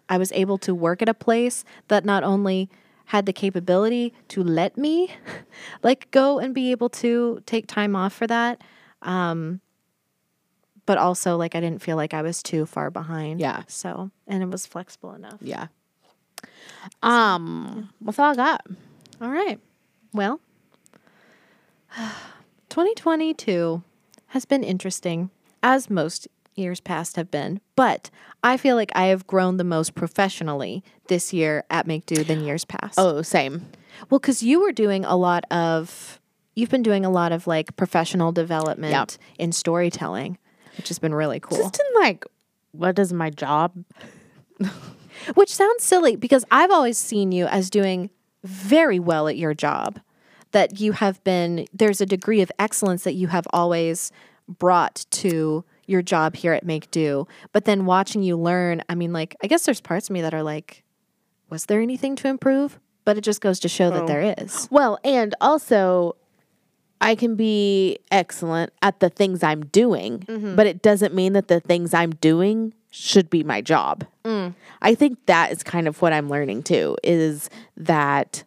I 0.09 0.19
was 0.19 0.33
able 0.33 0.59
to 0.59 0.75
work 0.75 1.01
at 1.01 1.09
a 1.09 1.15
place 1.15 1.65
that 1.89 2.05
not 2.05 2.25
only 2.25 2.69
had 3.07 3.25
the 3.25 3.33
capability 3.33 4.13
to 4.29 4.43
let 4.43 4.77
me 4.77 5.15
like 5.83 6.11
go 6.11 6.39
and 6.39 6.55
be 6.55 6.71
able 6.71 6.89
to 6.89 7.43
take 7.47 7.67
time 7.67 7.95
off 7.95 8.13
for 8.13 8.27
that 8.27 8.61
um 9.03 9.61
but 10.87 10.99
also 10.99 11.37
like 11.37 11.55
I 11.55 11.61
didn't 11.61 11.83
feel 11.83 11.97
like 11.97 12.15
I 12.15 12.23
was 12.23 12.43
too 12.43 12.67
far 12.67 12.91
behind. 12.91 13.41
Yeah. 13.41 13.63
So, 13.69 14.11
and 14.27 14.43
it 14.43 14.49
was 14.49 14.67
flexible 14.67 15.15
enough. 15.15 15.39
Yeah. 15.41 15.69
Um, 17.03 17.91
that's 18.01 18.19
all 18.19 18.33
I 18.33 18.35
got. 18.35 18.67
All 19.21 19.31
right. 19.31 19.61
Well, 20.13 20.41
2022 22.69 23.83
has 24.33 24.45
been 24.47 24.65
interesting, 24.65 25.31
as 25.63 25.91
most 25.91 26.27
years 26.55 26.81
past 26.81 27.17
have 27.17 27.31
been, 27.31 27.61
but 27.77 28.11
I 28.43 28.57
feel 28.57 28.77
like 28.77 28.91
I 28.95 29.05
have 29.07 29.27
grown 29.27 29.57
the 29.59 29.65
most 29.65 29.95
professionally 29.95 30.83
this 31.09 31.33
year 31.33 31.65
at 31.71 31.87
Make 31.87 32.07
Do 32.07 32.25
than 32.25 32.43
years 32.43 32.65
past. 32.65 32.95
Oh, 32.99 33.23
same. 33.23 33.67
Well, 34.09 34.19
because 34.19 34.43
you 34.43 34.61
were 34.61 34.73
doing 34.73 35.05
a 35.05 35.17
lot 35.17 35.45
of, 35.51 36.19
you've 36.55 36.71
been 36.71 36.83
doing 36.83 37.05
a 37.05 37.11
lot 37.11 37.33
of 37.33 37.47
like 37.47 37.77
professional 37.77 38.33
development 38.33 38.93
Yep. 38.93 39.11
in 39.39 39.53
storytelling, 39.53 40.39
which 40.79 40.89
has 40.89 40.99
been 40.99 41.15
really 41.15 41.39
cool. 41.41 41.59
Just 41.59 41.79
in 41.81 42.01
like, 42.03 42.25
what 42.73 42.99
is 42.99 43.13
my 43.13 43.29
job? 43.31 43.73
Which 45.35 45.55
sounds 45.55 45.85
silly 45.85 46.17
because 46.17 46.45
I've 46.51 46.71
always 46.71 46.97
seen 46.99 47.33
you 47.33 47.45
as 47.47 47.69
doing 47.71 48.11
very 48.45 48.99
well 48.99 49.29
at 49.29 49.37
your 49.37 49.53
job. 49.55 50.01
That 50.53 50.81
you 50.81 50.93
have 50.93 51.23
been, 51.25 51.67
there's 51.73 52.01
a 52.01 52.07
degree 52.07 52.41
of 52.41 52.53
excellence 52.59 53.05
that 53.05 53.15
you 53.15 53.29
have 53.29 53.47
always 53.53 54.13
brought 54.49 55.07
to 55.11 55.65
your 55.87 56.03
job 56.03 56.37
here 56.37 56.53
at 56.53 56.65
Make 56.65 56.91
Do. 56.91 57.27
But 57.53 57.65
then 57.65 57.85
watching 57.87 58.23
you 58.23 58.37
learn, 58.37 58.83
I 58.89 58.95
mean, 58.95 59.13
like, 59.13 59.37
I 59.43 59.47
guess 59.47 59.65
there's 59.65 59.81
parts 59.81 60.09
of 60.09 60.15
me 60.15 60.23
that 60.23 60.35
are 60.35 60.43
like, 60.43 60.85
was 61.51 61.67
there 61.67 61.81
anything 61.81 62.17
to 62.17 62.29
improve? 62.29 62.79
But 63.05 63.19
it 63.19 63.23
just 63.23 63.41
goes 63.41 63.59
to 63.61 63.69
show 63.69 63.91
that 63.91 64.03
oh. 64.03 64.07
there 64.07 64.35
is. 64.39 64.69
Well, 64.71 64.99
and 65.05 65.35
also, 65.41 66.17
I 67.01 67.17
can 67.17 67.35
be 67.35 67.99
excellent 68.11 68.73
at 68.81 69.01
the 69.01 69.11
things 69.11 69.43
I'm 69.43 69.67
doing, 69.67 70.21
mm-hmm. 70.21 70.55
but 70.55 70.67
it 70.67 70.83
doesn't 70.83 71.13
mean 71.13 71.33
that 71.33 71.49
the 71.49 71.59
things 71.59 71.93
I'm 71.93 72.13
doing 72.13 72.75
should 72.91 73.29
be 73.29 73.43
my 73.43 73.61
job. 73.61 74.07
Mm. 74.25 74.55
I 74.81 74.95
think 74.95 75.19
that 75.27 75.51
is 75.51 75.63
kind 75.63 75.89
of 75.89 76.01
what 76.01 76.13
I'm 76.13 76.29
learning 76.29 76.63
too 76.63 76.97
is 77.03 77.51
that 77.77 78.45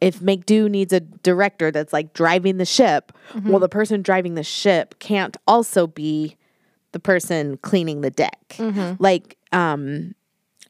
if 0.00 0.20
Make 0.20 0.46
Do 0.46 0.68
needs 0.68 0.92
a 0.92 1.00
director 1.00 1.70
that's 1.70 1.92
like 1.92 2.12
driving 2.12 2.58
the 2.58 2.64
ship, 2.66 3.12
well, 3.44 3.58
the 3.60 3.68
person 3.68 4.02
driving 4.02 4.34
the 4.34 4.42
ship 4.42 4.94
can't 4.98 5.36
also 5.46 5.86
be 5.86 6.36
the 6.92 7.00
person 7.00 7.56
cleaning 7.58 8.00
the 8.02 8.10
deck. 8.10 8.56
Like, 8.98 9.36
um, 9.52 10.14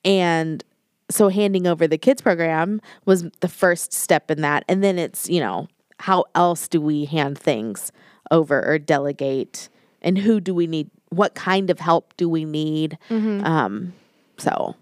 and 0.05 0.62
so 1.11 1.29
handing 1.29 1.66
over 1.66 1.87
the 1.87 1.99
kids 1.99 2.20
program 2.22 2.81
was 3.05 3.24
the 3.41 3.49
first 3.49 3.93
step 3.93 4.31
in 4.31 4.43
that. 4.43 4.64
And 4.68 4.83
then 4.83 4.99
it's, 4.99 5.29
you 5.29 5.41
know, 5.41 5.68
how 6.01 6.24
else 6.35 6.68
do 6.68 6.81
we 6.81 7.05
hand 7.05 7.39
things 7.39 7.93
over 8.31 8.64
or 8.66 8.79
delegate? 8.79 9.68
And 10.03 10.18
who 10.18 10.41
do 10.41 10.55
we 10.55 10.66
need? 10.66 10.91
What 11.11 11.35
kind 11.35 11.70
of 11.70 11.79
help 11.81 12.16
do 12.16 12.29
we 12.29 12.45
need? 12.45 12.99
Um, 13.45 13.93
so 14.39 14.74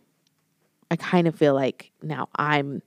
I 0.90 0.96
kind 0.96 1.26
of 1.28 1.34
feel 1.34 1.54
like 1.54 1.90
now 2.02 2.28
I'm 2.36 2.82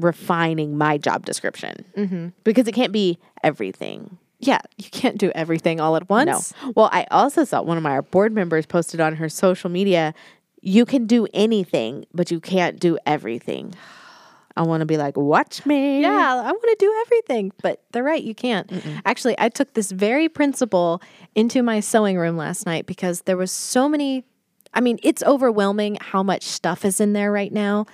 refining 0.00 0.76
my 0.76 0.98
job 0.98 1.24
description 1.24 1.84
mm-hmm. 1.96 2.28
because 2.44 2.68
it 2.68 2.72
can't 2.72 2.92
be 2.92 3.18
everything. 3.42 4.18
Yeah, 4.38 4.60
you 4.76 4.90
can't 4.90 5.18
do 5.18 5.30
everything 5.34 5.80
all 5.80 5.96
at 5.96 6.08
once. 6.08 6.52
No. 6.62 6.72
Well, 6.76 6.90
I 6.92 7.06
also 7.10 7.44
saw 7.44 7.62
one 7.62 7.76
of 7.76 7.82
my 7.82 8.00
board 8.00 8.32
members 8.32 8.66
posted 8.66 9.00
on 9.00 9.16
her 9.16 9.28
social 9.28 9.70
media, 9.70 10.14
you 10.60 10.86
can 10.86 11.06
do 11.06 11.26
anything, 11.34 12.06
but 12.14 12.30
you 12.30 12.40
can't 12.40 12.80
do 12.80 12.98
everything. 13.06 13.74
I 14.56 14.62
want 14.62 14.80
to 14.80 14.86
be 14.86 14.96
like, 14.96 15.16
watch 15.16 15.66
me. 15.66 16.00
Yeah, 16.00 16.42
I 16.42 16.50
want 16.50 16.62
to 16.62 16.76
do 16.78 16.94
everything, 17.06 17.52
but 17.60 17.82
they're 17.92 18.04
right, 18.04 18.22
you 18.22 18.34
can't. 18.34 18.70
Actually, 19.04 19.34
I 19.38 19.48
took 19.48 19.74
this 19.74 19.90
very 19.90 20.28
principle 20.28 21.02
into 21.34 21.62
my 21.62 21.80
sewing 21.80 22.16
room 22.16 22.36
last 22.36 22.64
night 22.64 22.86
because 22.86 23.22
there 23.22 23.36
was 23.36 23.50
so 23.50 23.88
many 23.88 24.24
I 24.74 24.80
mean, 24.80 24.98
it's 25.02 25.22
overwhelming 25.22 25.98
how 26.00 26.22
much 26.22 26.42
stuff 26.42 26.84
is 26.84 27.00
in 27.00 27.12
there 27.12 27.30
right 27.30 27.52
now. 27.52 27.86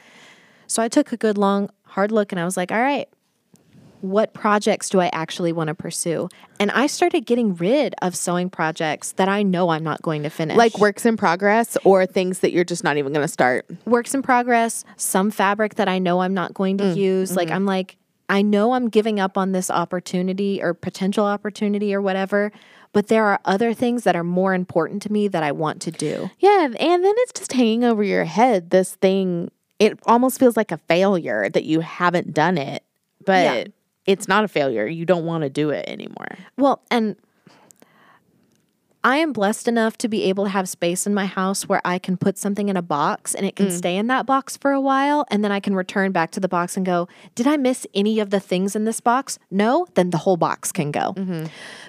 So 0.67 0.83
I 0.83 0.89
took 0.89 1.13
a 1.13 1.17
good 1.17 1.37
long 1.37 1.71
hard 1.91 2.13
look 2.13 2.33
and 2.33 2.41
I 2.41 2.45
was 2.45 2.57
like, 2.57 2.73
all 2.73 2.81
right, 2.81 3.09
what 4.01 4.33
projects 4.33 4.89
do 4.89 5.01
I 5.01 5.11
actually 5.13 5.53
want 5.53 5.69
to 5.69 5.75
pursue? 5.75 6.29
And 6.59 6.71
I 6.71 6.87
started 6.87 7.27
getting 7.27 7.55
rid 7.55 7.95
of 8.03 8.17
sewing 8.17 8.51
projects 8.51 9.13
that 9.13 9.29
I 9.29 9.43
know 9.43 9.71
I'm 9.71 9.85
not 9.85 10.01
going 10.03 10.23
to 10.23 10.31
finish. 10.31 10.57
Like 10.57 10.79
works 10.79 11.05
in 11.05 11.17
progress 11.17 11.77
or 11.85 12.07
things 12.07 12.41
that 12.41 12.53
you're 12.53 12.65
just 12.65 12.85
not 12.85 12.97
even 12.97 13.13
going 13.13 13.25
to 13.25 13.33
start. 13.33 13.67
works 13.85 14.15
in 14.15 14.23
progress, 14.23 14.85
some 14.97 15.31
fabric 15.31 15.75
that 15.75 15.89
I 15.89 15.99
know 15.99 16.21
I'm 16.21 16.35
not 16.35 16.55
going 16.55 16.79
to 16.79 16.85
mm, 16.85 16.97
use. 16.97 17.37
Like 17.37 17.49
mm-hmm. 17.49 17.57
I'm 17.57 17.67
like, 17.67 17.97
I 18.29 18.43
know 18.43 18.73
I'm 18.73 18.89
giving 18.89 19.19
up 19.19 19.37
on 19.37 19.53
this 19.53 19.71
opportunity 19.71 20.63
or 20.63 20.73
potential 20.73 21.27
opportunity 21.27 21.93
or 21.93 22.01
whatever, 22.01 22.53
but 22.93 23.09
there 23.09 23.25
are 23.27 23.41
other 23.45 23.75
things 23.75 24.05
that 24.05 24.15
are 24.17 24.25
more 24.25 24.55
important 24.55 25.03
to 25.03 25.13
me 25.13 25.29
that 25.29 25.43
I 25.43 25.53
want 25.53 25.83
to 25.83 25.91
do. 25.91 26.31
Yeah, 26.39 26.65
and 26.65 27.05
then 27.05 27.15
it's 27.19 27.33
just 27.33 27.53
hanging 27.53 27.85
over 27.85 28.03
your 28.03 28.25
head. 28.25 28.71
This 28.71 28.95
thing, 28.95 29.51
it 29.81 29.99
almost 30.07 30.39
feels 30.39 30.57
like 30.57 30.71
a 30.71 30.79
failure 30.79 31.49
that 31.49 31.65
you 31.65 31.81
haven't 31.81 32.33
done 32.33 32.57
it, 32.59 32.85
but 33.27 33.45
Yeah. 33.45 33.65
it's 34.07 34.29
not 34.29 34.45
a 34.45 34.49
failure. 34.49 34.87
You 34.87 35.05
don't 35.05 35.25
want 35.25 35.43
to 35.43 35.51
do 35.51 35.71
it 35.71 35.89
anymore. 35.89 36.37
Well, 36.57 36.83
and 36.91 37.17
I 39.03 39.17
am 39.17 39.33
blessed 39.33 39.67
enough 39.67 39.97
to 39.99 40.09
be 40.09 40.25
able 40.25 40.45
to 40.45 40.51
have 40.51 40.69
space 40.69 41.07
in 41.07 41.15
my 41.15 41.25
house 41.25 41.67
where 41.67 41.81
I 41.87 41.99
can 41.99 42.19
put 42.19 42.37
something 42.37 42.69
in 42.69 42.77
a 42.77 42.83
box 42.83 43.35
and 43.35 43.47
it 43.47 43.57
can 43.57 43.71
stay 43.71 43.97
in 43.97 44.09
that 44.09 44.27
box 44.27 44.59
for 44.59 44.73
a 44.73 44.81
while. 44.81 45.25
And 45.31 45.43
then 45.43 45.51
I 45.51 45.59
can 45.59 45.75
return 45.75 46.13
back 46.13 46.33
to 46.33 46.41
the 46.41 46.49
box 46.49 46.77
and 46.77 46.85
go, 46.85 47.09
Did 47.35 47.47
I 47.47 47.57
miss 47.57 47.87
any 47.95 48.21
of 48.21 48.29
the 48.29 48.41
things 48.41 48.77
in 48.77 48.85
this 48.85 49.01
box? 49.01 49.39
No, 49.51 49.87
then 49.95 50.11
the 50.11 50.19
whole 50.19 50.37
box 50.37 50.71
can 50.71 50.91
go. 50.91 51.15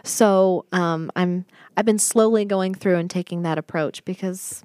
So 0.05 0.63
um, 0.71 1.11
I'm 1.17 1.43
I've 1.75 1.83
been 1.85 1.99
slowly 1.99 2.45
going 2.45 2.73
through 2.75 2.95
and 2.95 3.09
taking 3.09 3.41
that 3.41 3.57
approach 3.57 4.05
because 4.05 4.63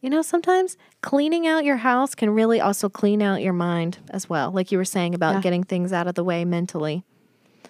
you 0.00 0.08
know 0.08 0.22
sometimes 0.22 0.78
cleaning 1.02 1.46
out 1.46 1.64
your 1.64 1.76
house 1.78 2.14
can 2.14 2.30
really 2.30 2.60
also 2.60 2.88
clean 2.88 3.20
out 3.20 3.42
your 3.42 3.52
mind 3.52 3.98
as 4.10 4.28
well. 4.28 4.50
Like 4.50 4.72
you 4.72 4.78
were 4.78 4.84
saying 4.84 5.14
about 5.14 5.42
getting 5.42 5.64
things 5.64 5.92
out 5.92 6.06
of 6.06 6.14
the 6.14 6.24
way 6.24 6.44
mentally. 6.44 7.04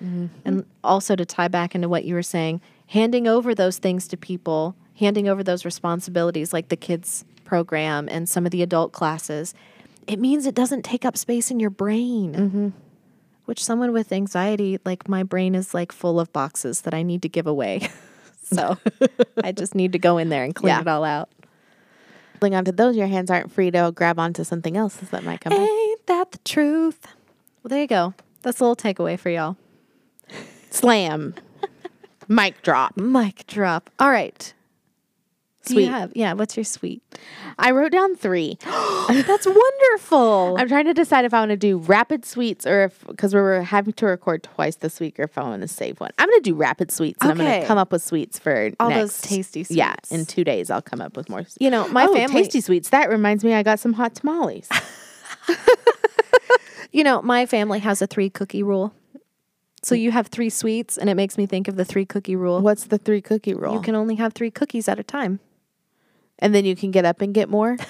Mm-hmm. 0.03 0.27
And 0.45 0.65
also 0.85 1.17
to 1.17 1.25
tie 1.25 1.49
back 1.49 1.75
into 1.75 1.89
what 1.89 2.05
you 2.05 2.15
were 2.15 2.23
saying, 2.23 2.61
handing 2.89 3.27
over 3.27 3.55
those 3.55 3.79
things 3.79 4.07
to 4.09 4.17
people, 4.17 4.77
handing 4.97 5.29
over 5.29 5.43
those 5.43 5.65
responsibilities 5.65 6.53
like 6.53 6.69
the 6.69 6.77
kids 6.77 7.25
program 7.45 8.09
and 8.09 8.29
some 8.29 8.45
of 8.45 8.51
the 8.53 8.63
adult 8.63 8.93
classes, 8.93 9.55
it 10.07 10.19
means 10.19 10.47
it 10.47 10.55
doesn't 10.55 10.83
take 10.83 11.05
up 11.05 11.17
space 11.17 11.51
in 11.51 11.59
your 11.61 11.71
brain. 11.71 12.35
Mm-hmm. 12.35 12.69
Which 13.45 13.65
someone 13.65 13.93
with 13.93 14.13
anxiety, 14.13 14.79
like 14.85 15.09
my 15.09 15.23
brain 15.23 15.55
is 15.55 15.75
like 15.75 15.91
full 15.91 16.21
of 16.21 16.33
boxes 16.33 16.83
that 16.83 16.95
I 16.95 17.03
need 17.03 17.23
to 17.23 17.29
give 17.29 17.47
away. 17.47 17.89
so 18.43 18.79
I 19.45 19.53
just 19.53 19.75
need 19.75 19.93
to 19.93 19.99
go 19.99 20.19
in 20.19 20.29
there 20.29 20.45
and 20.45 20.55
clean 20.55 20.69
Yeah. 20.69 20.81
it 20.81 20.89
all 20.89 21.05
out. 21.05 21.29
Holding 22.43 22.57
onto 22.57 22.73
those, 22.73 22.97
your 22.97 23.07
hands 23.07 23.31
aren't 23.31 23.53
free 23.53 23.71
to 23.71 23.93
grab 23.95 24.19
onto 24.19 24.43
something 24.43 24.77
else 24.77 24.97
that 24.97 25.23
might 25.23 25.41
come. 25.41 25.53
up. 25.53 25.61
Ain't 25.61 26.07
that 26.07 26.33
the 26.33 26.39
truth? 26.39 27.07
Well, 27.63 27.69
there 27.69 27.83
you 27.83 27.87
go. 27.87 28.15
That's 28.43 28.59
a 28.59 28.65
little 28.65 28.75
takeaway 28.75 29.17
for 29.17 29.31
y'all. 29.31 29.57
Slam. 30.69 31.37
Mic 32.29 32.61
drop. 32.63 32.97
Mic 32.97 33.47
drop. 33.47 33.91
All 34.01 34.11
right. 34.11 34.53
Do 35.65 35.75
Sweet. 35.75 35.85
you 35.85 35.91
have? 35.91 36.13
Yeah. 36.17 36.33
What's 36.33 36.57
your 36.57 36.65
sweet? 36.65 37.03
I 37.59 37.71
wrote 37.71 37.93
down 37.93 38.17
three. 38.17 38.59
That's 38.65 39.47
wonderful. 39.47 40.57
I'm 40.59 40.67
trying 40.69 40.87
to 40.87 40.95
decide 40.95 41.25
if 41.25 41.33
I 41.33 41.39
want 41.39 41.51
to 41.51 41.57
do 41.57 41.79
rapid 41.79 42.25
sweets 42.25 42.67
or 42.67 42.85
if, 42.85 43.05
because 43.07 43.33
we 43.35 43.41
were 43.41 43.63
having 43.63 43.93
to 43.95 44.07
record 44.07 44.43
twice 44.43 44.75
this 44.77 44.99
week, 44.99 45.21
or 45.21 45.25
if 45.25 45.39
I 45.39 45.43
want 45.43 45.63
to 45.63 45.69
save 45.69 46.01
one. 46.01 46.11
I'm 46.19 46.29
going 46.29 46.41
to 46.43 46.51
do 46.51 46.55
rapid 46.57 46.91
sweets 46.91 47.19
and 47.23 47.31
I'm 47.31 47.37
going 47.39 47.61
to 47.61 47.67
come 47.67 47.79
up 47.79 47.93
with 47.93 48.03
sweets 48.03 48.39
for 48.41 48.71
All 48.81 48.89
next. 48.89 49.01
those 49.01 49.21
tasty 49.21 49.65
Yeah, 49.71 49.95
sweets. 50.03 50.11
in 50.11 50.27
two 50.27 50.43
days 50.43 50.69
I'll 50.71 50.83
come 50.83 51.01
up 51.01 51.17
with 51.17 51.29
more. 51.29 51.45
You 51.61 51.71
know, 51.71 51.87
my 51.89 52.07
oh, 52.07 52.15
family- 52.15 52.43
tasty 52.43 52.61
sweets. 52.61 52.89
That 52.91 53.09
reminds 53.09 53.45
me, 53.45 53.55
I 53.55 53.63
got 53.63 53.79
some 53.79 53.93
hot 53.93 54.15
tamales. 54.17 54.69
You 56.95 57.05
know, 57.05 57.23
my 57.23 57.47
family 57.47 57.79
has 57.79 58.03
a 58.03 58.07
three 58.07 58.29
cookie 58.29 58.63
rule. 58.63 58.93
So 59.83 59.95
you 59.95 60.11
have 60.11 60.27
three 60.27 60.51
sweets, 60.51 60.99
and 60.99 61.09
it 61.09 61.15
makes 61.15 61.39
me 61.39 61.47
think 61.47 61.67
of 61.67 61.77
the 61.77 61.87
three 61.87 62.05
cookie 62.05 62.37
rule. 62.37 62.61
What's 62.61 62.85
the 62.85 62.99
three 62.99 63.23
cookie 63.23 63.55
rule? 63.55 63.73
You 63.75 63.81
can 63.81 63.95
only 63.95 64.17
have 64.17 64.35
three 64.35 64.51
cookies 64.51 64.89
at 64.89 64.99
a 65.01 65.03
time. 65.03 65.41
And 66.43 66.55
then 66.55 66.67
you 66.67 66.77
can 66.77 66.91
get 66.91 67.07
up 67.07 67.23
and 67.23 67.33
get 67.33 67.49
more. 67.49 67.79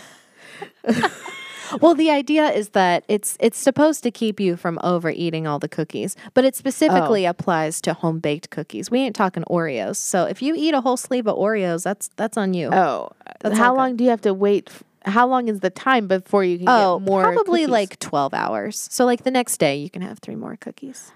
Well, 1.81 1.95
the 1.95 2.11
idea 2.11 2.51
is 2.51 2.71
that 2.71 3.03
it's 3.09 3.39
it's 3.41 3.57
supposed 3.59 4.03
to 4.03 4.11
keep 4.11 4.39
you 4.39 4.57
from 4.57 4.79
overeating 4.83 5.47
all 5.47 5.59
the 5.59 5.69
cookies, 5.69 6.17
but 6.35 6.45
it 6.45 6.55
specifically 6.55 7.27
oh. 7.27 7.31
applies 7.31 7.81
to 7.83 7.95
home 7.95 8.19
baked 8.19 8.51
cookies. 8.51 8.91
We 8.91 9.01
ain't 9.01 9.17
talking 9.17 9.43
Oreos. 9.45 9.97
So 9.97 10.25
if 10.25 10.43
you 10.43 10.55
eat 10.55 10.75
a 10.75 10.83
whole 10.83 10.99
sleeve 10.99 11.27
of 11.27 11.37
Oreos, 11.37 11.83
that's 11.83 12.11
that's 12.17 12.37
on 12.37 12.53
you. 12.53 12.69
Oh, 12.71 13.13
That's 13.41 13.57
how 13.57 13.73
good. 13.73 13.79
long 13.79 13.97
do 13.97 14.05
you 14.05 14.11
have 14.11 14.21
to 14.23 14.35
wait? 14.35 14.69
f- 14.69 14.85
How 15.07 15.27
long 15.27 15.49
is 15.49 15.61
the 15.61 15.71
time 15.71 16.09
before 16.09 16.45
you 16.45 16.59
can 16.59 16.69
Oh, 16.69 16.99
get 16.99 17.09
more? 17.09 17.23
probably 17.23 17.61
cookies? 17.61 17.73
like 17.73 17.99
12 18.01 18.35
hours. 18.35 18.89
So 18.91 19.07
like 19.07 19.25
the 19.25 19.31
next 19.31 19.57
day 19.57 19.77
you 19.77 19.89
can 19.89 20.03
have 20.03 20.19
three 20.19 20.37
more 20.37 20.57
cookies. 20.57 21.11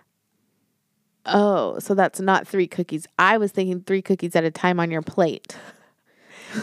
Oh, 1.26 1.78
so 1.80 1.95
that's 1.95 2.20
not 2.20 2.49
three 2.49 2.66
cookies. 2.66 3.07
I 3.18 3.37
was 3.37 3.53
thinking 3.53 3.82
three 3.82 4.01
cookies 4.01 4.34
at 4.37 4.45
a 4.45 4.51
time 4.51 4.80
on 4.80 4.91
your 4.91 5.03
plate. 5.03 5.55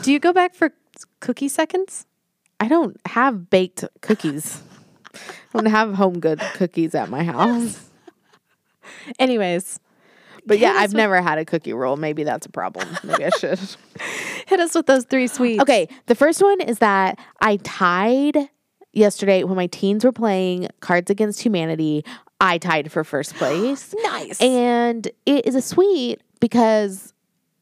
Do 0.02 0.12
you 0.12 0.20
go 0.20 0.34
back 0.34 0.56
for 0.56 0.72
cookie 1.20 1.48
seconds? 1.50 2.06
I 2.60 2.68
don't 2.68 2.98
have 3.08 3.50
baked 3.50 3.84
cookies. 4.02 4.62
I 5.16 5.20
don't 5.60 5.66
have 5.68 5.94
home 5.96 6.20
good 6.20 6.40
cookies 6.56 6.96
at 6.96 7.10
my 7.10 7.24
house. 7.24 7.90
Anyways, 9.20 9.80
But 10.46 10.60
yeah, 10.60 10.74
Hit 10.74 10.78
I've 10.82 10.90
with- 10.92 10.98
never 10.98 11.22
had 11.22 11.38
a 11.38 11.46
cookie 11.46 11.74
roll. 11.74 11.96
Maybe 11.98 12.24
that's 12.24 12.46
a 12.46 12.50
problem. 12.50 12.88
Maybe 13.04 13.26
I 13.26 13.30
should. 13.40 13.60
hit 14.48 14.60
us 14.60 14.76
with 14.76 14.86
those 14.88 15.06
three 15.06 15.28
sweets. 15.28 15.62
Okay, 15.62 15.88
the 16.08 16.16
first 16.16 16.42
one 16.42 16.60
is 16.62 16.80
that 16.80 17.18
I 17.42 17.58
tied 17.58 18.50
yesterday 18.92 19.44
when 19.44 19.56
my 19.56 19.68
teens 19.68 20.04
were 20.04 20.12
playing 20.12 20.68
Cards 20.80 21.10
Against 21.10 21.42
Humanity. 21.42 22.04
I 22.42 22.58
tied 22.58 22.92
for 22.92 23.04
first 23.04 23.36
place. 23.36 23.94
Nice. 24.04 24.42
And 24.42 25.08
it 25.26 25.46
is 25.46 25.56
a 25.56 25.62
sweet 25.62 26.22
because 26.42 27.13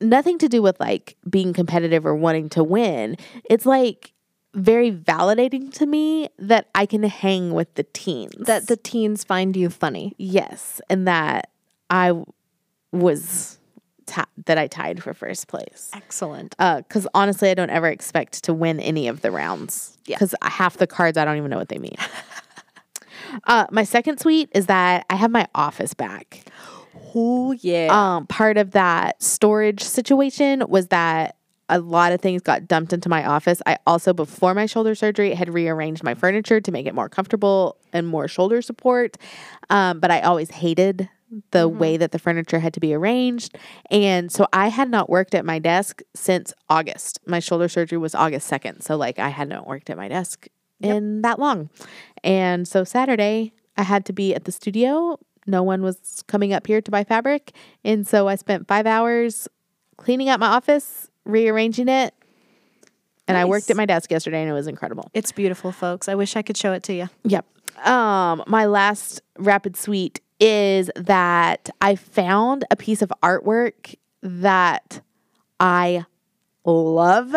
nothing 0.01 0.37
to 0.39 0.49
do 0.49 0.61
with 0.61 0.79
like 0.79 1.17
being 1.29 1.53
competitive 1.53 2.05
or 2.05 2.15
wanting 2.15 2.49
to 2.49 2.63
win. 2.63 3.17
It's 3.49 3.65
like 3.65 4.13
very 4.53 4.91
validating 4.91 5.71
to 5.73 5.85
me 5.85 6.29
that 6.37 6.67
I 6.75 6.85
can 6.85 7.03
hang 7.03 7.53
with 7.53 7.73
the 7.75 7.83
teens. 7.83 8.45
that 8.47 8.67
the 8.67 8.77
teens 8.77 9.23
find 9.23 9.55
you 9.55 9.69
funny. 9.69 10.13
yes, 10.17 10.81
and 10.89 11.07
that 11.07 11.51
I 11.89 12.23
was 12.91 13.59
ti 14.05 14.21
that 14.45 14.57
I 14.57 14.67
tied 14.67 15.01
for 15.01 15.13
first 15.13 15.47
place. 15.47 15.89
Excellent. 15.93 16.55
Because 16.57 17.07
honestly, 17.13 17.49
I 17.49 17.53
don't 17.53 17.69
ever 17.69 17.87
expect 17.87 18.43
to 18.45 18.53
win 18.53 18.79
any 18.79 19.07
of 19.07 19.21
the 19.21 19.31
rounds. 19.31 19.97
Yeah. 20.05 20.17
Because 20.17 20.35
half 20.41 20.77
the 20.77 20.87
cards, 20.87 21.17
I 21.17 21.25
don't 21.25 21.37
even 21.37 21.49
know 21.49 21.57
what 21.57 21.69
they 21.69 21.79
mean. 21.79 21.95
uh, 23.45 23.67
my 23.71 23.83
second 23.83 24.19
tweet 24.19 24.49
is 24.53 24.65
that 24.65 25.05
I 25.09 25.15
have 25.15 25.31
my 25.31 25.47
office 25.55 25.93
back. 25.93 26.43
Oh 27.13 27.51
yeah. 27.53 27.87
Um, 27.89 28.27
part 28.27 28.57
of 28.57 28.71
that 28.71 29.21
storage 29.21 29.83
situation 29.83 30.63
was 30.67 30.87
that 30.87 31.35
a 31.69 31.79
lot 31.79 32.11
of 32.11 32.19
things 32.19 32.41
got 32.41 32.67
dumped 32.67 32.91
into 32.91 33.07
my 33.07 33.25
office. 33.25 33.61
I 33.65 33.77
also, 33.87 34.13
before 34.13 34.53
my 34.53 34.65
shoulder 34.65 34.93
surgery, 34.93 35.33
had 35.33 35.53
rearranged 35.53 36.03
my 36.03 36.13
furniture 36.13 36.59
to 36.59 36.71
make 36.71 36.85
it 36.85 36.93
more 36.93 37.07
comfortable 37.07 37.77
and 37.93 38.05
more 38.05 38.27
shoulder 38.27 38.61
support. 38.61 39.17
Um, 39.69 39.99
but 40.01 40.11
I 40.11 40.19
always 40.19 40.51
hated 40.51 41.09
the 41.51 41.69
way 41.69 41.95
that 41.95 42.11
the 42.11 42.19
furniture 42.19 42.59
had 42.59 42.73
to 42.73 42.81
be 42.81 42.93
arranged. 42.93 43.57
And 43.89 44.29
so 44.29 44.47
I 44.51 44.67
had 44.67 44.89
not 44.89 45.09
worked 45.09 45.33
at 45.33 45.45
my 45.45 45.59
desk 45.59 46.01
since 46.13 46.53
August. 46.69 47.19
My 47.25 47.39
shoulder 47.39 47.69
surgery 47.69 47.97
was 47.97 48.13
August 48.13 48.51
2nd. 48.51 48.83
So, 48.83 48.97
like, 48.97 49.17
I 49.17 49.29
had 49.29 49.47
not 49.47 49.65
worked 49.65 49.89
at 49.89 49.95
my 49.95 50.09
desk 50.09 50.47
in 50.81 51.21
that 51.21 51.39
long. 51.39 51.69
And 52.21 52.67
so, 52.67 52.83
Saturday, 52.83 53.53
I 53.77 53.83
had 53.83 54.05
to 54.07 54.13
be 54.13 54.35
at 54.35 54.43
the 54.43 54.51
studio. 54.51 55.17
No 55.47 55.63
one 55.63 55.81
was 55.81 56.23
coming 56.27 56.53
up 56.53 56.67
here 56.67 56.81
to 56.81 56.91
buy 56.91 57.03
fabric. 57.03 57.53
And 57.83 58.07
so, 58.07 58.27
I 58.27 58.35
spent 58.35 58.67
five 58.67 58.85
hours 58.85 59.47
cleaning 59.97 60.29
up 60.29 60.39
my 60.39 60.47
office, 60.47 61.09
rearranging 61.25 61.87
it. 61.87 62.13
And 63.27 63.37
I 63.37 63.45
worked 63.45 63.69
at 63.69 63.77
my 63.77 63.85
desk 63.85 64.11
yesterday 64.11 64.41
and 64.41 64.49
it 64.49 64.53
was 64.53 64.67
incredible. 64.67 65.09
it's 65.13 65.31
beautiful, 65.31 65.71
folks. 65.71 66.09
I 66.09 66.15
wish 66.15 66.35
I 66.35 66.41
could 66.41 66.57
show 66.57 66.73
it 66.73 66.83
to 66.83 66.93
you. 66.93 67.09
Yep. 67.23 67.45
Um, 67.87 68.43
my 68.45 68.65
last 68.65 69.21
rapid 69.37 69.77
sweet 69.77 70.19
is 70.39 70.89
that 70.95 71.69
I 71.81 71.95
found 71.95 72.65
a 72.71 72.75
piece 72.75 73.01
of 73.01 73.13
artwork 73.23 73.95
that 74.21 75.01
I 75.59 76.05
love. 76.65 77.35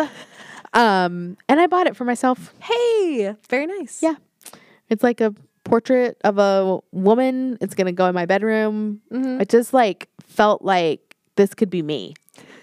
Um, 0.73 1.37
and 1.47 1.59
I 1.61 1.67
bought 1.67 1.87
it 1.87 1.95
for 1.95 2.03
myself. 2.03 2.53
Hey, 2.59 3.33
very 3.47 3.67
nice. 3.67 4.03
Yeah. 4.03 4.15
It's 4.89 5.03
like 5.03 5.21
a 5.21 5.33
portrait 5.65 6.17
of 6.23 6.37
a 6.37 6.79
woman. 6.93 7.57
It's 7.59 7.75
gonna 7.75 7.91
go 7.91 8.05
in 8.07 8.15
my 8.15 8.25
bedroom. 8.25 9.01
It 9.11 9.49
just 9.49 9.73
like 9.73 10.07
felt 10.23 10.61
like 10.61 11.15
this 11.35 11.53
could 11.53 11.69
be 11.69 11.81
me. 11.81 12.13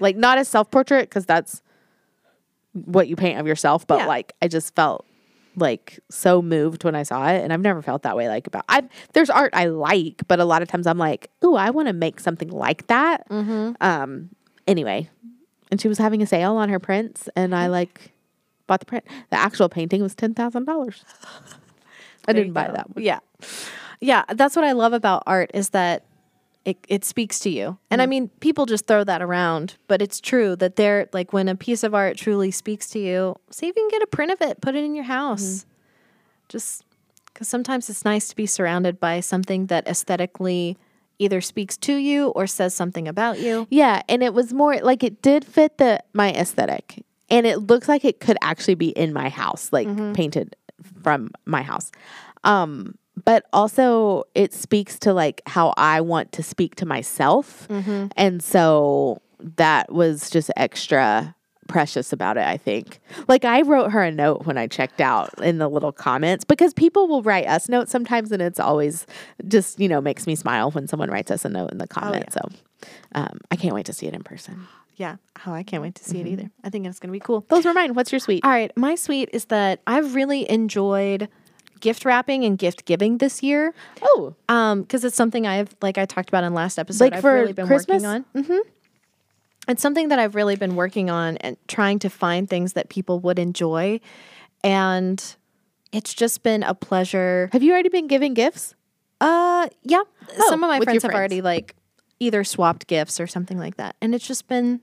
Like 0.00 0.16
not 0.16 0.38
a 0.38 0.44
self 0.44 0.70
portrait, 0.70 1.08
because 1.10 1.26
that's 1.26 1.60
what 2.72 3.06
you 3.08 3.16
paint 3.16 3.38
of 3.38 3.46
yourself, 3.46 3.86
but 3.86 3.98
Yeah. 3.98 4.06
like 4.06 4.32
I 4.40 4.48
just 4.48 4.74
felt 4.74 5.04
like 5.56 6.00
so 6.10 6.40
moved 6.40 6.82
when 6.84 6.94
I 6.94 7.02
saw 7.02 7.28
it. 7.28 7.42
And 7.44 7.52
I've 7.52 7.60
never 7.60 7.82
felt 7.82 8.02
that 8.04 8.16
way 8.16 8.28
like 8.28 8.46
about 8.46 8.64
I 8.68 8.84
there's 9.12 9.28
art 9.28 9.50
I 9.54 9.66
like, 9.66 10.22
but 10.26 10.40
a 10.40 10.46
lot 10.46 10.62
of 10.62 10.68
times 10.68 10.86
I'm 10.86 10.96
like, 10.96 11.30
ooh, 11.44 11.54
I 11.56 11.68
want 11.70 11.88
to 11.88 11.92
make 11.92 12.18
something 12.20 12.48
like 12.48 12.86
that. 12.86 13.26
Um 13.30 14.30
anyway. 14.66 15.10
And 15.70 15.80
she 15.80 15.88
was 15.88 15.98
having 15.98 16.22
a 16.22 16.26
sale 16.26 16.56
on 16.56 16.68
her 16.70 16.78
prints 16.78 17.28
and 17.36 17.54
I 17.54 17.66
like 17.78 18.12
bought 18.66 18.80
the 18.80 18.86
print. 18.86 19.04
The 19.30 19.36
actual 19.36 19.68
painting 19.68 20.00
was 20.02 20.14
ten 20.14 20.32
thousand 20.32 20.64
dollars. 20.64 21.04
I 22.28 22.32
didn't 22.32 22.52
buy 22.52 22.68
go. 22.68 22.72
that 22.74 22.94
one. 22.94 23.02
Yeah. 23.04 23.18
Yeah. 24.00 24.24
That's 24.28 24.56
what 24.56 24.64
I 24.64 24.72
love 24.72 24.92
about 24.92 25.22
art 25.26 25.50
is 25.54 25.70
that 25.70 26.04
it, 26.64 26.78
it 26.88 27.04
speaks 27.04 27.40
to 27.40 27.50
you. 27.50 27.78
And 27.90 28.00
Mm. 28.00 28.02
I 28.02 28.06
mean, 28.06 28.28
people 28.40 28.66
just 28.66 28.86
throw 28.86 29.02
that 29.04 29.20
around, 29.20 29.76
but 29.88 30.00
it's 30.00 30.20
true 30.20 30.54
that 30.56 30.76
they're 30.76 31.08
like 31.12 31.32
when 31.32 31.48
a 31.48 31.56
piece 31.56 31.82
of 31.82 31.94
art 31.94 32.16
truly 32.16 32.50
speaks 32.52 32.88
to 32.90 32.98
you, 33.00 33.34
see 33.50 33.66
if 33.68 33.76
you 33.76 33.82
can 33.82 33.98
get 33.98 34.02
a 34.02 34.06
print 34.06 34.30
of 34.30 34.40
it, 34.40 34.60
put 34.60 34.74
it 34.76 34.84
in 34.84 34.94
your 34.94 35.04
house. 35.04 35.42
Mm-hmm. 35.42 35.68
Just 36.48 36.84
because 37.26 37.48
sometimes 37.48 37.88
it's 37.90 38.04
nice 38.04 38.28
to 38.28 38.36
be 38.36 38.46
surrounded 38.46 39.00
by 39.00 39.20
something 39.20 39.66
that 39.66 39.88
aesthetically 39.88 40.76
either 41.18 41.40
speaks 41.40 41.76
to 41.78 41.94
you 41.96 42.28
or 42.28 42.46
says 42.46 42.74
something 42.74 43.08
about 43.08 43.38
you. 43.40 43.66
Yeah, 43.70 44.02
and 44.08 44.22
it 44.22 44.34
was 44.34 44.52
more 44.52 44.76
like 44.78 45.02
it 45.02 45.22
did 45.22 45.44
fit 45.44 45.78
the 45.78 46.00
my 46.12 46.32
aesthetic, 46.32 47.04
and 47.30 47.46
it 47.46 47.58
looks 47.58 47.88
like 47.88 48.04
it 48.04 48.20
could 48.20 48.36
actually 48.42 48.74
be 48.74 48.88
in 48.90 49.12
my 49.12 49.28
house, 49.30 49.72
like 49.72 49.86
painted 50.14 50.56
from 51.02 51.30
my 51.46 51.62
house. 51.62 51.90
Um, 52.44 52.96
but 53.24 53.44
also 53.52 54.24
it 54.34 54.52
speaks 54.54 54.98
to 55.00 55.12
like 55.12 55.42
how 55.46 55.74
I 55.76 56.00
want 56.00 56.32
to 56.32 56.42
speak 56.42 56.74
to 56.76 56.86
myself, 56.86 57.66
and 58.16 58.42
so 58.42 59.20
that 59.56 59.92
was 59.92 60.30
just 60.30 60.50
extra 60.56 61.34
precious 61.68 62.12
about 62.12 62.36
it. 62.36 62.44
I 62.46 62.56
think. 62.56 63.00
Like 63.28 63.44
I 63.44 63.62
wrote 63.62 63.92
her 63.92 64.02
a 64.02 64.10
note 64.10 64.46
when 64.46 64.58
I 64.58 64.66
checked 64.66 65.00
out 65.00 65.30
in 65.42 65.58
the 65.58 65.68
little 65.68 65.92
comments 65.92 66.44
because 66.44 66.72
people 66.74 67.06
will 67.06 67.22
write 67.22 67.46
us 67.46 67.68
notes 67.68 67.92
sometimes, 67.92 68.32
and 68.32 68.42
it's 68.42 68.58
always 68.60 69.06
just 69.46 69.78
you 69.78 69.88
know 69.88 70.00
makes 70.00 70.26
me 70.26 70.34
smile 70.34 70.70
when 70.70 70.88
someone 70.88 71.10
writes 71.10 71.30
us 71.30 71.44
a 71.44 71.48
note 71.48 71.70
in 71.70 71.78
the 71.78 71.86
comments. 71.86 72.34
So 72.34 72.40
um, 73.14 73.40
I 73.50 73.56
can't 73.56 73.74
wait 73.74 73.86
to 73.86 73.92
see 73.92 74.06
it 74.06 74.14
in 74.14 74.22
person. 74.22 74.66
Yeah. 74.96 75.16
Oh, 75.46 75.52
I 75.52 75.62
can't 75.62 75.82
wait 75.82 75.94
to 75.96 76.04
see 76.04 76.20
it 76.20 76.26
either. 76.26 76.50
I 76.62 76.70
think 76.70 76.86
it's 76.86 76.98
going 76.98 77.08
to 77.08 77.12
be 77.12 77.20
cool. 77.20 77.44
Those 77.48 77.64
were 77.64 77.72
mine. 77.72 77.94
What's 77.94 78.12
your 78.12 78.18
sweet? 78.18 78.44
All 78.44 78.50
right, 78.50 78.70
my 78.76 78.94
sweet 78.94 79.30
is 79.32 79.46
that 79.46 79.80
I've 79.86 80.14
really 80.14 80.48
enjoyed 80.50 81.28
gift 81.80 82.04
wrapping 82.04 82.44
and 82.44 82.56
gift 82.58 82.84
giving 82.84 83.18
this 83.18 83.42
year. 83.42 83.74
Oh, 84.02 84.34
Um, 84.48 84.82
because 84.82 85.04
it's 85.04 85.16
something 85.16 85.46
I've 85.46 85.74
like 85.82 85.98
I 85.98 86.04
talked 86.06 86.28
about 86.28 86.44
in 86.44 86.54
last 86.54 86.78
episode. 86.78 87.04
Like 87.04 87.14
I've 87.14 87.20
for 87.22 87.32
really 87.34 87.52
been 87.52 87.66
Christmas? 87.66 88.02
working 88.02 88.24
on. 88.36 88.44
hmm 88.44 88.58
It's 89.66 89.82
something 89.82 90.08
that 90.08 90.18
I've 90.18 90.34
really 90.34 90.56
been 90.56 90.76
working 90.76 91.10
on 91.10 91.38
and 91.38 91.56
trying 91.66 91.98
to 92.00 92.10
find 92.10 92.48
things 92.48 92.74
that 92.74 92.88
people 92.88 93.18
would 93.20 93.38
enjoy, 93.38 93.98
and 94.62 95.36
it's 95.92 96.14
just 96.14 96.42
been 96.42 96.62
a 96.62 96.74
pleasure. 96.74 97.48
have 97.52 97.62
you 97.62 97.72
already 97.72 97.88
been 97.88 98.06
giving 98.06 98.34
gifts? 98.34 98.74
Uh, 99.20 99.68
yeah, 99.82 100.02
some 100.48 100.62
of 100.64 100.68
my 100.68 100.78
with 100.78 100.86
friends 100.86 101.02
have 101.02 101.10
friends. 101.10 101.18
already 101.18 101.42
like 101.42 101.74
either 102.22 102.44
swapped 102.44 102.86
gifts 102.86 103.18
or 103.20 103.26
something 103.26 103.58
like 103.58 103.76
that, 103.76 103.96
and 104.00 104.14
it's 104.14 104.26
just 104.26 104.46
been. 104.48 104.80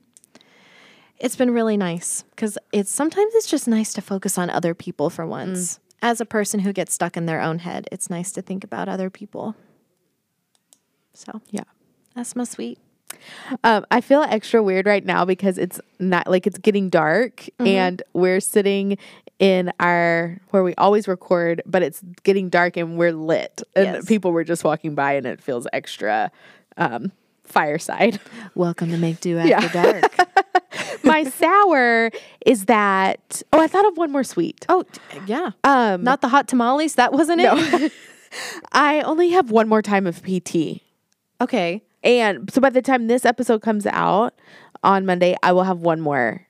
It's 1.18 1.36
been 1.36 1.50
really 1.50 1.76
nice 1.76 2.24
because 2.30 2.56
it's 2.72 2.90
sometimes 2.90 3.34
it's 3.34 3.46
just 3.46 3.68
nice 3.68 3.92
to 3.92 4.00
focus 4.00 4.38
on 4.38 4.48
other 4.48 4.72
people 4.74 5.10
for 5.10 5.26
once. 5.26 5.78
As 6.00 6.18
a 6.18 6.24
person 6.24 6.60
who 6.60 6.72
gets 6.72 6.94
stuck 6.94 7.14
in 7.14 7.26
their 7.26 7.42
own 7.42 7.58
head, 7.58 7.86
it's 7.92 8.08
nice 8.08 8.32
to 8.32 8.40
think 8.40 8.64
about 8.64 8.88
other 8.88 9.10
people. 9.10 9.54
So 11.12 11.42
Yeah. 11.50 11.64
that's 12.14 12.34
my 12.34 12.44
sweet. 12.44 12.78
Um, 13.64 13.84
I 13.90 14.00
feel 14.00 14.22
extra 14.22 14.62
weird 14.62 14.86
right 14.86 15.04
now 15.04 15.26
because 15.26 15.58
it's 15.58 15.78
not 15.98 16.26
like 16.26 16.46
it's 16.46 16.56
getting 16.58 16.88
dark 16.88 17.44
and 17.58 18.02
we're 18.14 18.40
sitting 18.40 18.96
in 19.38 19.70
our 19.78 20.40
where 20.50 20.62
we 20.62 20.74
always 20.76 21.06
record, 21.06 21.60
but 21.66 21.82
it's 21.82 22.00
getting 22.22 22.48
dark 22.48 22.78
and 22.78 22.96
we're 22.96 23.12
lit. 23.12 23.62
And 23.76 23.84
Yes. 23.96 24.06
people 24.06 24.32
were 24.32 24.44
just 24.44 24.64
walking 24.64 24.94
by 24.94 25.14
and 25.14 25.26
it 25.26 25.42
feels 25.42 25.66
extra 25.74 26.30
um, 26.78 27.12
fireside. 27.50 28.20
Welcome 28.54 28.90
to 28.90 28.96
Make 28.96 29.20
Do 29.20 29.38
After 29.38 29.48
Yeah. 29.48 29.68
Dark. 30.00 30.16
My 31.04 31.24
sour 31.24 32.10
is 32.46 32.66
that 32.66 33.42
oh, 33.52 33.60
I 33.60 33.66
thought 33.66 33.86
of 33.86 33.96
one 33.96 34.12
more 34.12 34.24
sweet. 34.24 34.64
oh, 34.68 34.84
yeah. 35.26 35.50
Um 35.64 36.02
Not 36.04 36.20
the 36.20 36.28
hot 36.28 36.48
tamales. 36.48 36.94
That 36.94 37.12
wasn't 37.12 37.40
it. 37.42 37.92
I 38.72 39.00
only 39.02 39.30
have 39.30 39.50
one 39.50 39.68
more 39.68 39.82
time 39.82 40.06
of 40.06 40.22
PT. 40.22 40.80
okay. 41.40 41.82
And 42.02 42.50
so 42.50 42.60
by 42.62 42.70
the 42.70 42.80
time 42.80 43.08
this 43.08 43.26
episode 43.26 43.60
comes 43.60 43.84
out 43.86 44.32
on 44.82 45.04
Monday, 45.04 45.36
I 45.42 45.52
will 45.52 45.64
have 45.64 45.80
one 45.80 46.00
more. 46.00 46.46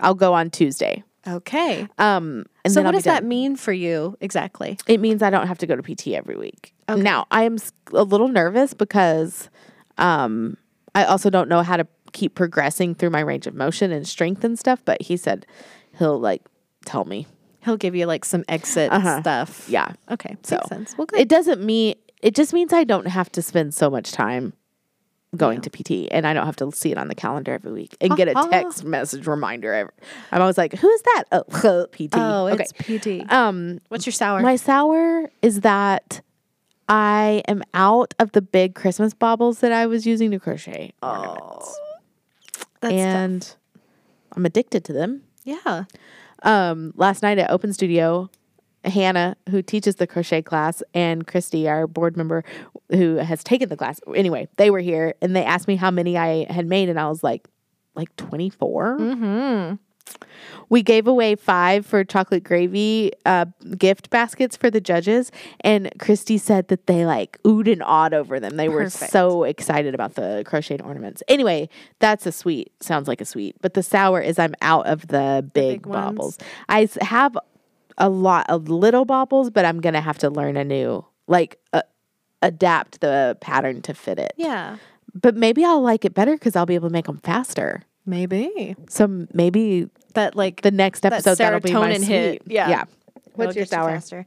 I'll 0.00 0.14
go 0.14 0.32
on 0.32 0.48
Tuesday. 0.50 1.02
Okay. 1.26 1.86
Um, 1.98 2.46
and 2.64 2.72
so 2.72 2.78
then 2.80 2.86
what 2.86 2.92
does 2.92 3.04
that 3.04 3.22
mean 3.24 3.56
for 3.56 3.72
you 3.72 4.16
exactly? 4.22 4.78
It 4.86 5.00
means 5.00 5.22
I 5.22 5.28
don't 5.30 5.46
have 5.46 5.58
to 5.58 5.66
go 5.66 5.76
to 5.76 5.82
PT 5.82 6.08
every 6.08 6.36
week. 6.36 6.72
Now 6.88 7.26
I 7.30 7.42
am 7.42 7.58
a 7.92 8.02
little 8.04 8.28
nervous 8.28 8.72
because 8.74 9.50
um, 9.98 10.56
I 10.94 11.04
also 11.04 11.30
don't 11.30 11.48
know 11.48 11.62
how 11.62 11.76
to 11.76 11.86
keep 12.12 12.34
progressing 12.34 12.94
through 12.94 13.10
my 13.10 13.20
range 13.20 13.46
of 13.46 13.54
motion 13.54 13.90
and 13.92 14.06
strength 14.06 14.44
and 14.44 14.58
stuff. 14.58 14.80
But 14.84 15.02
he 15.02 15.16
said 15.16 15.46
he'll 15.98 16.18
like 16.20 16.42
tell 16.86 17.04
me. 17.04 17.26
He'll 17.64 17.76
give 17.78 17.94
you 17.96 18.06
like 18.06 18.24
some 18.24 18.44
exit 18.48 18.92
Uh-huh. 18.92 19.20
stuff. 19.22 19.66
Yeah. 19.68 19.92
Okay. 20.10 20.36
So 20.42 20.56
Makes 20.56 20.68
sense. 20.68 20.98
Well, 20.98 21.06
good. 21.06 21.18
it 21.20 21.28
doesn't 21.28 21.62
mean 21.64 21.94
it 22.22 22.34
just 22.34 22.52
means 22.52 22.72
I 22.72 22.84
don't 22.84 23.06
have 23.06 23.30
to 23.32 23.42
spend 23.42 23.74
so 23.74 23.90
much 23.90 24.12
time 24.12 24.52
going 25.36 25.60
to 25.60 25.68
PT 25.68 26.06
and 26.12 26.26
I 26.28 26.32
don't 26.32 26.46
have 26.46 26.54
to 26.56 26.70
see 26.70 26.92
it 26.92 26.96
on 26.98 27.08
the 27.08 27.14
calendar 27.16 27.52
every 27.54 27.72
week 27.72 27.96
and 28.00 28.16
get 28.16 28.28
a 28.28 28.34
text 28.52 28.84
message 28.84 29.26
reminder. 29.26 29.74
Every, 29.74 29.92
I'm 30.30 30.40
always 30.40 30.56
like, 30.56 30.74
who 30.74 30.88
is 30.88 31.02
that? 31.02 31.24
Oh, 31.32 31.86
PT. 31.92 32.10
oh, 32.12 32.46
okay. 32.48 32.64
it's 32.70 32.72
PT. 33.24 33.32
Um, 33.32 33.80
What's 33.88 34.06
your 34.06 34.12
sour? 34.12 34.40
my 34.42 34.54
sour 34.54 35.28
is 35.42 35.62
that 35.62 36.20
I 36.88 37.42
am 37.48 37.62
out 37.72 38.14
of 38.18 38.32
the 38.32 38.42
big 38.42 38.74
Christmas 38.74 39.14
baubles 39.14 39.60
that 39.60 39.72
I 39.72 39.86
was 39.86 40.06
using 40.06 40.30
to 40.32 40.38
crochet 40.38 40.92
ornaments. 41.02 41.78
That's 42.80 42.92
tough. 42.92 42.92
and 42.92 43.56
I'm 44.32 44.44
addicted 44.44 44.84
to 44.86 44.92
them. 44.92 45.22
yeah. 45.44 45.84
um, 46.42 46.92
last 46.96 47.22
night 47.22 47.38
at 47.38 47.50
Open 47.50 47.72
Studio, 47.72 48.30
Hannah, 48.84 49.36
who 49.48 49.62
teaches 49.62 49.96
the 49.96 50.06
crochet 50.06 50.42
class, 50.42 50.82
and 50.92 51.26
Christy, 51.26 51.68
our 51.68 51.86
board 51.86 52.16
member, 52.16 52.44
who 52.90 53.16
has 53.16 53.42
taken 53.42 53.68
the 53.68 53.76
class. 53.76 54.00
Anyway, 54.14 54.48
they 54.56 54.70
were 54.70 54.80
here 54.80 55.14
and 55.22 55.34
they 55.34 55.44
asked 55.44 55.68
me 55.68 55.76
how 55.76 55.90
many 55.90 56.18
I 56.18 56.52
had 56.52 56.66
made, 56.66 56.88
and 56.88 57.00
I 57.00 57.08
was 57.08 57.22
like, 57.22 57.48
like 57.94 58.14
24. 58.16 58.98
Mm-hmm. 58.98 59.74
We 60.68 60.82
gave 60.82 61.06
away 61.06 61.36
five 61.36 61.84
for 61.86 62.04
chocolate 62.04 62.44
gravy 62.44 63.12
uh, 63.26 63.46
gift 63.76 64.10
baskets 64.10 64.56
for 64.56 64.70
the 64.70 64.80
judges, 64.80 65.30
and 65.60 65.92
Christy 65.98 66.38
said 66.38 66.68
that 66.68 66.86
they 66.86 67.04
like 67.06 67.40
oohed 67.42 67.70
and 67.70 67.82
awed 67.82 68.14
over 68.14 68.40
them. 68.40 68.56
They 68.56 68.68
were 68.68 68.88
so 68.90 69.44
excited 69.44 69.94
about 69.94 70.14
the 70.14 70.42
crocheted 70.46 70.82
ornaments. 70.82 71.22
Anyway, 71.28 71.68
that's 71.98 72.26
a 72.26 72.32
sweet. 72.32 72.72
Sounds 72.80 73.08
like 73.08 73.20
a 73.20 73.24
sweet, 73.24 73.56
but 73.60 73.74
the 73.74 73.82
sour 73.82 74.20
is 74.20 74.38
I'm 74.38 74.54
out 74.62 74.86
of 74.86 75.08
the 75.08 75.48
big, 75.54 75.82
big 75.82 75.86
ones. 75.86 76.16
baubles. 76.16 76.38
I 76.68 76.88
have 77.02 77.36
a 77.98 78.08
lot 78.08 78.46
of 78.48 78.68
little 78.68 79.04
baubles, 79.04 79.50
but 79.50 79.64
I'm 79.64 79.80
gonna 79.80 80.00
have 80.00 80.18
to 80.18 80.30
learn 80.30 80.56
a 80.56 80.64
new 80.64 81.04
like 81.26 81.58
uh, 81.72 81.82
adapt 82.42 83.00
the 83.00 83.36
pattern 83.40 83.82
to 83.82 83.94
fit 83.94 84.18
it. 84.18 84.32
Yeah. 84.36 84.78
But 85.14 85.36
maybe 85.36 85.64
I'll 85.64 85.82
like 85.82 86.04
it 86.04 86.14
better 86.14 86.32
because 86.32 86.56
I'll 86.56 86.66
be 86.66 86.74
able 86.74 86.88
to 86.88 86.92
make 86.92 87.06
them 87.06 87.20
faster. 87.22 87.84
Maybe 88.06 88.76
So 88.88 89.26
maybe 89.32 89.88
that 90.14 90.36
like 90.36 90.62
the 90.62 90.70
next 90.70 91.04
episode 91.06 91.38
that'll 91.38 91.60
be 91.60 91.72
my 91.72 91.92
hit. 91.94 92.42
sweet. 92.42 92.52
Yeah. 92.52 92.68
yeah. 92.68 92.82
it'll 92.82 93.32
What's 93.34 93.56
your 93.56 93.62
you 93.62 93.66
sour? 93.66 93.88
faster. 93.90 94.26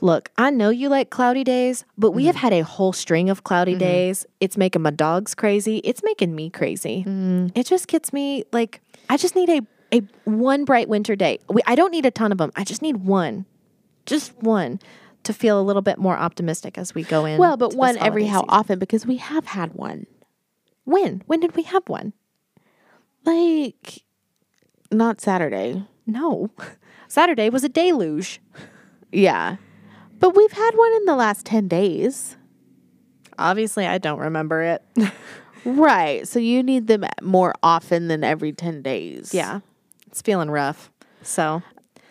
Look, 0.00 0.30
I 0.36 0.50
know 0.50 0.70
you 0.70 0.88
like 0.88 1.10
cloudy 1.10 1.44
days, 1.44 1.84
but 1.96 2.10
we 2.10 2.22
Mm-hmm. 2.22 2.26
have 2.26 2.36
had 2.36 2.52
a 2.52 2.62
whole 2.64 2.92
string 2.92 3.30
of 3.30 3.44
cloudy 3.44 3.74
days. 3.76 4.26
It's 4.40 4.56
making 4.56 4.82
my 4.82 4.90
dogs 4.90 5.34
crazy. 5.34 5.78
It's 5.78 6.02
making 6.02 6.34
me 6.34 6.50
crazy. 6.50 7.04
Mm. 7.06 7.52
It 7.54 7.66
just 7.66 7.86
gets 7.88 8.12
me 8.12 8.44
like 8.52 8.80
I 9.08 9.16
just 9.16 9.36
need 9.36 9.48
a 9.50 9.60
a 9.92 10.00
one 10.24 10.64
bright 10.64 10.88
winter 10.88 11.14
day. 11.14 11.38
We, 11.48 11.62
I 11.66 11.74
don't 11.76 11.90
need 11.92 12.04
a 12.06 12.10
ton 12.10 12.32
of 12.32 12.38
them. 12.38 12.50
I 12.56 12.64
just 12.64 12.82
need 12.82 12.96
one, 12.98 13.46
just 14.06 14.34
one, 14.42 14.80
to 15.22 15.32
feel 15.32 15.60
a 15.60 15.62
little 15.62 15.82
bit 15.82 15.98
more 15.98 16.16
optimistic 16.16 16.76
as 16.76 16.94
we 16.94 17.04
go 17.04 17.24
in. 17.24 17.38
Well, 17.38 17.56
but 17.56 17.74
one 17.74 17.96
every 17.98 18.26
how 18.26 18.38
season. 18.40 18.50
often 18.50 18.78
because 18.80 19.06
we 19.06 19.18
have 19.18 19.46
had 19.46 19.74
one. 19.74 20.06
When? 20.84 21.22
When 21.26 21.38
did 21.40 21.54
we 21.54 21.62
have 21.62 21.88
one? 21.88 22.12
Like 23.24 24.02
not 24.90 25.20
Saturday. 25.20 25.84
No, 26.06 26.50
Saturday 27.08 27.48
was 27.50 27.64
a 27.64 27.68
deluge. 27.68 28.40
Yeah. 29.12 29.56
But 30.18 30.36
we've 30.36 30.52
had 30.52 30.70
one 30.74 30.92
in 30.94 31.04
the 31.06 31.16
last 31.16 31.44
10 31.46 31.68
days. 31.68 32.36
Obviously, 33.38 33.86
I 33.86 33.98
don't 33.98 34.18
remember 34.20 34.62
it. 34.62 34.82
Right. 35.66 36.28
So 36.28 36.38
you 36.38 36.62
need 36.62 36.88
them 36.88 37.06
more 37.22 37.54
often 37.62 38.08
than 38.08 38.22
every 38.22 38.52
10 38.52 38.82
days. 38.82 39.32
yeah, 39.32 39.60
it's 40.08 40.20
feeling 40.20 40.50
rough. 40.50 40.90
So 41.22 41.62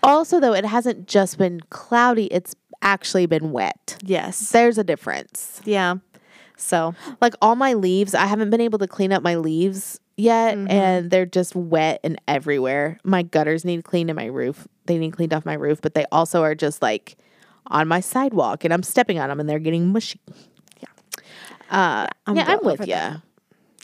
Also 0.01 0.39
though 0.39 0.53
it 0.55 0.65
hasn't 0.65 1.07
just 1.07 1.37
been 1.37 1.59
cloudy, 1.69 2.25
it's 2.33 2.55
actually 2.81 3.27
been 3.27 3.51
wet. 3.51 3.97
yes, 4.03 4.49
There's 4.49 4.79
a 4.79 4.83
difference. 4.83 5.61
yeah. 5.65 5.97
So 6.57 6.95
Like 7.21 7.35
all 7.43 7.55
my 7.55 7.73
leaves, 7.73 8.15
I 8.15 8.25
haven't 8.25 8.49
been 8.49 8.59
able 8.59 8.79
to 8.79 8.87
clean 8.87 9.13
up 9.13 9.21
my 9.21 9.35
leaves 9.35 9.99
yet 10.17 10.57
and 10.57 11.09
they're 11.11 11.25
just 11.25 11.55
wet 11.55 11.99
and 12.03 12.19
everywhere. 12.27 12.97
My 13.03 13.23
gutters 13.23 13.65
need 13.65 13.83
cleaned 13.83 14.09
and 14.09 14.17
my 14.17 14.25
roof, 14.25 14.67
they 14.85 14.97
need 14.97 15.11
cleaned 15.13 15.33
off 15.33 15.45
my 15.45 15.53
roof, 15.55 15.81
but 15.81 15.93
they 15.93 16.05
also 16.11 16.43
are 16.43 16.55
just 16.55 16.81
like 16.81 17.17
on 17.67 17.87
my 17.87 17.99
sidewalk 17.99 18.63
and 18.63 18.73
I'm 18.73 18.83
stepping 18.83 19.19
on 19.19 19.29
them 19.29 19.39
and 19.39 19.49
they're 19.49 19.59
getting 19.59 19.87
mushy. 19.91 20.19
Yeah. 20.79 20.89
Uh, 21.69 22.07
I'm 22.27 22.35
yeah, 22.35 22.45
I'm 22.47 22.59
with 22.63 22.87
you. 22.87 23.21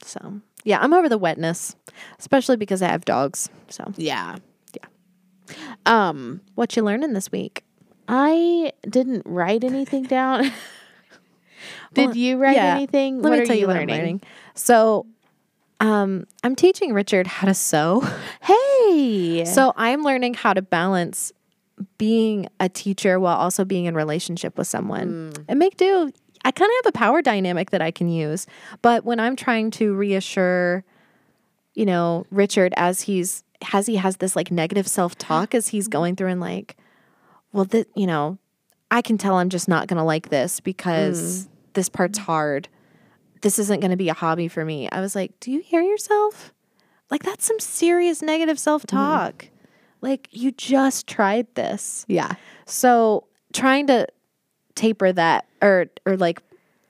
so 0.04 0.40
yeah, 0.64 0.78
I'm 0.80 0.92
over 0.92 1.08
the 1.08 1.18
wetness, 1.18 1.74
especially 2.18 2.56
because 2.56 2.82
I 2.82 2.88
have 2.88 3.04
dogs. 3.04 3.48
So 3.68 3.92
Yeah. 3.96 4.36
Yeah. 4.74 5.56
Um, 5.86 6.42
What 6.54 6.76
you 6.76 6.82
learning 6.82 7.12
this 7.14 7.32
week? 7.32 7.64
I 8.08 8.72
didn't 8.88 9.22
write 9.24 9.64
anything 9.64 10.02
down. 10.04 10.42
Did 11.94 12.06
Well, 12.08 12.16
you 12.16 12.36
write 12.38 12.56
yeah. 12.56 12.74
anything? 12.76 13.20
Let 13.22 13.30
what 13.30 13.36
me 13.36 13.42
are 13.42 13.46
tell 13.46 13.54
you, 13.56 13.62
you 13.62 13.66
what 13.66 13.76
learning? 13.76 13.94
I'm 13.94 13.98
learning. 14.00 14.22
So, 14.54 15.06
um, 15.80 16.26
I'm 16.44 16.54
teaching 16.54 16.92
Richard 16.92 17.26
how 17.26 17.46
to 17.46 17.54
sew. 17.54 18.06
Hey. 18.42 19.44
So 19.44 19.72
I'm 19.76 20.02
learning 20.02 20.34
how 20.34 20.54
to 20.54 20.62
balance 20.62 21.32
being 21.98 22.48
a 22.58 22.68
teacher 22.68 23.20
while 23.20 23.36
also 23.36 23.64
being 23.64 23.84
in 23.84 23.94
relationship 23.94 24.58
with 24.58 24.66
someone. 24.66 25.32
And 25.48 25.58
make 25.58 25.76
do. 25.76 26.10
I 26.44 26.50
kind 26.50 26.70
of 26.70 26.84
have 26.84 26.94
a 26.94 26.98
power 26.98 27.22
dynamic 27.22 27.70
that 27.70 27.82
I 27.82 27.90
can 27.90 28.08
use, 28.08 28.46
but 28.82 29.04
when 29.04 29.20
I'm 29.20 29.36
trying 29.36 29.70
to 29.72 29.94
reassure, 29.94 30.84
you 31.74 31.84
know, 31.84 32.26
Richard 32.30 32.72
as 32.76 33.02
he's 33.02 33.44
as 33.72 33.86
he 33.86 33.96
has 33.96 34.16
this 34.16 34.34
like 34.34 34.50
negative 34.50 34.88
self 34.88 35.16
talk 35.16 35.54
as 35.54 35.68
he's 35.68 35.86
going 35.86 36.16
through 36.16 36.28
and 36.28 36.40
like, 36.40 36.76
well, 37.52 37.66
that 37.66 37.88
you 37.94 38.06
know, 38.06 38.38
I 38.90 39.02
can 39.02 39.18
tell 39.18 39.36
I'm 39.36 39.50
just 39.50 39.68
not 39.68 39.86
going 39.86 39.98
to 39.98 40.04
like 40.04 40.30
this 40.30 40.60
because 40.60 41.46
this 41.74 41.88
part's 41.88 42.18
hard. 42.18 42.68
This 43.40 43.58
isn't 43.58 43.80
going 43.80 43.90
to 43.90 43.96
be 43.96 44.08
a 44.08 44.14
hobby 44.14 44.48
for 44.48 44.64
me. 44.64 44.88
I 44.90 45.00
was 45.00 45.14
like, 45.14 45.38
do 45.40 45.50
you 45.50 45.60
hear 45.60 45.80
yourself? 45.82 46.52
Like 47.10 47.22
that's 47.22 47.44
some 47.44 47.58
serious 47.58 48.22
negative 48.22 48.58
self-talk. 48.58 49.48
Like 50.00 50.28
you 50.30 50.52
just 50.52 51.06
tried 51.06 51.52
this. 51.54 52.04
yeah. 52.08 52.34
So 52.66 53.24
trying 53.52 53.86
to 53.88 54.06
taper 54.76 55.12
that 55.12 55.46
or 55.60 55.86
or 56.06 56.16
like 56.16 56.40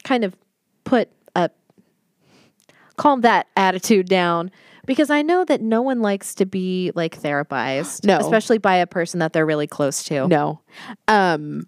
kind 0.05 0.25
of 0.25 0.37
put 0.85 1.09
a 1.35 1.51
calm 2.97 3.23
that 3.23 3.47
attitude 3.57 4.07
down 4.09 4.51
because 4.87 5.11
I 5.11 5.23
know 5.23 5.45
that 5.45 5.61
no 5.61 5.83
one 5.83 6.01
likes 6.01 6.35
to 6.37 6.47
be 6.47 6.93
like 6.95 7.21
therapized. 7.21 8.05
No. 8.05 8.19
Especially 8.19 8.59
by 8.59 8.77
a 8.77 8.87
person 8.87 9.21
that 9.21 9.33
they're 9.33 9.47
really 9.47 9.67
close 9.67 10.05
to. 10.05 10.29
No. 10.29 10.61
Um, 11.09 11.67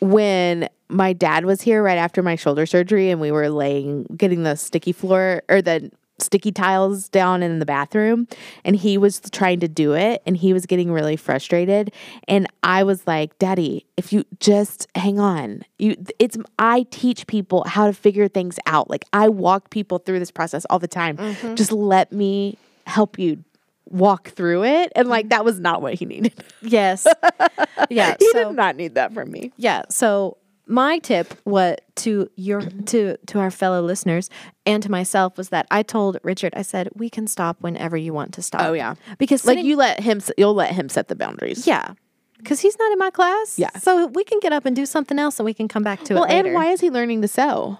when 0.00 0.68
my 0.88 1.12
dad 1.12 1.44
was 1.44 1.62
here 1.62 1.82
right 1.82 1.98
after 1.98 2.22
my 2.22 2.36
shoulder 2.36 2.66
surgery 2.66 3.10
and 3.10 3.20
we 3.20 3.30
were 3.30 3.48
laying, 3.48 4.04
getting 4.16 4.42
the 4.42 4.56
sticky 4.56 4.92
floor 4.92 5.42
or 5.48 5.60
the 5.62 5.90
sticky 6.18 6.50
tiles 6.50 7.10
down 7.10 7.42
in 7.42 7.58
the 7.58 7.66
bathroom 7.66 8.26
and 8.64 8.74
he 8.74 8.96
was 8.96 9.20
trying 9.32 9.60
to 9.60 9.68
do 9.68 9.94
it 9.94 10.22
and 10.24 10.38
he 10.38 10.54
was 10.54 10.64
getting 10.64 10.90
really 10.90 11.14
frustrated 11.14 11.92
and 12.26 12.46
I 12.62 12.84
was 12.84 13.06
like 13.06 13.38
daddy 13.38 13.84
if 13.98 14.14
you 14.14 14.24
just 14.40 14.86
hang 14.94 15.20
on 15.20 15.62
you 15.78 15.94
it's 16.18 16.38
I 16.58 16.86
teach 16.90 17.26
people 17.26 17.64
how 17.66 17.86
to 17.86 17.92
figure 17.92 18.28
things 18.28 18.58
out 18.64 18.88
like 18.88 19.04
I 19.12 19.28
walk 19.28 19.68
people 19.68 19.98
through 19.98 20.18
this 20.18 20.30
process 20.30 20.64
all 20.70 20.78
the 20.78 20.88
time 20.88 21.18
mm-hmm. 21.18 21.54
just 21.54 21.70
let 21.70 22.12
me 22.12 22.56
help 22.86 23.18
you 23.18 23.44
walk 23.90 24.30
through 24.30 24.64
it 24.64 24.92
and 24.96 25.08
like 25.08 25.24
mm-hmm. 25.24 25.30
that 25.30 25.44
was 25.44 25.60
not 25.60 25.82
what 25.82 25.92
he 25.92 26.06
needed 26.06 26.32
Yes. 26.62 27.06
yeah. 27.90 28.16
he 28.18 28.30
so 28.32 28.48
did 28.48 28.56
not 28.56 28.76
need 28.76 28.94
that 28.94 29.12
from 29.12 29.30
me. 29.30 29.52
Yeah. 29.56 29.82
So 29.88 30.36
my 30.66 30.98
tip 30.98 31.34
what 31.44 31.82
to 31.96 32.30
your 32.36 32.60
to 32.60 33.16
to 33.26 33.38
our 33.38 33.50
fellow 33.50 33.80
listeners 33.80 34.28
and 34.64 34.82
to 34.82 34.90
myself 34.90 35.36
was 35.38 35.50
that 35.50 35.66
I 35.70 35.82
told 35.82 36.18
Richard, 36.22 36.52
I 36.56 36.62
said, 36.62 36.88
we 36.94 37.08
can 37.08 37.26
stop 37.26 37.56
whenever 37.60 37.96
you 37.96 38.12
want 38.12 38.34
to 38.34 38.42
stop. 38.42 38.62
Oh, 38.62 38.72
yeah. 38.72 38.96
Because 39.18 39.44
Like 39.44 39.54
sitting- 39.54 39.66
you 39.66 39.76
let 39.76 40.00
him, 40.00 40.20
you'll 40.36 40.54
let 40.54 40.72
him 40.72 40.88
set 40.88 41.08
the 41.08 41.14
boundaries. 41.14 41.66
Yeah. 41.66 41.92
Because 42.38 42.60
he's 42.60 42.78
not 42.78 42.92
in 42.92 42.98
my 42.98 43.10
class. 43.10 43.58
Yeah. 43.58 43.70
So 43.78 44.08
we 44.08 44.22
can 44.22 44.40
get 44.40 44.52
up 44.52 44.66
and 44.66 44.76
do 44.76 44.84
something 44.84 45.18
else 45.18 45.38
and 45.38 45.44
we 45.44 45.54
can 45.54 45.68
come 45.68 45.82
back 45.82 46.02
to 46.04 46.14
Well, 46.14 46.24
it 46.24 46.28
Well, 46.28 46.46
and 46.46 46.54
why 46.54 46.66
is 46.66 46.80
he 46.80 46.90
learning 46.90 47.22
to 47.22 47.28
sew? 47.28 47.78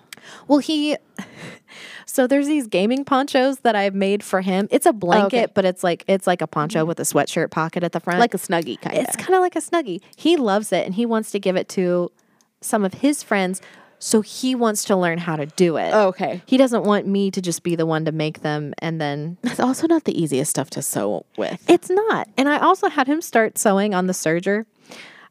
Well, 0.48 0.58
he. 0.58 0.96
So 2.08 2.26
there's 2.26 2.46
these 2.46 2.66
gaming 2.66 3.04
ponchos 3.04 3.58
that 3.58 3.76
I've 3.76 3.94
made 3.94 4.22
for 4.22 4.40
him. 4.40 4.68
It's 4.70 4.86
a 4.86 4.90
oh, 4.90 4.92
blanket, 4.92 5.36
okay. 5.36 5.52
but 5.54 5.66
it's 5.66 5.84
like 5.84 6.02
it's 6.06 6.26
like 6.26 6.40
a 6.40 6.46
poncho 6.46 6.84
with 6.84 6.98
a 6.98 7.02
sweatshirt 7.02 7.50
pocket 7.50 7.82
at 7.82 7.92
the 7.92 8.00
front. 8.00 8.20
Like 8.20 8.32
a 8.32 8.38
snuggie 8.38 8.80
kind 8.80 8.96
It's 8.96 9.16
kind 9.16 9.34
of 9.34 9.40
like 9.40 9.54
a 9.56 9.60
snuggie. 9.60 10.00
He 10.16 10.36
loves 10.36 10.72
it 10.72 10.86
and 10.86 10.94
he 10.94 11.04
wants 11.04 11.30
to 11.32 11.40
give 11.40 11.56
it 11.56 11.68
to 11.70 12.10
some 12.60 12.84
of 12.84 12.94
his 12.94 13.22
friends. 13.22 13.60
So 13.98 14.20
he 14.20 14.54
wants 14.54 14.84
to 14.84 14.96
learn 14.96 15.16
how 15.18 15.36
to 15.36 15.46
do 15.46 15.78
it. 15.78 15.90
Oh, 15.94 16.08
okay. 16.08 16.42
He 16.44 16.58
doesn't 16.58 16.84
want 16.84 17.06
me 17.06 17.30
to 17.30 17.40
just 17.40 17.62
be 17.62 17.76
the 17.76 17.86
one 17.86 18.04
to 18.04 18.12
make 18.12 18.42
them 18.42 18.74
and 18.78 19.00
then 19.00 19.38
It's 19.42 19.58
also 19.58 19.86
not 19.86 20.04
the 20.04 20.20
easiest 20.20 20.50
stuff 20.50 20.68
to 20.70 20.82
sew 20.82 21.24
with. 21.38 21.64
it's 21.68 21.88
not. 21.88 22.28
And 22.36 22.46
I 22.48 22.58
also 22.58 22.88
had 22.90 23.06
him 23.06 23.22
start 23.22 23.56
sewing 23.56 23.94
on 23.94 24.06
the 24.06 24.12
serger. 24.12 24.66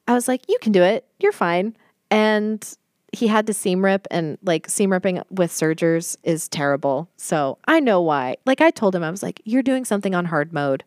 I 0.07 0.13
was 0.13 0.27
like, 0.27 0.41
you 0.49 0.57
can 0.61 0.71
do 0.71 0.81
it. 0.81 1.05
You're 1.19 1.31
fine. 1.31 1.75
And 2.09 2.67
he 3.13 3.27
had 3.27 3.45
to 3.47 3.53
seam 3.53 3.85
rip 3.85 4.07
and 4.09 4.37
like 4.43 4.67
seam 4.67 4.91
ripping 4.91 5.21
with 5.29 5.51
sergers 5.51 6.17
is 6.23 6.47
terrible. 6.49 7.07
So 7.17 7.59
I 7.67 7.79
know 7.79 8.01
why. 8.01 8.37
Like 8.47 8.61
I 8.61 8.71
told 8.71 8.95
him, 8.95 9.03
I 9.03 9.11
was 9.11 9.21
like, 9.23 9.41
you're 9.45 9.63
doing 9.63 9.85
something 9.85 10.15
on 10.15 10.25
hard 10.25 10.51
mode. 10.53 10.83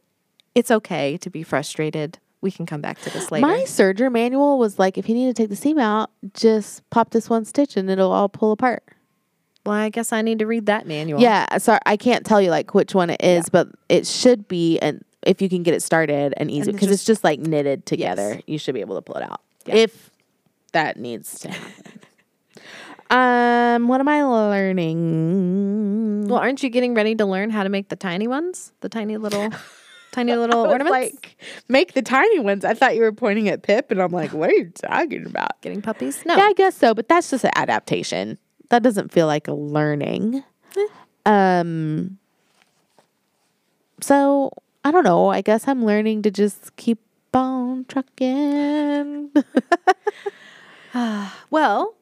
It's 0.54 0.70
okay 0.70 1.16
to 1.18 1.30
be 1.30 1.42
frustrated. 1.44 2.18
We 2.40 2.50
can 2.52 2.66
come 2.66 2.80
back 2.80 3.00
to 3.00 3.10
this 3.10 3.30
later. 3.32 3.46
My 3.46 3.62
serger 3.62 4.12
manual 4.12 4.58
was 4.58 4.78
like, 4.78 4.96
if 4.96 5.08
you 5.08 5.14
need 5.14 5.26
to 5.26 5.34
take 5.34 5.48
the 5.50 5.56
seam 5.56 5.78
out, 5.78 6.10
just 6.34 6.88
pop 6.90 7.10
this 7.10 7.28
one 7.28 7.44
stitch 7.44 7.76
and 7.76 7.90
it'll 7.90 8.12
all 8.12 8.28
pull 8.28 8.52
apart. 8.52 8.84
well, 9.66 9.74
I 9.76 9.88
guess 9.90 10.12
I 10.12 10.22
need 10.22 10.38
to 10.38 10.46
read 10.46 10.66
that 10.66 10.86
manual. 10.86 11.20
Yeah, 11.20 11.58
sorry, 11.58 11.80
I 11.84 11.96
can't 11.96 12.24
tell 12.24 12.40
you 12.40 12.50
like 12.50 12.74
which 12.74 12.94
one 12.94 13.10
it 13.10 13.20
is, 13.22 13.48
but 13.48 13.68
it 13.88 14.06
should 14.06 14.46
be, 14.48 14.78
and 14.78 15.04
if 15.22 15.42
you 15.42 15.48
can 15.48 15.62
get 15.64 15.74
it 15.74 15.82
started 15.82 16.32
and 16.36 16.48
easy, 16.50 16.70
because 16.72 16.90
it's 16.92 17.04
just 17.04 17.24
like 17.24 17.40
knitted 17.40 17.84
together, 17.86 18.34
Yes. 18.34 18.42
you 18.46 18.58
should 18.58 18.74
be 18.74 18.80
able 18.80 18.94
to 18.94 19.02
pull 19.02 19.16
it 19.16 19.22
out 19.24 19.40
Yeah. 19.66 19.74
if 19.74 20.10
that 20.72 20.96
needs 20.96 21.40
to 21.40 21.50
happen. 21.50 22.00
um, 23.10 23.88
what 23.88 24.00
am 24.00 24.08
I 24.08 24.22
learning? 25.02 26.28
Well, 26.28 26.38
aren't 26.38 26.62
you 26.62 26.70
getting 26.70 26.94
ready 26.94 27.14
to 27.16 27.26
learn 27.26 27.50
how 27.50 27.62
to 27.62 27.68
make 27.68 27.88
the 27.88 27.96
tiny 27.96 28.28
ones? 28.28 28.72
The 28.80 28.88
tiny 28.88 29.16
little, 29.16 29.50
tiny 30.12 30.34
little 30.36 30.60
ornaments? 30.66 30.90
like 30.90 31.36
make 31.68 31.94
the 31.94 32.02
tiny 32.02 32.38
ones. 32.40 32.64
I 32.64 32.74
thought 32.74 32.94
you 32.96 33.02
were 33.02 33.12
pointing 33.12 33.48
at 33.48 33.62
Pip, 33.62 33.90
and 33.90 34.00
I'm 34.00 34.12
like, 34.12 34.32
what 34.32 34.50
are 34.50 34.54
you 34.54 34.70
talking 34.74 35.26
about? 35.26 35.60
Getting 35.62 35.82
puppies? 35.82 36.24
No. 36.24 36.36
Yeah, 36.36 36.44
I 36.44 36.52
guess 36.54 36.76
so, 36.76 36.94
but 36.94 37.08
that's 37.08 37.30
just 37.30 37.44
an 37.44 37.50
adaptation. 37.56 38.38
That 38.70 38.82
doesn't 38.82 39.12
feel 39.12 39.26
like 39.26 39.48
a 39.48 39.54
learning. 39.54 40.42
Um 41.26 42.18
so 44.00 44.52
I 44.84 44.90
don't 44.90 45.04
know. 45.04 45.28
I 45.28 45.40
guess 45.40 45.66
I'm 45.66 45.84
learning 45.84 46.22
to 46.22 46.30
just 46.30 46.74
keep 46.76 46.98
on 47.34 47.84
trucking. 47.88 49.30
Well, 51.50 51.94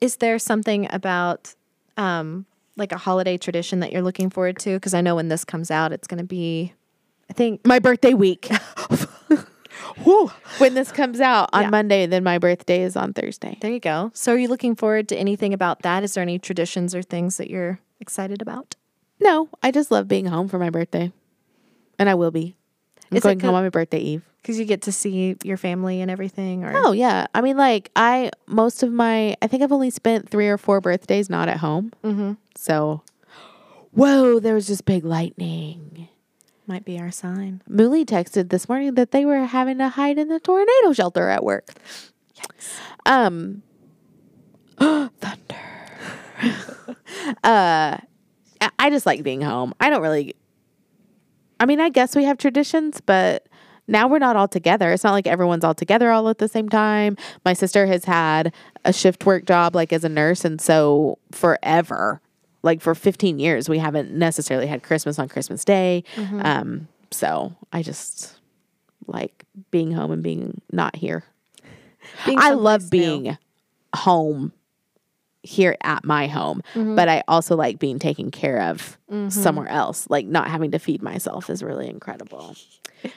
is 0.00 0.16
there 0.16 0.38
something 0.38 0.88
about 0.90 1.54
um, 1.96 2.46
like 2.76 2.90
a 2.92 2.96
holiday 2.98 3.36
tradition 3.36 3.80
that 3.80 3.92
you're 3.92 4.02
looking 4.02 4.30
forward 4.30 4.58
to? 4.60 4.74
Because 4.74 4.94
I 4.94 5.00
know 5.00 5.14
when 5.14 5.28
this 5.28 5.44
comes 5.44 5.70
out, 5.70 5.92
it's 5.92 6.08
going 6.08 6.18
to 6.18 6.24
be, 6.24 6.72
I 7.30 7.32
think, 7.32 7.64
my 7.66 7.78
birthday 7.78 8.12
week. 8.14 8.50
When 10.58 10.74
this 10.74 10.90
comes 10.92 11.20
out 11.20 11.50
on 11.52 11.62
Yeah. 11.64 11.70
Monday, 11.70 12.06
then 12.06 12.24
my 12.24 12.38
birthday 12.38 12.82
is 12.82 12.96
on 12.96 13.12
Thursday. 13.12 13.58
there 13.60 13.70
you 13.70 13.80
go. 13.80 14.10
So 14.14 14.32
are 14.32 14.38
you 14.38 14.48
looking 14.48 14.74
forward 14.74 15.08
to 15.08 15.16
anything 15.16 15.52
about 15.54 15.82
that? 15.82 16.02
Is 16.02 16.14
there 16.14 16.22
any 16.22 16.38
traditions 16.38 16.94
or 16.94 17.02
things 17.02 17.36
that 17.36 17.48
you're 17.50 17.80
excited 18.00 18.40
about? 18.42 18.76
No, 19.20 19.48
I 19.62 19.70
just 19.70 19.90
love 19.90 20.08
being 20.08 20.26
home 20.26 20.48
for 20.48 20.58
my 20.58 20.70
birthday. 20.70 21.12
And 21.98 22.08
I 22.08 22.14
will 22.14 22.30
be. 22.30 22.56
I'm 23.10 23.18
Is 23.18 23.22
going 23.22 23.40
home 23.40 23.54
on 23.54 23.62
my 23.62 23.68
birthday 23.68 23.98
eve. 23.98 24.22
Because 24.40 24.58
you 24.58 24.64
get 24.64 24.82
to 24.82 24.92
see 24.92 25.36
your 25.44 25.56
family 25.58 26.00
and 26.00 26.10
everything? 26.10 26.64
Or 26.64 26.72
Oh 26.74 26.92
yeah. 26.92 27.26
I 27.34 27.40
mean 27.42 27.56
like 27.58 27.90
I 27.94 28.30
most 28.46 28.82
of 28.82 28.90
my 28.90 29.36
I 29.42 29.46
think 29.48 29.62
I've 29.62 29.72
only 29.72 29.90
spent 29.90 30.30
three 30.30 30.48
or 30.48 30.56
four 30.56 30.80
birthdays 30.80 31.28
not 31.28 31.48
at 31.48 31.58
home. 31.58 31.92
Mhm. 32.02 32.38
So 32.56 33.02
Whoa, 33.92 34.38
there 34.40 34.54
was 34.54 34.66
just 34.66 34.84
big 34.86 35.04
lightning. 35.04 36.08
Might 36.70 36.84
be 36.84 37.00
our 37.00 37.10
sign. 37.10 37.60
Mooly 37.68 38.06
texted 38.06 38.48
this 38.48 38.68
morning 38.68 38.94
that 38.94 39.10
they 39.10 39.24
were 39.24 39.44
having 39.44 39.78
to 39.78 39.88
hide 39.88 40.18
in 40.18 40.28
the 40.28 40.38
tornado 40.38 40.92
shelter 40.92 41.28
at 41.28 41.42
work. 41.42 41.68
Yes. 42.36 42.80
Um 43.04 43.62
thunder. 44.78 45.08
uh 47.44 47.98
I 48.78 48.90
just 48.90 49.04
like 49.04 49.24
being 49.24 49.42
home. 49.42 49.74
I 49.80 49.90
don't 49.90 50.00
really 50.00 50.34
I 51.58 51.66
mean, 51.66 51.80
I 51.80 51.90
guess 51.90 52.14
we 52.14 52.24
have 52.24 52.38
traditions, 52.38 53.02
but 53.04 53.48
now 53.88 54.06
we're 54.06 54.20
not 54.20 54.36
all 54.36 54.48
together. 54.48 54.92
It's 54.92 55.02
not 55.02 55.12
like 55.12 55.26
everyone's 55.26 55.64
all 55.64 55.74
together 55.74 56.12
all 56.12 56.28
at 56.28 56.38
the 56.38 56.48
same 56.48 56.68
time. 56.68 57.16
My 57.44 57.52
sister 57.52 57.86
has 57.86 58.04
had 58.04 58.54
a 58.84 58.92
shift 58.92 59.26
work 59.26 59.44
job 59.44 59.74
like 59.74 59.92
as 59.92 60.04
a 60.04 60.08
nurse 60.08 60.44
and 60.44 60.60
so 60.60 61.18
forever, 61.32 62.20
like 62.62 62.80
for 62.80 62.94
15 62.94 63.38
years, 63.38 63.68
we 63.68 63.78
haven't 63.78 64.12
necessarily 64.12 64.66
had 64.66 64.82
Christmas 64.82 65.18
on 65.18 65.28
Christmas 65.28 65.64
Day. 65.64 66.04
Um, 66.16 66.88
so 67.10 67.54
I 67.72 67.82
just 67.82 68.38
like 69.06 69.44
being 69.70 69.92
home 69.92 70.12
and 70.12 70.22
being 70.22 70.60
not 70.72 70.96
here. 70.96 71.24
Being 72.26 72.38
I 72.40 72.50
love 72.50 72.82
someplace 72.82 72.92
new. 73.02 73.20
being 73.22 73.38
home 73.94 74.52
here 75.42 75.76
at 75.82 76.04
my 76.04 76.26
home, 76.26 76.62
but 76.74 77.08
I 77.08 77.22
also 77.28 77.56
like 77.56 77.78
being 77.78 77.98
taken 77.98 78.30
care 78.30 78.62
of 78.62 78.98
somewhere 79.30 79.68
else. 79.68 80.06
Like 80.10 80.26
not 80.26 80.48
having 80.48 80.70
to 80.72 80.78
feed 80.78 81.02
myself 81.02 81.48
is 81.50 81.62
really 81.62 81.88
incredible. 81.88 82.56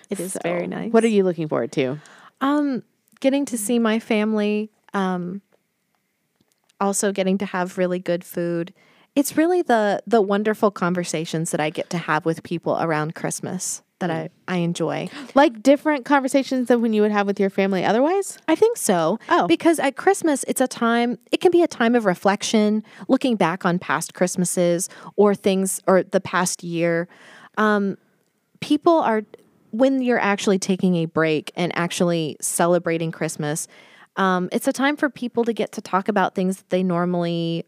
It 0.09 0.17
is 0.21 0.31
So, 0.33 0.39
very 0.43 0.65
nice. 0.67 0.93
What 0.93 1.03
are 1.03 1.09
you 1.09 1.25
looking 1.25 1.49
forward 1.49 1.73
to? 1.73 1.99
Um, 2.39 2.83
getting 3.19 3.43
to 3.47 3.57
see 3.57 3.79
my 3.79 3.99
family, 3.99 4.69
um, 4.93 5.41
also 6.79 7.11
getting 7.11 7.37
to 7.39 7.45
have 7.45 7.77
really 7.77 7.99
good 7.99 8.23
food. 8.23 8.73
It's 9.15 9.37
really 9.37 9.61
the 9.61 10.01
the 10.07 10.21
wonderful 10.21 10.71
conversations 10.71 11.51
that 11.51 11.59
I 11.59 11.69
get 11.69 11.89
to 11.91 11.97
have 11.97 12.25
with 12.25 12.43
people 12.43 12.77
around 12.79 13.15
Christmas 13.15 13.83
that 14.03 14.11
I, 14.11 14.29
I 14.49 14.57
enjoy. 14.57 15.09
Like 15.33 15.63
different 15.63 16.03
conversations 16.03 16.67
than 16.67 16.81
when 16.81 16.91
you 16.91 17.01
would 17.01 17.11
have 17.11 17.25
with 17.25 17.39
your 17.39 17.49
family 17.49 17.85
otherwise? 17.85 18.37
I 18.49 18.55
think 18.55 18.75
so. 18.75 19.17
Oh. 19.29 19.47
Because 19.47 19.79
at 19.79 19.95
Christmas, 19.95 20.43
it's 20.45 20.59
a 20.59 20.67
time, 20.67 21.17
it 21.31 21.39
can 21.39 21.51
be 21.51 21.63
a 21.63 21.67
time 21.67 21.95
of 21.95 22.03
reflection, 22.03 22.83
looking 23.07 23.37
back 23.37 23.65
on 23.65 23.79
past 23.79 24.13
Christmases 24.13 24.89
or 25.15 25.33
things 25.33 25.79
or 25.87 26.03
the 26.03 26.19
past 26.19 26.63
year. 26.63 27.07
Um, 27.57 27.97
people 28.59 28.97
are, 28.99 29.23
when 29.71 30.01
you're 30.01 30.19
actually 30.19 30.59
taking 30.59 30.97
a 30.97 31.05
break 31.05 31.53
and 31.55 31.71
actually 31.73 32.35
celebrating 32.41 33.09
Christmas, 33.09 33.69
um, 34.17 34.49
it's 34.51 34.67
a 34.67 34.73
time 34.73 34.97
for 34.97 35.09
people 35.09 35.45
to 35.45 35.53
get 35.53 35.71
to 35.71 35.81
talk 35.81 36.09
about 36.09 36.35
things 36.35 36.57
that 36.57 36.69
they 36.71 36.83
normally 36.83 37.65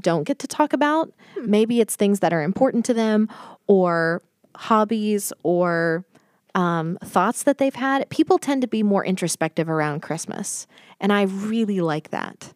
don't 0.00 0.24
get 0.24 0.38
to 0.40 0.46
talk 0.46 0.72
about. 0.72 1.12
Maybe 1.36 1.80
it's 1.80 1.96
things 1.96 2.20
that 2.20 2.32
are 2.32 2.42
important 2.42 2.84
to 2.86 2.94
them 2.94 3.28
or 3.66 4.22
hobbies 4.54 5.32
or 5.42 6.04
um, 6.54 6.98
thoughts 7.04 7.42
that 7.44 7.58
they've 7.58 7.74
had. 7.74 8.08
People 8.10 8.38
tend 8.38 8.62
to 8.62 8.68
be 8.68 8.82
more 8.82 9.04
introspective 9.04 9.68
around 9.68 10.00
Christmas. 10.00 10.66
And 11.00 11.12
I 11.12 11.22
really 11.22 11.80
like 11.80 12.10
that. 12.10 12.52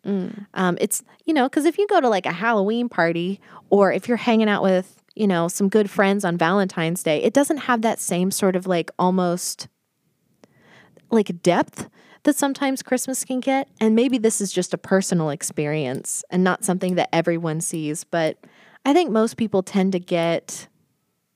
Um, 0.54 0.78
it's, 0.80 1.02
you 1.24 1.34
know, 1.34 1.48
because 1.48 1.64
if 1.64 1.78
you 1.78 1.86
go 1.88 2.00
to 2.00 2.08
like 2.08 2.26
a 2.26 2.32
Halloween 2.32 2.88
party 2.88 3.40
or 3.70 3.92
if 3.92 4.08
you're 4.08 4.16
hanging 4.16 4.48
out 4.48 4.62
with, 4.62 5.02
you 5.14 5.26
know, 5.26 5.48
some 5.48 5.68
good 5.68 5.90
friends 5.90 6.24
on 6.24 6.36
Valentine's 6.36 7.02
Day, 7.02 7.22
it 7.22 7.32
doesn't 7.32 7.56
have 7.58 7.82
that 7.82 7.98
same 7.98 8.30
sort 8.30 8.54
of 8.54 8.66
like 8.66 8.90
almost 8.98 9.68
like 11.10 11.42
depth 11.42 11.88
that 12.26 12.36
sometimes 12.36 12.82
Christmas 12.82 13.24
can 13.24 13.40
get. 13.40 13.68
And 13.80 13.94
maybe 13.94 14.18
this 14.18 14.40
is 14.40 14.52
just 14.52 14.74
a 14.74 14.78
personal 14.78 15.30
experience 15.30 16.24
and 16.30 16.44
not 16.44 16.64
something 16.64 16.96
that 16.96 17.08
everyone 17.12 17.60
sees. 17.60 18.04
But 18.04 18.36
I 18.84 18.92
think 18.92 19.10
most 19.10 19.36
people 19.36 19.62
tend 19.62 19.92
to 19.92 19.98
get 19.98 20.68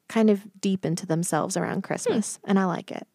kind 0.08 0.28
of 0.28 0.42
deep 0.60 0.84
into 0.84 1.06
themselves 1.06 1.56
around 1.56 1.82
Christmas. 1.82 2.38
Hmm. 2.44 2.50
And 2.50 2.58
I 2.58 2.64
like 2.64 2.90
it. 2.90 3.06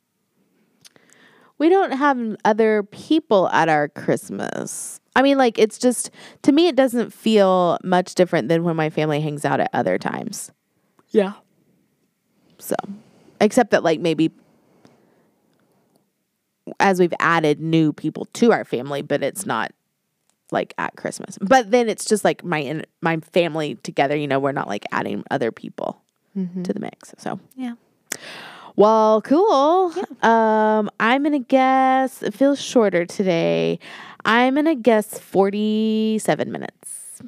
We 1.58 1.70
don't 1.70 1.92
have 1.92 2.38
other 2.44 2.84
people 2.84 3.50
at 3.50 3.70
our 3.70 3.88
Christmas. 3.90 5.00
I 5.16 5.22
mean, 5.22 5.38
like, 5.38 5.58
it's 5.58 5.78
just, 5.78 6.12
to 6.42 6.52
me, 6.52 6.68
it 6.68 6.76
doesn't 6.76 7.14
feel 7.14 7.78
much 7.84 8.16
different 8.16 8.50
than 8.50 8.64
when 8.64 8.76
my 8.76 8.90
family 8.90 9.22
hangs 9.22 9.46
out 9.46 9.62
at 9.62 9.70
other 9.74 9.98
times. 9.98 10.52
Yeah. 11.10 11.34
So, 12.58 12.76
except 13.40 13.72
that, 13.72 13.84
like, 13.84 14.02
maybe 14.02 14.32
as 16.80 17.00
we've 17.00 17.14
added 17.20 17.60
new 17.60 17.94
people 17.94 18.26
to 18.34 18.52
our 18.52 18.66
family, 18.66 19.02
but 19.02 19.24
it's 19.24 19.46
not 19.46 19.72
like 20.52 20.74
at 20.78 20.96
Christmas. 20.96 21.38
But 21.42 21.72
then 21.72 21.90
it's 21.90 22.06
just 22.06 22.24
like 22.24 22.44
my 22.44 22.60
in, 22.60 22.86
my 23.02 23.18
family 23.18 23.76
together. 23.76 24.16
You 24.16 24.28
know, 24.28 24.40
we're 24.40 24.52
not 24.52 24.68
like 24.68 24.86
adding 24.92 25.24
other 25.32 25.52
people 25.52 26.02
to 26.36 26.74
the 26.74 26.80
mix. 26.82 27.14
So 27.18 27.40
Yeah. 27.56 27.76
well, 28.76 29.22
cool. 29.22 29.94
Um, 30.22 30.90
I'm 31.00 31.24
gonna 31.24 31.40
guess 31.40 32.22
it 32.22 32.34
feels 32.34 32.62
shorter 32.62 33.06
today. 33.06 33.80
I'm 34.26 34.56
gonna 34.56 34.76
guess 34.76 35.18
47 35.20 36.52
minutes. 36.52 37.22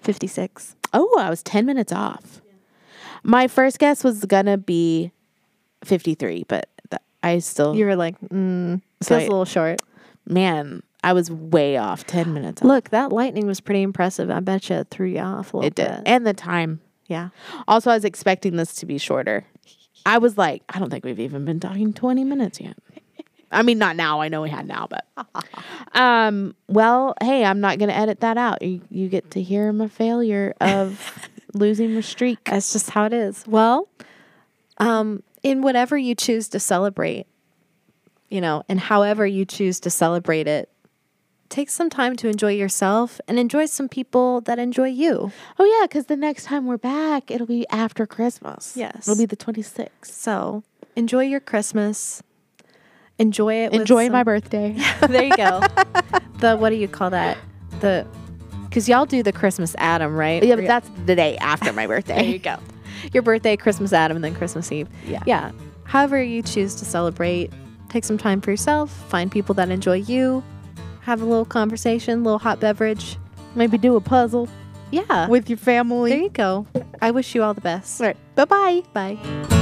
56. 0.00 0.74
Oh, 0.92 1.16
I 1.20 1.30
was 1.30 1.42
10 1.42 1.66
minutes 1.66 1.92
off. 1.92 2.40
My 3.22 3.46
first 3.46 3.78
guess 3.78 4.02
was 4.02 4.24
gonna 4.24 4.56
be 4.58 5.12
53, 5.84 6.44
but 6.48 6.68
th- 6.90 7.02
I 7.22 7.38
still 7.40 7.74
You 7.76 7.84
were 7.84 7.96
like, 7.96 8.18
mm, 8.20 8.80
So 9.00 9.14
feels 9.14 9.22
I- 9.22 9.26
a 9.26 9.28
little 9.30 9.44
short. 9.44 9.80
man, 10.26 10.82
I 11.04 11.12
was 11.12 11.30
way 11.30 11.76
off 11.76 12.04
10 12.06 12.34
minutes. 12.34 12.60
Off. 12.62 12.66
Look, 12.68 12.90
that 12.90 13.12
lightning 13.12 13.46
was 13.46 13.60
pretty 13.60 13.82
impressive. 13.82 14.30
I 14.30 14.40
bet 14.40 14.68
you 14.68 14.76
it 14.76 14.88
threw 14.90 15.06
you 15.08 15.20
off 15.20 15.54
a 15.54 15.58
little 15.58 15.66
it 15.68 15.74
did. 15.76 15.88
bit. 15.88 16.02
And 16.06 16.26
the 16.26 16.34
time. 16.34 16.80
yeah. 17.06 17.28
Also, 17.68 17.90
I 17.90 17.94
was 17.94 18.04
expecting 18.04 18.56
this 18.56 18.74
to 18.76 18.86
be 18.86 18.98
shorter. 18.98 19.44
I 20.04 20.18
was 20.18 20.36
like, 20.36 20.62
I 20.68 20.78
don't 20.80 20.90
think 20.90 21.04
we've 21.04 21.20
even 21.20 21.44
been 21.44 21.60
talking 21.60 21.92
20 21.92 22.24
minutes 22.24 22.60
yet. 22.60 22.76
I 23.50 23.62
mean, 23.62 23.78
not 23.78 23.96
now. 23.96 24.20
I 24.20 24.28
know 24.28 24.42
we 24.42 24.50
had 24.50 24.66
now, 24.66 24.88
but 24.90 25.06
um, 25.94 26.54
well, 26.68 27.14
hey, 27.22 27.44
I'm 27.44 27.60
not 27.60 27.78
going 27.78 27.88
to 27.88 27.96
edit 27.96 28.20
that 28.20 28.36
out. 28.36 28.60
You, 28.60 28.80
you 28.90 29.08
get 29.08 29.30
to 29.32 29.42
hear 29.42 29.72
my 29.72 29.88
failure 29.88 30.54
of 30.60 31.28
losing 31.54 31.94
my 31.94 32.00
streak. 32.02 32.38
That's 32.44 32.72
just 32.72 32.90
how 32.90 33.04
it 33.04 33.12
is. 33.14 33.44
Well, 33.46 33.88
um, 34.78 35.22
in 35.42 35.62
whatever 35.62 35.96
you 35.96 36.14
choose 36.14 36.48
to 36.48 36.60
celebrate, 36.60 37.26
you 38.28 38.40
know, 38.40 38.62
and 38.68 38.78
however 38.80 39.26
you 39.26 39.44
choose 39.44 39.80
to 39.80 39.90
celebrate 39.90 40.46
it, 40.46 40.68
take 41.48 41.70
some 41.70 41.88
time 41.88 42.14
to 42.16 42.28
enjoy 42.28 42.52
yourself 42.52 43.20
and 43.26 43.38
enjoy 43.38 43.66
some 43.66 43.88
people 43.88 44.40
that 44.42 44.58
enjoy 44.58 44.88
you. 44.88 45.32
Oh 45.58 45.64
yeah, 45.64 45.86
because 45.86 46.06
the 46.06 46.16
next 46.16 46.44
time 46.44 46.66
we're 46.66 46.76
back, 46.76 47.30
it'll 47.30 47.46
be 47.46 47.66
after 47.70 48.06
Christmas. 48.06 48.76
Yes. 48.76 49.08
it'll 49.08 49.18
be 49.18 49.26
the 49.26 49.36
26th. 49.36 49.88
So 50.04 50.62
enjoy 50.96 51.24
your 51.24 51.40
Christmas. 51.40 52.22
Enjoy 53.18 53.54
it. 53.64 53.72
with 53.72 53.80
Enjoy 53.80 54.04
some- 54.06 54.12
my 54.12 54.22
birthday. 54.22 54.76
there 55.08 55.24
you 55.24 55.36
go. 55.36 55.60
the 56.38 56.56
what 56.56 56.70
do 56.70 56.76
you 56.76 56.86
call 56.88 57.10
that? 57.10 57.38
The 57.80 58.06
because 58.68 58.86
y'all 58.86 59.06
do 59.06 59.22
the 59.22 59.32
Christmas 59.32 59.74
Adam, 59.78 60.14
right? 60.14 60.42
yeah, 60.44 60.54
but 60.54 60.66
that's 60.66 60.90
the 61.06 61.16
day 61.16 61.38
after 61.38 61.72
my 61.72 61.86
birthday. 61.86 62.14
there 62.22 62.24
you 62.24 62.38
go. 62.38 62.58
Your 63.14 63.22
birthday, 63.22 63.56
Christmas 63.56 63.92
Adam, 63.94 64.16
and 64.18 64.22
then 64.24 64.34
Christmas 64.34 64.70
Eve. 64.70 64.88
Yeah. 65.06 65.22
Yeah. 65.26 65.52
However 65.84 66.22
you 66.22 66.42
choose 66.42 66.74
to 66.76 66.84
celebrate, 66.84 67.50
take 67.88 68.04
some 68.04 68.18
time 68.18 68.40
for 68.40 68.50
yourself. 68.50 68.90
Find 69.08 69.30
people 69.30 69.54
that 69.56 69.70
enjoy 69.70 69.96
you. 69.96 70.42
Have 71.02 71.22
a 71.22 71.24
little 71.24 71.44
conversation, 71.44 72.22
little 72.24 72.38
hot 72.38 72.60
beverage. 72.60 73.16
Maybe 73.54 73.78
do 73.78 73.96
a 73.96 74.00
puzzle 74.00 74.48
Yeah. 74.90 75.26
with 75.28 75.48
your 75.48 75.58
family. 75.58 76.10
there 76.10 76.20
you 76.20 76.30
go. 76.30 76.66
I 77.00 77.10
wish 77.10 77.34
you 77.34 77.42
all 77.42 77.54
the 77.54 77.60
best. 77.62 78.00
All 78.00 78.06
right. 78.08 78.16
Bye 78.34 78.44
bye. 78.44 78.82
Bye. 78.92 79.57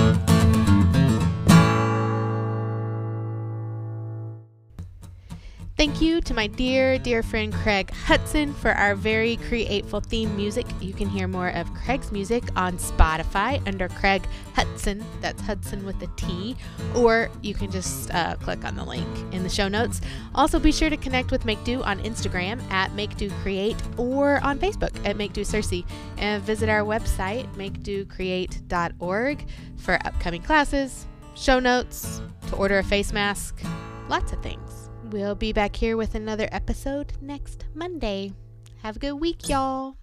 Thank 5.76 6.00
you 6.00 6.22
to 6.22 6.32
my 6.32 6.46
dear, 6.46 6.98
dear 6.98 7.22
friend 7.22 7.52
Craig 7.52 7.88
Hutson 8.06 8.54
for 8.54 8.70
our 8.70 8.94
very 8.94 9.36
createful 9.36 10.00
theme 10.00 10.34
music. 10.34 10.64
You 10.80 10.94
can 10.94 11.06
hear 11.06 11.28
more 11.28 11.50
of 11.50 11.70
Craig's 11.74 12.10
music 12.10 12.44
on 12.56 12.78
Spotify 12.78 13.60
under 13.68 13.86
Craig 13.88 14.26
Hutson. 14.54 15.04
That's 15.20 15.42
Hutson 15.42 15.84
with 15.84 16.00
a 16.00 16.06
T. 16.16 16.56
Or 16.94 17.28
you 17.42 17.52
can 17.52 17.70
just 17.70 18.10
uh, 18.14 18.36
click 18.36 18.64
on 18.64 18.74
the 18.74 18.84
link 18.84 19.06
in 19.34 19.42
the 19.42 19.50
show 19.50 19.68
notes. 19.68 20.00
Also, 20.34 20.58
be 20.58 20.72
sure 20.72 20.88
to 20.88 20.96
connect 20.96 21.30
with 21.30 21.44
Make 21.44 21.62
Do 21.62 21.82
on 21.82 22.00
Instagram 22.04 22.58
at 22.70 22.94
Make 22.94 23.14
Do 23.18 23.28
Create 23.42 23.76
or 23.98 24.42
on 24.42 24.58
Facebook 24.58 24.98
at 25.06 25.18
Make 25.18 25.34
Do 25.34 25.42
Cersei. 25.42 25.84
And 26.16 26.42
visit 26.42 26.70
our 26.70 26.84
website, 26.84 27.52
makedocreate.org, 27.54 29.46
for 29.76 29.98
upcoming 30.06 30.40
classes, 30.40 31.06
show 31.34 31.58
notes, 31.58 32.22
to 32.48 32.56
order 32.56 32.78
a 32.78 32.82
face 32.82 33.12
mask, 33.12 33.60
lots 34.08 34.32
of 34.32 34.42
things. 34.42 34.75
We'll 35.10 35.36
be 35.36 35.52
back 35.52 35.76
here 35.76 35.96
with 35.96 36.16
another 36.16 36.48
episode 36.50 37.12
next 37.20 37.64
Monday. 37.74 38.32
Have 38.82 38.96
a 38.96 38.98
good 38.98 39.14
week, 39.14 39.48
y'all. 39.48 39.96